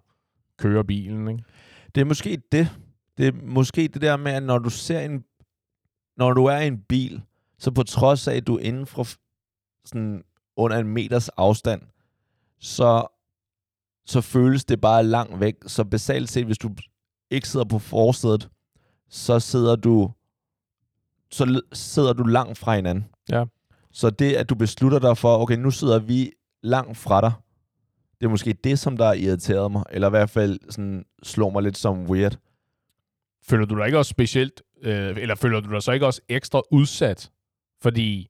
kører 0.58 0.82
bilen, 0.82 1.28
ikke? 1.28 1.42
Det 1.94 2.00
er 2.00 2.04
måske 2.04 2.38
det. 2.52 2.68
Det 3.18 3.26
er 3.26 3.32
måske 3.42 3.88
det 3.88 4.02
der 4.02 4.16
med, 4.16 4.32
at 4.32 4.42
når 4.42 4.58
du 4.58 4.70
ser 4.70 5.00
en... 5.00 5.24
Når 6.16 6.32
du 6.32 6.44
er 6.44 6.58
i 6.58 6.66
en 6.66 6.78
bil, 6.88 7.22
så 7.58 7.70
på 7.70 7.82
trods 7.82 8.28
af, 8.28 8.34
at 8.36 8.46
du 8.46 8.56
er 8.56 8.60
inden 8.60 8.86
for 8.86 9.06
sådan 9.84 10.24
under 10.56 10.78
en 10.78 10.88
meters 10.88 11.28
afstand, 11.28 11.82
så, 12.60 13.06
så 14.06 14.20
føles 14.20 14.64
det 14.64 14.80
bare 14.80 15.04
langt 15.04 15.40
væk. 15.40 15.54
Så 15.66 15.84
basalt 15.84 16.30
set, 16.30 16.46
hvis 16.46 16.58
du 16.58 16.70
ikke 17.30 17.48
sidder 17.48 17.66
på 17.66 17.78
forsædet, 17.78 18.48
så 19.08 19.40
sidder 19.40 19.76
du 19.76 20.10
så 21.30 21.60
sidder 21.72 22.12
du 22.12 22.22
langt 22.22 22.58
fra 22.58 22.76
hinanden. 22.76 23.04
Ja. 23.30 23.44
Så 23.92 24.10
det, 24.10 24.34
at 24.34 24.48
du 24.48 24.54
beslutter 24.54 24.98
dig 24.98 25.18
for, 25.18 25.38
okay, 25.38 25.56
nu 25.56 25.70
sidder 25.70 25.98
vi 25.98 26.32
langt 26.62 26.96
fra 26.96 27.20
dig, 27.20 27.32
det 28.20 28.26
er 28.26 28.30
måske 28.30 28.52
det, 28.52 28.78
som 28.78 28.96
der 28.96 29.06
har 29.06 29.12
irriteret 29.12 29.72
mig, 29.72 29.84
eller 29.90 30.08
i 30.08 30.10
hvert 30.10 30.30
fald 30.30 30.58
sådan, 30.70 31.04
slår 31.22 31.50
mig 31.50 31.62
lidt 31.62 31.78
som 31.78 32.10
weird. 32.10 32.38
Føler 33.48 33.66
du 33.66 33.76
dig 33.78 33.86
ikke 33.86 33.98
også 33.98 34.10
specielt, 34.10 34.62
øh, 34.82 35.16
eller 35.16 35.34
føler 35.34 35.60
du 35.60 35.72
dig 35.72 35.82
så 35.82 35.92
ikke 35.92 36.06
også 36.06 36.20
ekstra 36.28 36.62
udsat? 36.70 37.30
Fordi 37.82 38.28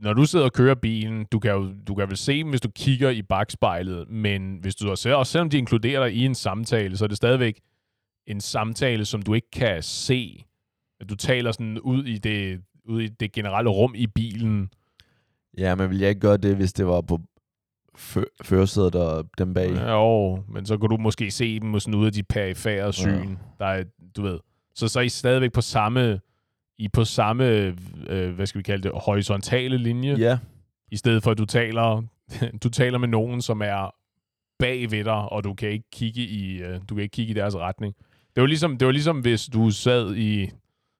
når 0.00 0.12
du 0.12 0.24
sidder 0.24 0.44
og 0.44 0.52
kører 0.52 0.74
bilen, 0.74 1.24
du 1.32 1.38
kan 1.38 1.50
jo 1.52 1.72
du 1.86 1.94
kan 1.94 2.08
vel 2.08 2.16
se 2.16 2.38
dem, 2.38 2.48
hvis 2.50 2.60
du 2.60 2.70
kigger 2.70 3.10
i 3.10 3.22
bagspejlet, 3.22 4.08
men 4.10 4.58
hvis 4.60 4.74
du 4.74 4.90
også, 4.90 5.14
også 5.16 5.32
selvom 5.32 5.50
de 5.50 5.58
inkluderer 5.58 6.04
dig 6.04 6.14
i 6.16 6.24
en 6.24 6.34
samtale, 6.34 6.96
så 6.96 7.04
er 7.04 7.08
det 7.08 7.16
stadigvæk 7.16 7.60
en 8.26 8.40
samtale, 8.40 9.04
som 9.04 9.22
du 9.22 9.34
ikke 9.34 9.50
kan 9.50 9.82
se. 9.82 10.44
At 11.00 11.08
du 11.10 11.14
taler 11.14 11.52
sådan 11.52 11.80
ud 11.80 12.04
i 12.04 12.18
det, 12.18 12.60
ud 12.84 13.02
i 13.02 13.08
det 13.08 13.32
generelle 13.32 13.70
rum 13.70 13.94
i 13.94 14.06
bilen. 14.06 14.70
Ja, 15.58 15.74
men 15.74 15.90
vil 15.90 15.98
jeg 15.98 16.08
ikke 16.08 16.20
gøre 16.20 16.36
det, 16.36 16.56
hvis 16.56 16.72
det 16.72 16.86
var 16.86 17.00
på 17.00 17.20
fø- 17.98 18.36
førersædet 18.42 18.94
og 18.94 19.28
dem 19.38 19.54
bag? 19.54 19.70
Ja, 19.70 19.90
jo, 19.92 20.42
men 20.48 20.66
så 20.66 20.78
kan 20.78 20.88
du 20.90 20.96
måske 20.96 21.30
se 21.30 21.60
dem 21.60 21.80
sådan 21.80 21.94
ud 21.94 22.06
af 22.06 22.12
de 22.12 22.22
perifære 22.22 22.92
syn. 22.92 23.36
Der 23.58 23.66
er, 23.66 23.84
du 24.16 24.22
ved. 24.22 24.38
Så 24.74 24.88
så 24.88 24.98
er 24.98 25.02
I 25.04 25.08
stadigvæk 25.08 25.52
på 25.52 25.60
samme, 25.60 26.20
I 26.78 26.88
på 26.88 27.04
samme, 27.04 27.74
øh, 28.08 28.30
hvad 28.34 28.46
skal 28.46 28.58
vi 28.58 28.62
kalde 28.62 28.82
det, 28.82 28.92
horisontale 28.94 29.78
linje, 29.78 30.14
Ja, 30.18 30.38
i 30.90 30.96
stedet 30.96 31.22
for 31.22 31.30
at 31.30 31.38
du 31.38 31.44
taler, 31.44 32.02
du 32.62 32.68
taler 32.68 32.98
med 32.98 33.08
nogen, 33.08 33.42
som 33.42 33.62
er 33.62 33.94
bag 34.58 34.90
ved 34.90 35.04
dig, 35.04 35.32
og 35.32 35.44
du 35.44 35.54
kan 35.54 35.68
ikke 35.68 35.90
kigge 35.92 36.20
i, 36.22 36.62
øh, 36.62 36.80
du 36.88 36.94
kan 36.94 37.02
ikke 37.02 37.12
kigge 37.12 37.30
i 37.30 37.34
deres 37.34 37.56
retning. 37.56 37.94
Det 38.34 38.40
var 38.40 38.46
ligesom, 38.46 38.76
det 38.78 38.86
var 38.86 38.92
ligesom 38.92 39.20
hvis 39.20 39.46
du 39.46 39.70
sad 39.70 40.14
i, 40.16 40.40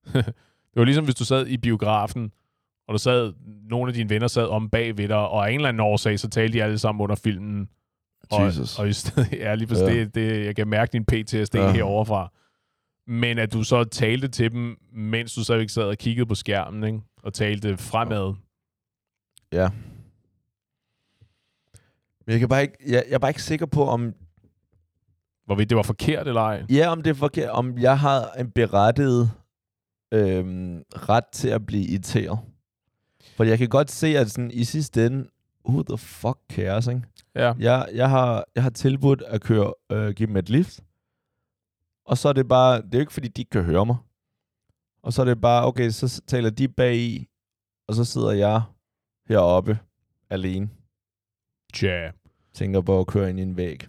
det 0.14 0.77
var 0.77 0.85
ligesom 0.85 1.05
hvis 1.05 1.14
du 1.14 1.25
sad 1.25 1.47
i 1.47 1.57
biografen, 1.57 2.33
og 2.88 2.93
der 2.93 2.99
sad, 2.99 3.33
nogle 3.71 3.91
af 3.91 3.95
dine 3.95 4.11
venner 4.11 4.27
sad 4.29 4.47
om 4.47 4.71
bag 4.71 4.99
ved 4.99 5.09
dig, 5.09 5.17
og 5.17 5.47
af 5.47 5.51
en 5.51 5.57
eller 5.57 5.69
anden 5.69 5.81
årsag, 5.81 6.19
så 6.19 6.29
talte 6.31 6.59
de 6.59 6.62
alle 6.62 6.79
sammen 6.79 7.03
under 7.03 7.17
filmen, 7.17 7.69
og, 8.31 8.47
Jesus. 8.47 8.79
og 8.79 8.88
i 8.88 8.93
stedet, 8.93 9.33
ja, 9.33 9.55
lige 9.55 9.69
præcis, 9.69 9.83
Ja. 9.83 9.93
det, 9.95 10.14
det, 10.14 10.45
jeg 10.47 10.57
kan 10.57 10.69
mærke 10.69 10.93
din 10.93 11.05
PTSD 11.05 11.55
Ja. 11.55 11.73
ja. 11.73 12.27
Men 13.11 13.38
at 13.38 13.53
du 13.53 13.62
så 13.62 13.85
talte 13.85 14.29
til 14.29 14.53
dem, 14.53 14.77
mens 14.92 15.35
du 15.35 15.44
stadigvæk 15.44 15.68
sad 15.68 15.83
og 15.83 15.99
kiggede 15.99 16.27
på 16.27 16.35
skærmen, 16.35 16.85
ikke? 16.85 17.01
og 17.23 17.33
talte 17.33 17.77
fremad. 17.77 18.35
ja. 19.53 19.68
Men 22.27 22.33
jeg, 22.33 22.40
kan 22.40 22.49
bare 22.49 22.62
ikke, 22.62 22.77
jeg, 22.87 23.05
jeg 23.09 23.14
er 23.14 23.18
bare 23.18 23.31
ikke 23.31 23.42
sikker 23.42 23.66
på, 23.66 23.85
om, 23.85 24.14
Hvorvidt 25.47 25.71
det 25.71 25.77
var 25.77 25.83
forkert 25.83 26.29
eller 26.29 26.40
ej. 26.40 26.62
ja, 26.71 26.88
om 26.88 27.03
det 27.03 27.11
er 27.11 27.14
forkert, 27.14 27.51
om 27.51 27.79
jeg 27.79 27.99
har 27.99 28.31
en 28.31 28.51
berettiget 28.51 29.31
øhm, 30.12 30.83
ret 30.92 31.25
til 31.33 31.49
at 31.49 31.66
blive 31.66 31.85
irriteret. 31.85 32.38
For 33.37 33.44
jeg 33.44 33.59
kan 33.59 33.68
godt 33.68 33.90
se, 33.90 34.07
at 34.07 34.31
sådan, 34.31 34.51
i 34.51 34.64
sidste 34.64 35.07
ende, 35.07 35.29
who 35.68 35.83
the 35.83 35.99
fuck 35.99 36.38
cares, 36.53 36.87
ikke? 36.87 37.03
Ja. 37.35 37.53
Jeg, 37.59 37.88
jeg, 37.94 38.11
har, 38.11 38.44
jeg 38.55 38.62
har 38.62 38.71
tilbudt 38.71 39.23
at 39.23 39.40
køre, 39.40 39.73
øh, 39.92 40.11
give 40.14 40.27
dem 40.27 40.37
et 40.37 40.51
lift. 40.51 40.81
Og 42.09 42.18
så 42.18 42.29
er 42.29 42.33
det 42.33 42.49
bare, 42.49 42.77
det 42.77 42.94
er 42.94 42.99
jo 42.99 43.01
ikke 43.01 43.12
fordi, 43.12 43.29
de 43.29 43.40
ikke 43.40 43.51
kan 43.51 43.64
høre 43.64 43.87
mig. 43.87 43.97
Og 45.03 45.12
så 45.12 45.23
er 45.23 45.27
det 45.27 45.40
bare, 45.40 45.66
okay, 45.66 45.90
så 45.90 46.23
taler 46.27 46.51
de 46.51 46.68
bag 46.68 46.97
i, 46.97 47.29
og 47.88 47.94
så 47.94 48.05
sidder 48.05 48.33
jeg 48.33 48.62
heroppe 49.29 49.79
alene. 50.31 50.71
Tja. 51.75 52.11
Tænker 52.55 52.81
på 52.81 53.01
at 53.01 53.07
køre 53.07 53.31
ind 53.31 53.38
i 53.38 53.42
en 53.42 53.57
væg. 53.57 53.81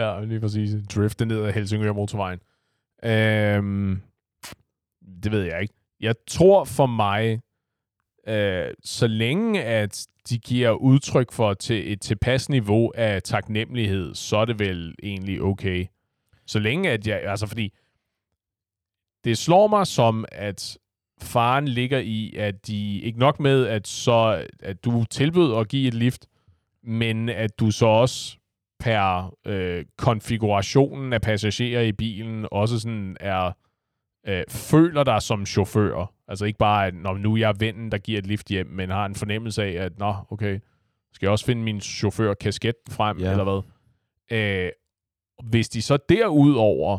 ja, 0.00 0.24
lige 0.24 0.40
præcis. 0.40 0.70
Drifte 0.94 1.26
ned 1.26 1.44
ad 1.44 1.52
Helsingør 1.52 1.92
motorvejen. 1.92 2.40
Øhm, 3.04 4.02
det 5.22 5.32
ved 5.32 5.42
jeg 5.42 5.62
ikke. 5.62 5.74
Jeg 6.00 6.14
tror 6.28 6.64
for 6.64 6.86
mig, 6.86 7.40
øh, 8.28 8.74
så 8.84 9.06
længe 9.06 9.64
at 9.64 10.06
de 10.30 10.38
giver 10.38 10.70
udtryk 10.70 11.32
for 11.32 11.54
til 11.54 11.92
et 11.92 12.00
tilpas 12.00 12.48
niveau 12.48 12.92
af 12.94 13.22
taknemmelighed, 13.22 14.14
så 14.14 14.36
er 14.36 14.44
det 14.44 14.58
vel 14.58 14.94
egentlig 15.02 15.42
okay. 15.42 15.86
Så 16.46 16.58
længe 16.58 16.90
at 16.90 17.06
jeg, 17.06 17.22
altså 17.22 17.46
fordi, 17.46 17.72
det 19.24 19.38
slår 19.38 19.66
mig 19.66 19.86
som, 19.86 20.24
at 20.32 20.78
faren 21.22 21.68
ligger 21.68 21.98
i, 21.98 22.34
at 22.36 22.66
de 22.66 23.00
ikke 23.00 23.18
nok 23.18 23.40
med, 23.40 23.66
at 23.66 23.88
så 23.88 24.46
at 24.60 24.84
du 24.84 25.04
tilbød 25.04 25.56
at 25.56 25.68
give 25.68 25.88
et 25.88 25.94
lift, 25.94 26.26
men 26.82 27.28
at 27.28 27.58
du 27.60 27.70
så 27.70 27.86
også 27.86 28.36
per 28.78 29.34
øh, 29.46 29.84
konfigurationen 29.96 31.12
af 31.12 31.20
passagerer 31.20 31.82
i 31.82 31.92
bilen 31.92 32.46
også 32.52 32.80
sådan 32.80 33.16
er 33.20 33.52
øh, 34.26 34.44
føler 34.50 35.04
dig 35.04 35.22
som 35.22 35.46
chauffør. 35.46 36.12
Altså 36.28 36.44
ikke 36.44 36.58
bare, 36.58 36.86
at 36.86 36.94
når 36.94 37.16
nu 37.18 37.34
er 37.34 37.38
jeg 37.38 37.54
vennen, 37.60 37.92
der 37.92 37.98
giver 37.98 38.18
et 38.18 38.26
lift 38.26 38.48
hjem, 38.48 38.66
men 38.66 38.90
har 38.90 39.06
en 39.06 39.14
fornemmelse 39.14 39.62
af, 39.62 39.84
at 39.84 39.98
nå, 39.98 40.14
okay, 40.30 40.60
skal 41.12 41.26
jeg 41.26 41.30
også 41.30 41.44
finde 41.44 41.62
min 41.62 41.80
chauffør 41.80 42.34
kasket 42.34 42.74
frem, 42.90 43.18
Ja. 43.18 43.30
eller 43.30 43.44
hvad? 43.44 43.62
Øh, 44.38 44.70
hvis 45.50 45.68
de 45.68 45.82
så 45.82 45.98
derudover 46.08 46.98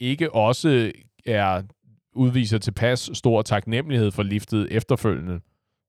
ikke 0.00 0.34
også 0.34 0.92
er 1.26 1.62
udviser 2.12 2.58
tilpas 2.58 3.10
stor 3.14 3.42
taknemmelighed 3.42 4.10
for 4.10 4.22
liftet 4.22 4.68
efterfølgende, 4.70 5.40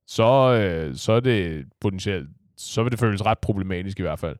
så, 0.07 0.53
øh, 0.53 0.95
så 0.95 1.11
er 1.13 1.19
det 1.19 1.65
potentielt, 1.81 2.29
så 2.57 2.83
vil 2.83 2.91
det 2.91 2.99
føles 2.99 3.25
ret 3.25 3.39
problematisk 3.39 3.99
i 3.99 4.01
hvert 4.01 4.19
fald. 4.19 4.37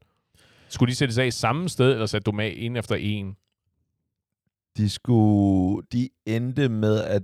Skulle 0.69 0.89
de 0.89 0.95
sætte 0.95 1.13
sig 1.13 1.25
af 1.25 1.33
samme 1.33 1.69
sted, 1.69 1.91
eller 1.91 2.05
satte 2.05 2.23
du 2.23 2.31
med 2.31 2.53
en 2.55 2.75
efter 2.75 2.95
en? 2.95 3.35
De, 4.77 4.89
skulle, 4.89 5.85
de 5.91 6.09
endte 6.25 6.69
med 6.69 7.01
at 7.03 7.23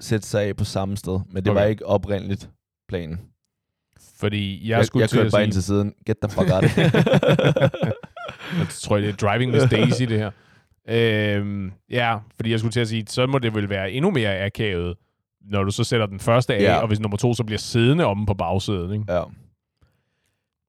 sætte 0.00 0.26
sig 0.26 0.42
af 0.42 0.56
på 0.56 0.64
samme 0.64 0.96
sted, 0.96 1.20
men 1.30 1.44
det 1.44 1.50
okay. 1.50 1.60
var 1.60 1.66
ikke 1.66 1.86
oprindeligt 1.86 2.50
planen. 2.88 3.20
Fordi 4.16 4.68
jeg, 4.68 4.76
Jeg, 4.76 4.86
skulle 4.86 5.00
jeg 5.00 5.10
til 5.10 5.18
kørte 5.18 5.30
bare 5.30 5.40
sige, 5.40 5.44
ind 5.44 5.52
til 5.52 5.62
siden. 5.62 5.94
Get 6.06 6.16
the 6.22 6.30
fuck 6.30 6.50
out 6.52 6.62
jeg 8.58 8.68
tror, 8.68 8.96
det 8.96 9.08
er 9.08 9.12
Driving 9.12 9.52
Miss 9.52 9.64
Daisy, 9.70 10.02
det 10.02 10.18
her. 10.18 10.30
Øhm, 10.88 11.72
ja, 11.90 12.18
fordi 12.36 12.50
jeg 12.50 12.58
skulle 12.58 12.72
til 12.72 12.80
at 12.80 12.88
sige, 12.88 13.04
så 13.06 13.26
må 13.26 13.38
det 13.38 13.54
vel 13.54 13.68
være 13.68 13.92
endnu 13.92 14.10
mere 14.10 14.44
akavet, 14.44 14.96
når 15.40 15.64
du 15.64 15.70
så 15.70 15.84
sætter 15.84 16.06
den 16.06 16.20
første 16.20 16.54
af, 16.54 16.62
ja. 16.62 16.76
og 16.76 16.86
hvis 16.88 17.00
nummer 17.00 17.16
to 17.16 17.34
så 17.34 17.44
bliver 17.44 17.58
siddende 17.58 18.04
omme 18.04 18.26
på 18.26 18.34
bagsædet, 18.34 18.92
ikke? 18.92 19.04
Ja. 19.08 19.22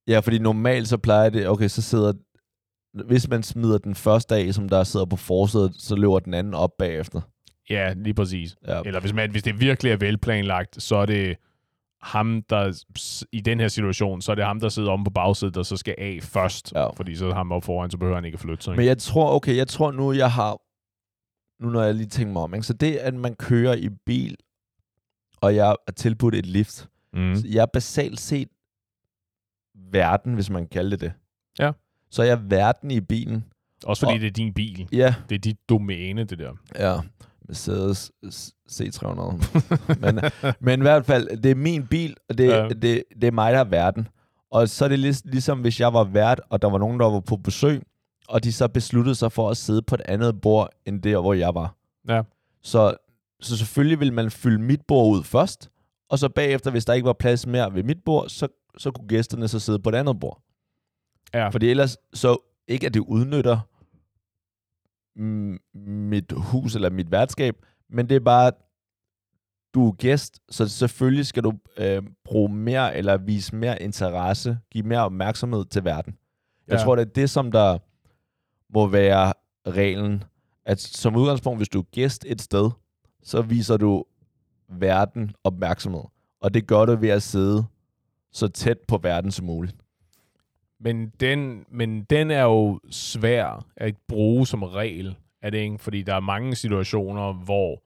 Ja, 0.08 0.20
fordi 0.20 0.40
normalt 0.40 0.88
så 0.88 0.98
plejer 0.98 1.30
det, 1.30 1.50
okay, 1.50 1.68
så 1.68 1.82
sidder, 1.82 2.14
hvis 3.06 3.30
man 3.30 3.44
smider 3.44 3.78
den 3.78 3.96
første 3.96 4.36
af, 4.36 4.54
som 4.54 4.70
der 4.70 4.84
sidder 4.84 5.06
på 5.06 5.16
forsædet, 5.16 5.76
så 5.80 5.96
løber 5.96 6.20
den 6.20 6.34
anden 6.34 6.54
op 6.54 6.72
bagefter. 6.80 7.22
Ja, 7.70 7.94
lige 7.94 8.14
præcis. 8.14 8.56
Ja, 8.68 8.82
Eller 8.86 9.00
hvis, 9.00 9.14
man, 9.14 9.32
hvis 9.32 9.44
det 9.44 9.60
virkelig 9.60 9.92
er 9.92 9.98
velplanlagt, 9.98 10.84
så 10.84 10.96
er 10.96 11.06
det 11.06 11.38
ham, 12.02 12.42
der 12.50 12.84
i 13.32 13.42
den 13.42 13.60
her 13.60 13.68
situation, 13.68 14.22
så 14.22 14.32
er 14.32 14.36
det 14.36 14.46
ham, 14.46 14.60
der 14.60 14.70
sidder 14.70 14.92
omme 14.92 15.06
på 15.06 15.10
bagsædet, 15.12 15.56
der 15.56 15.64
så 15.64 15.78
skal 15.78 15.96
af 15.98 16.20
først. 16.22 16.72
Ja. 16.76 16.88
Fordi 16.90 17.16
så 17.16 17.30
er 17.30 17.34
ham 17.34 17.52
op 17.52 17.64
foran, 17.64 17.92
så 17.92 17.98
behøver 17.98 18.16
han 18.18 18.26
ikke 18.26 18.36
at 18.36 18.40
flytte 18.40 18.64
sig. 18.64 18.72
men 18.72 18.80
Ikke? 18.80 18.88
jeg 18.88 18.98
tror, 18.98 19.36
okay, 19.36 19.56
jeg 19.56 19.68
tror 19.68 19.92
nu, 19.92 20.14
jeg 20.14 20.32
har 20.32 20.62
nu 21.64 21.70
når 21.70 21.82
jeg 21.84 21.96
lige 21.96 22.08
tænker 22.08 22.34
mig 22.34 22.42
om, 22.42 22.54
ikke? 22.54 22.66
så 22.68 22.74
det, 22.74 22.96
at 22.96 23.14
man 23.14 23.36
kører 23.36 23.76
i 23.76 23.90
bil, 24.06 24.36
og 25.42 25.56
jeg 25.56 25.76
er 25.88 25.92
tilbudt 25.92 26.36
et 26.36 26.46
lift, 26.46 26.88
Mm. 27.14 27.34
jeg 27.46 27.62
er 27.62 27.66
basalt 27.66 28.20
set 28.20 28.48
verden, 29.92 30.34
hvis 30.34 30.50
man 30.50 30.62
kan 30.62 30.70
kalde 30.70 30.92
det 30.92 31.02
det. 31.02 31.14
Ja. 31.60 31.72
Så 32.12 32.22
er 32.22 32.26
jeg 32.26 32.52
verden 32.52 32.92
i 32.92 33.02
bilen. 33.02 33.44
Også 33.86 34.00
fordi 34.06 34.14
Og- 34.16 34.20
det 34.22 34.28
er 34.28 34.32
din 34.32 34.54
bil. 34.54 34.88
Ja, 34.92 35.16
Det 35.30 35.36
er 35.36 35.40
dit 35.40 35.58
domæne, 35.70 36.24
det 36.24 36.40
der. 36.40 36.52
ja. 36.80 37.00
Mercedes 37.48 38.12
C300. 38.72 39.20
men, 40.02 40.20
men 40.60 40.80
i 40.80 40.82
hvert 40.82 41.06
fald, 41.06 41.38
det 41.42 41.52
er 41.52 41.56
min 41.56 41.88
bil, 41.88 42.16
og 42.30 42.38
det, 42.38 42.48
Ja. 42.48 42.68
det, 42.68 43.04
det 43.22 43.24
er 43.28 43.32
mig, 43.32 43.54
der 43.54 43.60
er 43.60 43.64
verden. 43.64 44.08
Og 44.52 44.70
så 44.70 44.86
er 44.86 44.90
det 44.90 45.00
lig, 45.00 45.16
ligesom, 45.26 45.60
hvis 45.62 45.80
jeg 45.80 45.94
var 45.94 46.04
vært, 46.04 46.42
og 46.50 46.62
der 46.62 46.70
var 46.70 46.78
nogen, 46.78 47.00
der 47.00 47.06
var 47.10 47.20
på 47.20 47.38
besøg, 47.38 47.84
og 48.28 48.44
de 48.44 48.54
så 48.54 48.68
besluttede 48.68 49.16
sig 49.16 49.32
for 49.32 49.50
at 49.50 49.58
sidde 49.58 49.82
på 49.82 49.96
et 49.96 50.02
andet 50.06 50.42
bord, 50.42 50.70
end 50.86 51.02
der, 51.02 51.20
hvor 51.20 51.34
jeg 51.34 51.56
var. 51.56 51.76
Ja. 52.10 52.22
Så, 52.64 52.96
så 53.42 53.58
selvfølgelig 53.58 54.00
vil 54.00 54.14
man 54.14 54.32
fylde 54.32 54.60
mit 54.62 54.82
bord 54.88 55.18
ud 55.18 55.24
først, 55.24 55.70
og 56.10 56.20
så 56.20 56.30
bagefter, 56.30 56.72
hvis 56.72 56.86
der 56.86 56.94
ikke 56.94 57.06
var 57.06 57.14
plads 57.14 57.48
mere 57.48 57.74
ved 57.74 57.84
mit 57.84 58.04
bord, 58.06 58.30
så, 58.30 58.48
så 58.78 58.92
kunne 58.92 59.08
gæsterne 59.08 59.48
så 59.48 59.60
sidde 59.60 59.80
på 59.80 59.90
et 59.90 59.96
andet 59.96 60.20
bord. 60.20 60.42
Ja. 61.34 61.50
Fordi 61.50 61.70
ellers, 61.70 61.98
så 62.14 62.38
ikke 62.68 62.86
at 62.88 62.94
det 62.94 63.00
udnytter 63.00 63.60
mit 65.16 66.32
hus 66.38 66.76
eller 66.76 66.90
mit 66.90 67.12
værtskab, 67.12 67.56
men 67.90 68.10
det 68.10 68.16
er 68.16 68.20
bare, 68.20 68.52
du 69.74 69.88
er 69.88 69.92
gæst, 69.92 70.40
så 70.50 70.68
selvfølgelig 70.68 71.26
skal 71.26 71.44
du 71.44 71.54
øh, 71.78 72.04
bruge 72.26 72.50
mere 72.50 72.96
eller 72.98 73.18
vise 73.18 73.56
mere 73.56 73.82
interesse, 73.82 74.60
give 74.72 74.84
mere 74.84 75.00
opmærksomhed 75.06 75.66
til 75.66 75.84
verden. 75.86 76.18
Jeg 76.68 76.78
Ja. 76.78 76.84
tror, 76.84 76.96
det 76.96 77.02
er 77.02 77.14
det, 77.14 77.30
som 77.30 77.52
der 77.52 77.78
må 78.74 78.88
være 78.88 79.34
reglen. 79.68 80.24
At 80.66 80.80
som 80.82 81.16
udgangspunkt, 81.16 81.60
hvis 81.60 81.70
du 81.70 81.80
er 81.80 81.84
gæst 81.92 82.26
et 82.28 82.42
sted, 82.42 82.70
så 83.24 83.42
viser 83.42 83.78
du 83.78 84.04
verden 84.70 85.32
opmærksomhed. 85.44 86.04
Og 86.42 86.54
det 86.54 86.68
gør 86.68 86.86
du 86.86 86.96
ved 86.96 87.10
at 87.10 87.24
sidde 87.24 87.66
så 88.32 88.48
tæt 88.48 88.78
på 88.88 88.98
verden 88.98 89.32
som 89.32 89.46
muligt. 89.46 89.76
Men 90.80 91.12
den, 91.20 91.66
men 91.72 92.04
den 92.04 92.32
er 92.32 92.44
jo 92.44 92.80
svær 92.90 93.66
at 93.78 93.96
bruge 94.08 94.48
som 94.48 94.64
regel, 94.64 95.16
er 95.42 95.50
det 95.50 95.58
ikke? 95.58 95.78
Fordi 95.80 96.02
der 96.02 96.16
er 96.16 96.20
mange 96.20 96.56
situationer, 96.56 97.34
hvor 97.34 97.82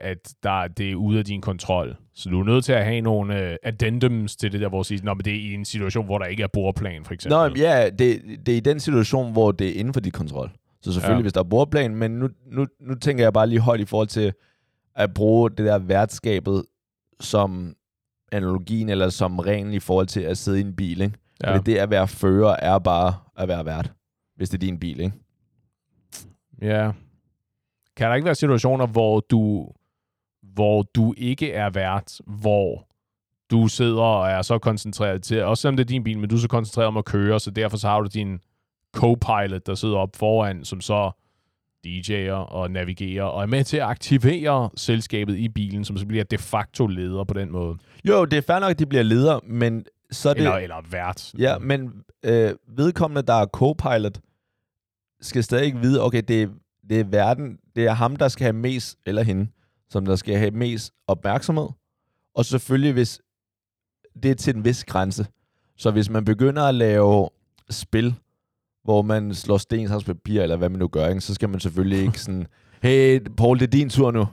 at 0.00 0.34
der, 0.42 0.68
det 0.68 0.90
er 0.90 0.94
ude 0.94 1.18
af 1.18 1.24
din 1.24 1.40
kontrol. 1.40 1.96
Så 2.14 2.30
du 2.30 2.40
er 2.40 2.44
nødt 2.44 2.64
til 2.64 2.72
at 2.72 2.84
have 2.84 3.00
nogle 3.00 3.34
uh, 3.34 3.56
addendums 3.62 4.36
til 4.36 4.52
det 4.52 4.60
der, 4.60 4.68
hvor 4.68 4.78
du 4.78 4.84
siger, 4.84 5.14
men 5.14 5.24
det 5.24 5.32
er 5.32 5.40
i 5.40 5.54
en 5.54 5.64
situation, 5.64 6.04
hvor 6.04 6.18
der 6.18 6.26
ikke 6.26 6.42
er 6.42 6.46
bordplan, 6.46 7.04
for 7.04 7.14
eksempel. 7.14 7.38
Nå, 7.38 7.62
ja, 7.64 7.90
det, 7.90 8.22
det 8.46 8.52
er 8.52 8.56
i 8.56 8.60
den 8.60 8.80
situation, 8.80 9.32
hvor 9.32 9.52
det 9.52 9.68
er 9.68 9.72
inden 9.72 9.94
for 9.94 10.00
dit 10.00 10.12
kontrol. 10.12 10.50
Så 10.82 10.92
selvfølgelig, 10.92 11.20
ja. 11.20 11.22
hvis 11.22 11.32
der 11.32 11.40
er 11.40 11.44
bordplan, 11.44 11.94
men 11.94 12.10
nu, 12.10 12.28
nu, 12.46 12.66
nu 12.80 12.94
tænker 12.94 13.24
jeg 13.24 13.32
bare 13.32 13.46
lige 13.46 13.60
højt 13.60 13.80
i 13.80 13.84
forhold 13.84 14.08
til 14.08 14.32
at 14.94 15.14
bruge 15.14 15.50
det 15.50 15.58
der 15.58 15.78
værtskabet 15.78 16.64
som 17.20 17.74
analogien, 18.32 18.88
eller 18.88 19.08
som 19.08 19.38
reglen 19.38 19.72
i 19.72 19.78
forhold 19.78 20.06
til 20.06 20.20
at 20.20 20.38
sidde 20.38 20.58
i 20.58 20.62
en 20.62 20.76
bil, 20.76 21.00
ikke? 21.00 21.18
Ja. 21.42 21.56
Fordi 21.56 21.72
det 21.72 21.78
at 21.78 21.90
være 21.90 22.08
fører 22.08 22.56
er 22.58 22.78
bare 22.78 23.14
at 23.36 23.48
være 23.48 23.64
vært, 23.64 23.92
hvis 24.36 24.48
det 24.48 24.56
er 24.56 24.66
din 24.66 24.78
bil, 24.78 25.00
ikke? 25.00 25.16
Ja. 26.62 26.92
Kan 27.96 28.08
der 28.08 28.14
ikke 28.14 28.24
være 28.24 28.34
situationer, 28.34 28.86
hvor 28.86 29.20
du, 29.20 29.68
hvor 30.42 30.82
du 30.82 31.14
ikke 31.16 31.52
er 31.52 31.70
vært, 31.70 32.20
hvor 32.26 32.88
du 33.50 33.68
sidder 33.68 34.02
og 34.02 34.30
er 34.30 34.42
så 34.42 34.58
koncentreret 34.58 35.22
til, 35.22 35.44
også 35.44 35.60
selvom 35.60 35.76
det 35.76 35.84
er 35.84 35.88
din 35.88 36.04
bil, 36.04 36.18
men 36.18 36.30
du 36.30 36.34
er 36.36 36.40
så 36.40 36.48
koncentreret 36.48 36.86
om 36.86 36.96
at 36.96 37.04
køre, 37.04 37.40
så 37.40 37.50
derfor 37.50 37.76
så 37.76 37.88
har 37.88 38.00
du 38.00 38.08
din 38.14 38.40
co-pilot, 38.96 39.66
der 39.66 39.74
sidder 39.74 39.96
op 39.96 40.16
foran, 40.16 40.64
som 40.64 40.80
så 40.80 41.10
DJ'er 41.86 42.32
og 42.32 42.70
navigerer, 42.70 43.24
og 43.24 43.42
er 43.42 43.46
med 43.46 43.64
til 43.64 43.76
at 43.76 43.82
aktivere 43.82 44.70
selskabet 44.76 45.36
i 45.36 45.48
bilen, 45.48 45.84
som 45.84 45.96
så 45.96 46.06
bliver 46.06 46.24
de 46.24 46.38
facto 46.38 46.86
leder 46.86 47.24
på 47.24 47.34
den 47.34 47.50
måde. 47.50 47.76
Jo, 48.04 48.24
det 48.24 48.36
er 48.36 48.42
fair 48.42 48.58
nok, 48.58 48.70
at 48.70 48.78
de 48.78 48.86
bliver 48.86 49.02
leder, 49.02 49.40
men 49.44 49.84
så 50.10 50.30
er 50.30 50.34
det... 50.34 50.40
Eller, 50.40 50.56
eller 50.56 50.82
vært. 50.90 51.34
Ja, 51.38 51.58
men 51.58 52.02
øh, 52.22 52.54
vedkommende, 52.68 53.22
der 53.22 53.34
er 53.34 53.46
co-pilot, 53.46 54.20
skal 55.20 55.44
stadig 55.44 55.64
ikke 55.64 55.78
vide, 55.78 56.02
okay, 56.02 56.22
det 56.28 56.42
er, 56.42 56.48
det 56.90 57.00
er 57.00 57.04
verden, 57.04 57.58
det 57.76 57.86
er 57.86 57.92
ham, 57.92 58.16
der 58.16 58.28
skal 58.28 58.44
have 58.44 58.52
mest, 58.52 58.98
eller 59.06 59.22
hende, 59.22 59.48
som 59.90 60.04
der 60.04 60.16
skal 60.16 60.36
have 60.38 60.50
mest 60.50 60.92
opmærksomhed. 61.06 61.68
Og 62.34 62.44
selvfølgelig, 62.44 62.92
hvis 62.92 63.20
det 64.22 64.30
er 64.30 64.34
til 64.34 64.56
en 64.56 64.64
vis 64.64 64.84
grænse. 64.84 65.26
Så 65.76 65.90
hvis 65.90 66.10
man 66.10 66.24
begynder 66.24 66.62
at 66.62 66.74
lave 66.74 67.28
spil, 67.70 68.14
hvor 68.84 69.02
man 69.02 69.34
slår 69.34 69.58
sten, 69.58 69.88
saks, 69.88 70.04
papir, 70.04 70.42
eller 70.42 70.56
hvad 70.56 70.68
man 70.68 70.78
nu 70.78 70.88
gør, 70.88 71.08
ikke, 71.08 71.20
så 71.20 71.34
skal 71.34 71.48
man 71.48 71.60
selvfølgelig 71.60 72.02
ikke 72.02 72.20
sådan, 72.20 72.46
hey, 72.82 73.20
Paul, 73.36 73.58
det 73.58 73.66
er 73.66 73.70
din 73.70 73.90
tur 73.90 74.10
nu. 74.10 74.26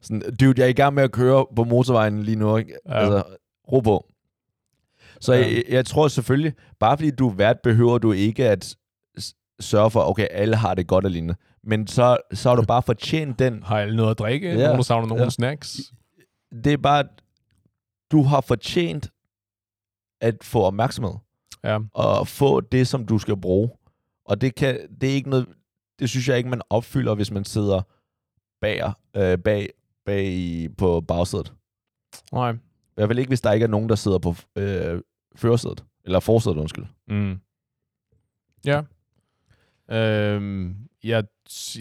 Sådan, 0.00 0.22
dude, 0.40 0.54
jeg 0.56 0.64
er 0.64 0.68
i 0.68 0.72
gang 0.72 0.94
med 0.94 1.02
at 1.02 1.12
køre 1.12 1.46
på 1.56 1.64
motorvejen 1.64 2.22
lige 2.22 2.36
nu. 2.36 2.56
Ikke? 2.56 2.76
Ja. 2.86 2.94
Altså, 2.94 3.22
ro 3.72 3.80
på. 3.80 4.06
Så 5.22 5.32
Ja. 5.32 5.38
jeg, 5.40 5.64
jeg 5.68 5.86
tror 5.86 6.08
selvfølgelig, 6.08 6.52
bare 6.80 6.96
fordi 6.98 7.10
du 7.10 7.28
er 7.28 7.34
vært, 7.34 7.56
behøver 7.62 7.98
du 7.98 8.12
ikke 8.12 8.48
at 8.48 8.76
sørge 9.60 9.90
for, 9.90 10.00
okay, 10.10 10.26
alle 10.30 10.56
har 10.56 10.74
det 10.74 10.86
godt 10.86 11.04
og 11.04 11.10
lignende. 11.10 11.34
Men 11.64 11.86
så, 11.86 12.16
så 12.32 12.48
har 12.48 12.56
du 12.56 12.62
bare 12.64 12.82
fortjent 12.82 13.38
den. 13.38 13.62
Har 13.62 13.78
alle 13.78 13.96
noget 13.96 14.10
at 14.10 14.18
drikke? 14.18 14.48
Ja. 14.48 14.56
Nogen, 14.62 14.76
der 14.76 14.82
savner 14.82 15.08
nogle 15.08 15.22
Ja. 15.22 15.30
snacks? 15.30 15.80
Det 16.64 16.72
er 16.72 16.76
bare, 16.76 17.04
du 18.12 18.22
har 18.22 18.40
fortjent 18.40 19.10
at 20.20 20.34
få 20.42 20.62
opmærksomhed. 20.62 21.12
Ja. 21.64 21.78
Og 21.94 22.28
få 22.28 22.60
det, 22.60 22.88
som 22.88 23.06
du 23.06 23.18
skal 23.18 23.36
bruge. 23.36 23.70
Og 24.24 24.40
det, 24.40 24.54
kan, 24.54 24.78
det 25.00 25.10
er 25.10 25.14
ikke 25.14 25.30
noget, 25.30 25.46
det 25.98 26.10
synes 26.10 26.28
jeg 26.28 26.36
ikke, 26.38 26.50
man 26.50 26.62
opfylder, 26.70 27.14
hvis 27.14 27.30
man 27.30 27.44
sidder 27.44 27.82
bag, 28.60 28.92
øh, 29.16 29.38
bag, 29.38 29.68
bag 30.06 30.68
på 30.78 31.00
bagsædet. 31.00 31.52
Nej. 32.32 32.52
I 32.52 32.94
hvert 32.94 33.08
fald 33.08 33.18
ikke, 33.18 33.28
hvis 33.28 33.40
der 33.40 33.52
ikke 33.52 33.64
er 33.64 33.68
nogen, 33.68 33.88
der 33.88 33.94
sidder 33.94 34.18
på 34.18 34.34
øh, 34.56 35.00
førersædet. 35.36 35.84
Eller 36.04 36.20
forsædet, 36.20 36.56
undskyld. 36.58 36.84
Mm. 37.08 37.38
Ja. 38.66 38.82
Øhm, 39.90 40.76
jeg, 41.04 41.24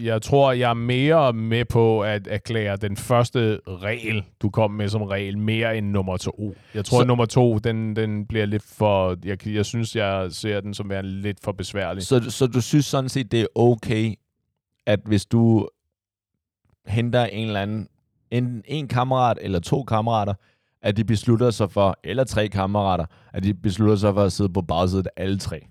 jeg 0.02 0.22
tror, 0.22 0.52
jeg 0.52 0.70
er 0.70 0.74
mere 0.74 1.34
med 1.34 1.66
på 1.66 2.02
at 2.04 2.28
erklære 2.28 2.76
den 2.78 2.98
første 2.98 3.60
regel, 3.68 4.24
du 4.42 4.50
kom 4.50 4.72
med 4.72 4.90
som 4.90 5.02
regel, 5.02 5.38
mere 5.38 5.78
end 5.78 5.88
nummer 5.88 6.18
to. 6.18 6.56
Jeg 6.74 6.86
tror, 6.86 6.98
Så- 6.98 7.02
at 7.02 7.08
nummer 7.08 7.26
to, 7.26 7.58
den, 7.58 7.96
den 7.96 8.26
bliver 8.28 8.46
lidt 8.46 8.64
for... 8.64 9.18
Jeg, 9.26 9.48
jeg 9.48 9.66
synes, 9.66 9.96
jeg 9.96 10.32
ser 10.32 10.62
den 10.62 10.74
som 10.74 10.90
værende 10.90 11.10
lidt 11.12 11.38
for 11.44 11.52
besværlig. 11.52 12.04
Så, 12.04 12.32
så 12.32 12.48
du 12.48 12.62
synes 12.62 12.86
sådan 12.86 13.10
set, 13.10 13.32
det 13.32 13.42
er 13.42 13.48
okay, 13.56 14.14
at 14.86 15.00
hvis 15.06 15.26
du 15.26 15.70
henter 16.88 17.26
en 17.26 17.48
eller 17.48 17.62
anden, 17.62 17.88
en, 18.32 18.64
en 18.66 18.88
kammerat 18.88 19.38
eller 19.42 19.60
to 19.60 19.84
kammerater, 19.84 20.34
at 20.82 20.98
de 20.98 21.04
beslutter 21.04 21.50
sig 21.50 21.72
for, 21.72 22.00
eller 22.04 22.24
tre 22.24 22.48
kammerater, 22.48 23.06
at 23.34 23.44
de 23.44 23.54
beslutter 23.54 23.96
sig 23.96 24.14
for 24.14 24.24
at 24.24 24.32
sidde 24.32 24.54
på 24.54 24.62
bagsædet 24.62 25.08
alle 25.18 25.38
tre, 25.40 25.68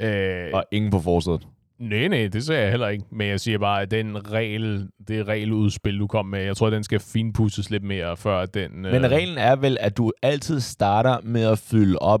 Øh, 0.00 0.50
og 0.54 0.64
ingen 0.70 0.90
på 0.90 1.00
forsædet. 1.00 1.46
nej, 1.78 2.08
nej, 2.08 2.28
det 2.32 2.44
ser 2.44 2.58
jeg 2.58 2.70
heller 2.70 2.88
ikke. 2.88 3.04
Men 3.10 3.28
jeg 3.28 3.40
siger 3.40 3.58
bare, 3.58 3.82
at 3.82 3.90
den 3.90 4.32
regel, 4.32 4.88
det 5.08 5.28
regeludspil, 5.28 5.98
du 5.98 6.06
kom 6.06 6.26
med, 6.26 6.40
jeg 6.42 6.56
tror, 6.56 6.70
den 6.70 6.84
skal 6.84 7.00
finpudses 7.00 7.70
lidt 7.70 7.82
mere, 7.82 8.16
før 8.16 8.46
den... 8.46 8.70
Men 8.82 9.10
reglen 9.10 9.38
er 9.38 9.56
vel, 9.56 9.76
at 9.80 9.96
du 9.96 10.12
altid 10.22 10.60
starter 10.60 11.20
med 11.22 11.42
at 11.42 11.58
fylde 11.58 11.98
op 11.98 12.20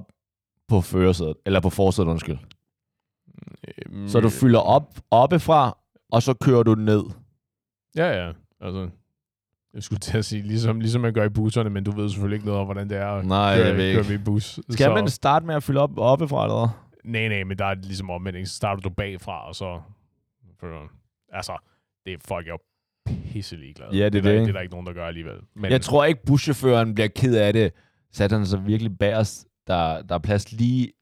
på 0.68 0.80
førersædet, 0.80 1.34
eller 1.46 1.60
på 1.60 1.70
forsædet, 1.70 2.08
undskyld. 2.08 2.38
øh, 3.68 4.08
Så 4.08 4.20
du 4.20 4.28
fylder 4.28 4.60
op 4.60 4.98
oppefra, 5.10 5.78
og 6.12 6.22
så 6.22 6.34
kører 6.34 6.62
du 6.62 6.74
ned. 6.74 7.02
Ja, 7.96 8.24
ja. 8.26 8.32
Altså, 8.60 8.88
jeg 9.74 9.82
skulle 9.82 9.98
til 10.00 10.18
at 10.18 10.24
sige, 10.24 10.42
ligesom, 10.42 10.80
ligesom 10.80 11.00
man 11.02 11.12
gør 11.12 11.24
i 11.24 11.28
busserne, 11.28 11.70
men 11.70 11.84
du 11.84 11.90
ved 11.90 12.08
selvfølgelig 12.08 12.36
ikke 12.36 12.46
noget 12.46 12.60
om, 12.60 12.66
hvordan 12.66 12.90
det 12.90 12.98
er 12.98 13.06
at 13.06 13.26
Nej, 13.26 13.56
køre, 13.56 13.66
jeg 13.66 13.76
ved 13.76 13.92
køre 13.92 14.00
ikke. 14.02 14.12
ved 14.12 14.18
bus. 14.24 14.60
Skal 14.70 14.84
så... 14.84 14.94
man 14.94 15.08
starte 15.08 15.46
med 15.46 15.54
at 15.54 15.62
fylde 15.62 15.80
op 15.80 15.98
oppefra, 15.98 16.44
eller 16.44 16.58
hvad? 16.58 16.68
Nej, 17.12 17.28
nej, 17.28 17.44
men 17.44 17.58
der 17.58 17.64
er 17.64 17.74
ligesom 17.74 18.10
omvendt. 18.10 18.48
Så 18.48 18.54
starter 18.54 18.80
du 18.82 18.90
bagfra, 18.90 19.48
og 19.48 19.54
så... 19.54 19.80
Altså, 21.32 21.56
det 22.06 22.12
er 22.12 22.16
folk 22.24 22.46
er 22.48 22.50
jo 22.52 22.58
pisse 23.32 23.56
ligeglade. 23.56 23.90
Ja, 23.92 23.96
det 23.96 24.04
er 24.04 24.10
det, 24.10 24.18
er 24.18 24.22
det, 24.22 24.24
der, 24.24 24.30
ikke? 24.32 24.42
det 24.42 24.48
er 24.48 24.52
der 24.52 24.60
ikke 24.60 24.72
nogen, 24.72 24.86
der 24.86 24.92
gør 24.92 25.06
alligevel. 25.06 25.36
Men, 25.56 25.70
Jeg 25.70 25.80
tror 25.80 26.04
ikke, 26.04 26.20
buschaufføren 26.26 26.94
bliver 26.94 27.08
ked 27.08 27.34
af 27.36 27.52
det. 27.52 27.72
Satte 28.12 28.36
han 28.36 28.46
sig 28.46 28.66
virkelig 28.66 28.98
bagerst. 28.98 29.46
Der, 29.66 30.02
der 30.02 30.14
er 30.14 30.18
plads 30.18 30.52
lige 30.52 30.92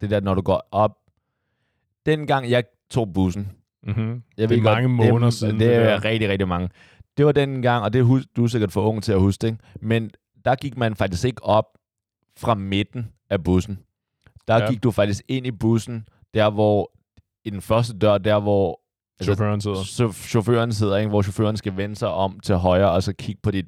det 0.00 0.10
der, 0.10 0.20
når 0.20 0.34
du 0.34 0.40
går 0.40 0.68
op. 0.72 0.96
Dengang 2.06 2.50
jeg 2.50 2.64
tog 2.90 3.12
bussen. 3.12 3.52
mm-hmm. 3.82 4.22
Jeg 4.36 4.48
det 4.48 4.58
er 4.58 4.62
mange 4.62 4.88
godt, 4.88 4.90
måneder 5.10 5.30
det, 5.30 5.34
siden. 5.34 5.60
Det, 5.60 5.68
det 5.68 5.76
er 5.76 5.80
der. 5.84 6.04
rigtig, 6.04 6.28
rigtig 6.28 6.48
mange. 6.48 6.68
Det 7.16 7.26
var 7.26 7.32
den 7.32 7.62
gang, 7.62 7.84
og 7.84 7.92
det 7.92 8.04
hus, 8.04 8.26
du 8.36 8.44
er 8.44 8.48
sikkert 8.48 8.72
for 8.72 8.82
ung 8.88 9.02
til 9.02 9.12
at 9.12 9.20
huske, 9.20 9.46
ikke? 9.46 9.58
men 9.80 10.10
der 10.44 10.54
gik 10.54 10.76
man 10.76 10.96
faktisk 10.96 11.24
ikke 11.24 11.42
op 11.44 11.64
fra 12.36 12.54
midten 12.54 13.12
af 13.30 13.44
bussen. 13.44 13.78
Der 14.48 14.56
Ja. 14.62 14.70
gik 14.70 14.82
du 14.82 14.90
faktisk 14.90 15.22
ind 15.28 15.46
i 15.46 15.50
bussen, 15.50 16.08
der 16.34 16.50
hvor, 16.50 16.90
i 17.44 17.50
den 17.50 17.60
første 17.62 17.98
dør, 17.98 18.18
der 18.18 18.40
hvor 18.40 18.80
altså, 19.20 19.24
Chaufføren 19.34 19.60
sidder. 19.60 19.82
så 19.82 20.12
chaufføren 20.12 20.72
sidder, 20.72 20.96
ikke? 20.96 21.08
hvor 21.08 21.22
chaufføren 21.22 21.56
skal 21.56 21.76
vende 21.76 21.96
sig 21.96 22.08
om 22.08 22.40
til 22.40 22.54
højre, 22.56 22.90
og 22.90 23.02
så 23.02 23.12
kigge 23.12 23.40
på 23.42 23.50
dit 23.50 23.66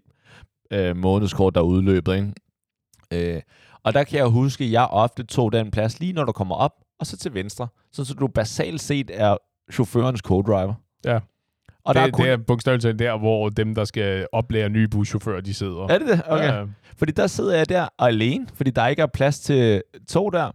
øh, 0.70 0.96
månedskort, 0.96 1.54
der 1.54 1.60
er 1.60 1.64
udløbet. 1.64 2.14
Ikke? 2.14 3.34
Øh, 3.36 3.42
og 3.82 3.94
der 3.94 4.04
kan 4.04 4.18
jeg 4.18 4.26
huske, 4.26 4.64
at 4.64 4.70
jeg 4.70 4.84
ofte 4.90 5.24
tog 5.24 5.52
den 5.52 5.70
plads 5.70 6.00
lige 6.00 6.12
når 6.12 6.24
du 6.24 6.32
kommer 6.32 6.54
op, 6.54 6.72
og 7.00 7.06
så 7.06 7.16
til 7.16 7.34
venstre. 7.34 7.68
Så, 7.92 8.04
så 8.04 8.14
du 8.14 8.26
basalt 8.28 8.80
set 8.80 9.10
er 9.14 9.36
chaufførens 9.72 10.20
co-driver. 10.26 10.74
Ja. 11.04 11.18
Og 11.86 11.94
det, 11.94 12.00
der 12.00 12.06
er 12.06 12.10
kun... 12.10 12.24
det 12.24 12.32
er 12.32 12.36
bogstaveligt 12.36 12.98
der, 12.98 13.18
hvor 13.18 13.48
dem, 13.48 13.74
der 13.74 13.84
skal 13.84 14.26
oplære 14.32 14.68
nye 14.68 14.88
buschauffører, 14.88 15.40
de 15.40 15.54
sidder. 15.54 15.86
Er 15.88 15.98
det 15.98 16.08
det? 16.08 16.22
Okay. 16.26 16.44
Ja, 16.44 16.64
Fordi 16.96 17.12
der 17.12 17.26
sidder 17.26 17.56
jeg 17.56 17.68
der 17.68 17.88
alene, 17.98 18.46
fordi 18.54 18.70
der 18.70 18.86
ikke 18.86 19.02
er 19.02 19.06
plads 19.06 19.40
til 19.40 19.82
to 20.08 20.30
der. 20.30 20.50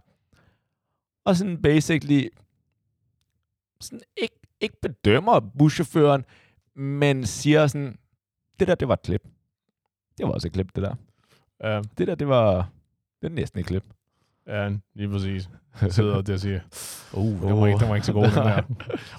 Og 1.24 1.36
sådan 1.36 1.62
basically 1.62 2.28
sådan 3.80 4.00
ikke, 4.16 4.34
ikke 4.60 4.76
bedømmer 4.82 5.40
buschaufføren, 5.58 6.24
men 6.76 7.26
siger 7.26 7.66
sådan, 7.66 7.98
det 8.60 8.68
der, 8.68 8.74
det 8.74 8.88
var 8.88 8.94
et 8.94 9.02
klip. 9.02 9.22
Det 10.18 10.26
var 10.26 10.32
også 10.32 10.48
et 10.48 10.52
klip, 10.52 10.68
det 10.74 10.82
der. 10.82 10.94
ja, 11.64 11.80
Det 11.98 12.06
der, 12.06 12.14
det 12.14 12.28
var, 12.28 12.68
det 13.22 13.28
er 13.28 13.32
næsten 13.34 13.60
et 13.60 13.66
klip. 13.66 13.84
ja, 14.46 14.70
lige 14.94 15.08
præcis. 15.08 15.48
Jeg 15.82 15.92
sidder 15.92 16.22
der 16.22 16.32
og 16.32 16.40
siger, 16.40 16.60
uh, 17.12 17.40
den 17.42 17.60
var 17.60 17.66
ikke, 17.66 17.78
den 17.78 17.88
var 17.88 17.94
ikke 17.94 18.06
så 18.06 18.12
god, 18.12 18.24
den 18.36 18.46
der. 18.46 18.62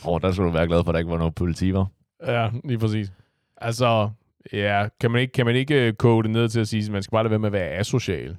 Åh, 0.05 0.13
oh, 0.13 0.21
der 0.21 0.31
skulle 0.31 0.47
du 0.47 0.53
være 0.53 0.67
glad 0.67 0.83
for, 0.83 0.89
at 0.89 0.93
der 0.93 0.99
ikke 0.99 1.11
var 1.11 1.17
noget 1.17 1.35
politi, 1.35 1.73
var. 1.73 1.87
Ja, 2.27 2.49
lige 2.63 2.77
præcis. 2.79 3.11
Altså, 3.57 4.09
ja, 4.53 4.87
kan 4.99 5.11
man 5.11 5.21
ikke, 5.21 5.31
kan 5.31 5.45
man 5.45 5.55
ikke 5.55 5.87
øh, 5.87 5.93
koge 5.93 6.23
det 6.23 6.31
ned 6.31 6.49
til 6.49 6.59
at 6.59 6.67
sige, 6.67 6.85
at 6.85 6.91
man 6.91 7.03
skal 7.03 7.11
bare 7.11 7.23
lade 7.23 7.29
være 7.31 7.39
med 7.39 7.47
at 7.47 7.53
være 7.53 7.69
asocial? 7.69 8.37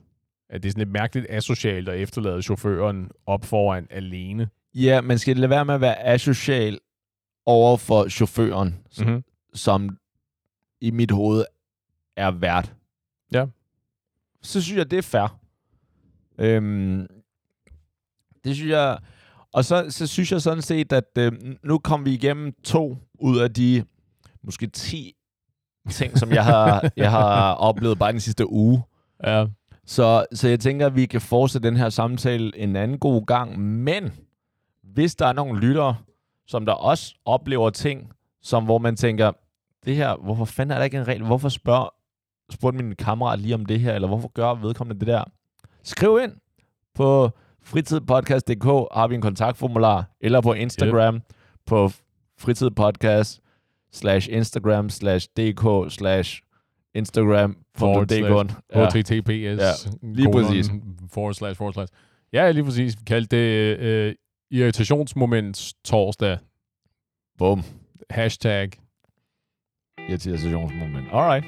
At 0.49 0.63
det 0.63 0.69
er 0.69 0.73
sådan 0.73 0.81
lidt 0.81 0.93
mærkeligt 0.93 1.27
asocialt 1.31 1.89
at 1.89 2.01
efterlade 2.01 2.43
chaufføren 2.43 3.11
op 3.27 3.45
foran 3.45 3.87
alene. 3.91 4.49
Ja, 4.75 5.01
man 5.01 5.19
skal 5.19 5.37
lade 5.37 5.51
være 5.51 5.65
med 5.65 5.75
at 5.75 5.81
være 5.81 6.03
asocial 6.03 6.79
over 7.47 7.77
for 7.77 8.09
chaufføren, 8.09 8.77
som, 8.91 9.07
Mm-hmm. 9.07 9.25
som 9.55 9.99
i 10.81 10.91
mit 10.91 11.11
hoved 11.11 11.45
er 12.17 12.31
vært. 12.31 12.75
Ja. 13.33 13.47
Så 14.43 14.63
synes 14.63 14.79
jeg, 14.79 14.91
det 14.91 14.99
er 14.99 15.03
fair. 15.03 15.41
Øhm, 16.39 17.07
det 18.45 18.57
synes 18.57 18.71
jeg... 18.71 18.99
Og 19.55 19.65
så, 19.65 19.87
så 19.89 20.07
synes 20.07 20.33
jeg 20.33 20.43
sådan 20.43 20.63
set, 20.63 20.93
at 20.93 21.19
øh, 21.19 21.33
nu 21.63 21.79
kom 21.79 22.05
vi 22.05 22.13
igennem 22.15 22.53
to 22.65 22.97
ud 23.21 23.39
af 23.39 23.53
de 23.53 23.85
måske 24.43 24.67
10 24.67 25.15
ting, 25.91 26.19
som 26.19 26.33
jeg 26.33 26.45
har, 26.45 26.85
jeg 26.97 27.11
har 27.11 27.53
oplevet 27.53 27.99
bare 27.99 28.13
den 28.13 28.21
sidste 28.21 28.51
uge. 28.51 28.83
Ja. 29.25 29.47
Så, 29.87 30.27
så 30.33 30.49
jeg 30.49 30.61
tænker, 30.61 30.87
at 30.87 30.97
vi 30.97 31.07
kan 31.07 31.21
fortsætte 31.21 31.69
den 31.69 31.77
her 31.77 31.89
samtale 31.89 32.59
en 32.59 32.77
anden 32.77 32.99
god 32.99 33.27
gang. 33.27 33.61
Men 33.61 34.13
hvis 34.83 35.15
der 35.15 35.27
er 35.27 35.33
nogle 35.33 35.61
lyttere, 35.61 35.97
som 36.47 36.67
der 36.67 36.73
også 36.73 37.15
oplever 37.25 37.71
ting, 37.71 38.13
som 38.43 38.65
hvor 38.65 38.79
man 38.79 38.97
tænker, 38.97 39.33
det 39.85 39.97
her, 39.97 40.17
hvorfor 40.17 40.45
fanden 40.45 40.75
er 40.75 40.79
der 40.79 40.85
ikke 40.85 40.99
en 40.99 41.09
regel? 41.09 41.25
Hvorfor 41.25 41.49
spørger, 41.49 41.95
spurgte 42.53 42.83
min 42.83 42.97
kammerat 42.97 43.39
lige 43.41 43.55
om 43.55 43.67
det 43.67 43.81
her, 43.81 43.95
eller 43.95 44.09
hvorfor 44.09 44.29
gør 44.29 44.55
vedkommende 44.55 45.01
det 45.01 45.09
der? 45.09 45.25
Skriv 45.83 46.19
ind 46.23 46.33
på 46.95 47.31
fritidpodcast.dk, 47.65 48.65
har 48.95 49.09
vi 49.09 49.15
en 49.15 49.21
kontaktformular, 49.21 50.05
eller 50.21 50.41
på 50.41 50.53
Instagram, 50.53 51.15
yep. 51.15 51.23
på 51.67 51.91
fritidpodcast 52.39 53.41
slash 53.93 54.29
Instagram 54.33 54.91
slash 54.91 55.29
dk 55.37 55.93
slash 55.93 56.43
Instagram 56.95 57.57
Forward 57.77 58.07
dk. 58.07 58.51
HTTPS. 58.75 59.31
Ja, 59.33 59.73
lige 60.03 60.33
præcis. 60.33 60.71
Forward 61.13 61.35
slash, 61.35 61.59
forward 61.59 61.75
slash. 61.75 61.93
Ja, 62.33 62.51
lige 62.51 62.65
præcis. 62.65 62.97
Vi 62.99 63.05
kaldte 63.07 63.37
det 63.37 63.79
øh, 63.79 64.15
irritationsmoment 64.51 65.73
torsdag. 65.85 66.39
Bum. 67.39 67.63
Hashtag. 68.11 68.71
Irritationsmoment. 70.09 71.09
Alright. 71.13 71.45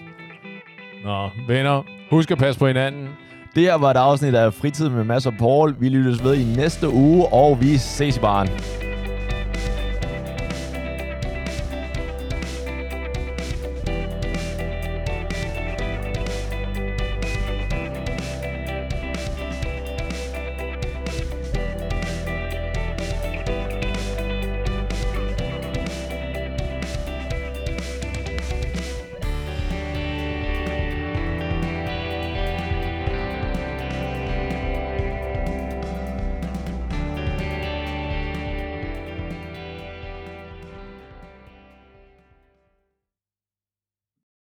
Nå, 1.05 1.31
venner. 1.49 1.83
Husk 2.11 2.31
at 2.31 2.39
passe 2.39 2.59
på 2.59 2.67
hinanden. 2.67 3.09
Det 3.57 3.65
her 3.65 3.75
var 3.75 3.91
et 3.91 3.97
afsnit 3.97 4.35
af 4.35 4.55
Fritid 4.55 4.89
med 4.89 5.05
Mads 5.05 5.27
og 5.27 5.33
Paul. 5.39 5.75
Vi 5.79 5.89
lyttes 5.89 6.25
ved 6.25 6.35
i 6.35 6.45
næste 6.45 6.89
uge, 6.89 7.27
og 7.33 7.61
vi 7.61 7.79
ses 7.79 8.17
i 8.17 8.21
baren. 8.21 8.49